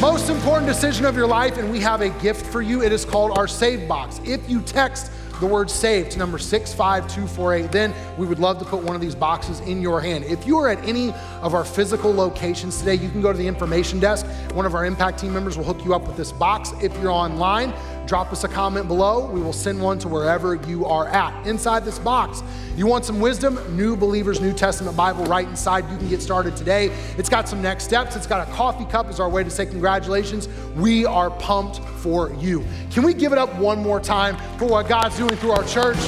Most 0.00 0.28
important 0.28 0.66
decision 0.66 1.06
of 1.06 1.16
your 1.16 1.26
life, 1.26 1.56
and 1.58 1.70
we 1.70 1.80
have 1.80 2.00
a 2.00 2.10
gift 2.20 2.44
for 2.44 2.60
you. 2.60 2.82
It 2.82 2.92
is 2.92 3.04
called 3.04 3.38
our 3.38 3.48
Save 3.48 3.88
Box. 3.88 4.20
If 4.24 4.48
you 4.50 4.60
text 4.60 5.10
the 5.42 5.46
word 5.48 5.68
save 5.68 6.08
to 6.08 6.18
number 6.20 6.38
65248, 6.38 7.72
then 7.72 7.92
we 8.16 8.28
would 8.28 8.38
love 8.38 8.60
to 8.60 8.64
put 8.64 8.80
one 8.80 8.94
of 8.94 9.00
these 9.00 9.16
boxes 9.16 9.58
in 9.58 9.82
your 9.82 10.00
hand. 10.00 10.24
If 10.24 10.46
you 10.46 10.56
are 10.58 10.68
at 10.68 10.78
any 10.86 11.12
of 11.40 11.52
our 11.52 11.64
physical 11.64 12.14
locations 12.14 12.78
today, 12.78 12.94
you 12.94 13.10
can 13.10 13.20
go 13.20 13.32
to 13.32 13.36
the 13.36 13.48
information 13.48 13.98
desk. 13.98 14.24
One 14.54 14.66
of 14.66 14.76
our 14.76 14.86
impact 14.86 15.18
team 15.18 15.34
members 15.34 15.56
will 15.56 15.64
hook 15.64 15.84
you 15.84 15.96
up 15.96 16.06
with 16.06 16.16
this 16.16 16.30
box. 16.30 16.72
If 16.80 16.96
you're 17.02 17.10
online, 17.10 17.74
drop 18.06 18.32
us 18.32 18.44
a 18.44 18.48
comment 18.48 18.88
below. 18.88 19.30
We 19.30 19.40
will 19.40 19.52
send 19.52 19.80
one 19.80 19.98
to 20.00 20.08
wherever 20.08 20.54
you 20.54 20.84
are 20.86 21.08
at. 21.08 21.46
Inside 21.46 21.84
this 21.84 21.98
box, 21.98 22.42
you 22.76 22.86
want 22.86 23.04
some 23.04 23.20
wisdom? 23.20 23.58
New 23.76 23.96
Believers 23.96 24.40
New 24.40 24.52
Testament 24.52 24.96
Bible 24.96 25.24
right 25.26 25.46
inside. 25.46 25.90
You 25.90 25.96
can 25.98 26.08
get 26.08 26.22
started 26.22 26.56
today. 26.56 26.90
It's 27.18 27.28
got 27.28 27.48
some 27.48 27.60
next 27.60 27.84
steps. 27.84 28.16
It's 28.16 28.26
got 28.26 28.48
a 28.48 28.50
coffee 28.52 28.84
cup 28.86 29.08
as 29.08 29.20
our 29.20 29.28
way 29.28 29.44
to 29.44 29.50
say 29.50 29.66
congratulations. 29.66 30.48
We 30.74 31.04
are 31.04 31.30
pumped 31.30 31.80
for 32.00 32.32
you. 32.34 32.64
Can 32.90 33.02
we 33.02 33.14
give 33.14 33.32
it 33.32 33.38
up 33.38 33.54
one 33.56 33.82
more 33.82 34.00
time 34.00 34.36
for 34.58 34.66
what 34.66 34.88
God's 34.88 35.16
doing 35.16 35.36
through 35.36 35.52
our 35.52 35.64
church? 35.64 35.98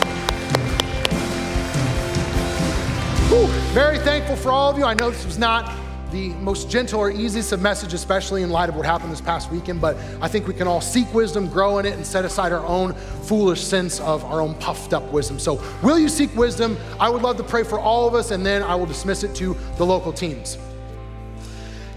Whew, 3.29 3.47
very 3.73 3.99
thankful 3.99 4.37
for 4.37 4.51
all 4.51 4.71
of 4.71 4.79
you. 4.79 4.85
I 4.85 4.95
know 4.95 5.11
this 5.11 5.25
was 5.27 5.39
not 5.39 5.84
the 6.15 6.29
most 6.35 6.71
gentle 6.71 7.01
or 7.01 7.11
easiest 7.11 7.51
of 7.51 7.61
messages, 7.61 7.95
especially 7.95 8.43
in 8.43 8.51
light 8.51 8.69
of 8.69 8.77
what 8.77 8.87
happened 8.87 9.11
this 9.11 9.21
past 9.21 9.51
weekend, 9.51 9.81
but 9.81 9.97
I 10.23 10.29
think 10.29 10.47
we 10.47 10.55
can 10.55 10.69
all 10.69 10.81
seek 10.81 11.13
wisdom, 11.13 11.49
grow 11.49 11.79
in 11.79 11.87
it, 11.87 11.95
and 11.95 12.07
set 12.07 12.25
aside 12.25 12.53
our 12.53 12.65
own 12.65 12.95
foolish 13.25 13.63
sense 13.63 13.99
of 13.99 14.25
our 14.25 14.41
own 14.41 14.55
puffed 14.55 14.95
up 14.95 15.03
wisdom. 15.13 15.41
So, 15.41 15.61
will 15.83 15.99
you 15.99 16.09
seek 16.09 16.35
wisdom? 16.37 16.79
I 17.01 17.09
would 17.09 17.23
love 17.23 17.37
to 17.39 17.43
pray 17.43 17.65
for 17.65 17.81
all 17.81 18.07
of 18.07 18.15
us, 18.15 18.31
and 18.31 18.47
then 18.47 18.63
I 18.63 18.77
will 18.77 18.87
dismiss 18.87 19.25
it 19.25 19.35
to 19.37 19.57
the 19.77 19.85
local 19.85 20.13
teams. 20.13 20.57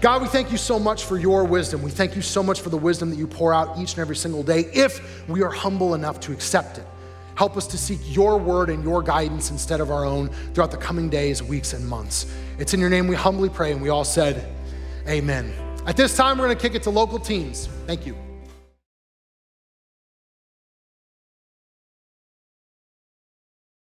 God, 0.00 0.20
we 0.20 0.28
thank 0.28 0.50
you 0.50 0.58
so 0.58 0.80
much 0.80 1.04
for 1.04 1.16
your 1.16 1.44
wisdom. 1.44 1.82
We 1.82 1.92
thank 1.92 2.16
you 2.16 2.22
so 2.22 2.42
much 2.42 2.60
for 2.60 2.70
the 2.70 2.76
wisdom 2.76 3.10
that 3.10 3.16
you 3.16 3.28
pour 3.28 3.54
out 3.54 3.78
each 3.78 3.92
and 3.92 4.00
every 4.00 4.16
single 4.16 4.42
day 4.42 4.66
if 4.72 5.28
we 5.28 5.42
are 5.44 5.50
humble 5.50 5.94
enough 5.94 6.18
to 6.20 6.32
accept 6.32 6.78
it. 6.78 6.86
Help 7.38 7.56
us 7.56 7.68
to 7.68 7.78
seek 7.78 8.00
your 8.04 8.36
word 8.36 8.68
and 8.68 8.82
your 8.82 9.00
guidance 9.00 9.52
instead 9.52 9.80
of 9.80 9.92
our 9.92 10.04
own 10.04 10.28
throughout 10.54 10.72
the 10.72 10.76
coming 10.76 11.08
days, 11.08 11.40
weeks, 11.40 11.72
and 11.72 11.86
months. 11.86 12.26
It's 12.58 12.74
in 12.74 12.80
your 12.80 12.90
name 12.90 13.06
we 13.06 13.14
humbly 13.14 13.48
pray, 13.48 13.70
and 13.70 13.80
we 13.80 13.90
all 13.90 14.04
said, 14.04 14.52
Amen. 15.06 15.52
At 15.86 15.96
this 15.96 16.16
time, 16.16 16.36
we're 16.36 16.46
going 16.46 16.56
to 16.56 16.60
kick 16.60 16.74
it 16.74 16.82
to 16.82 16.90
local 16.90 17.20
teams. 17.20 17.68
Thank 17.86 18.06
you. 18.06 18.16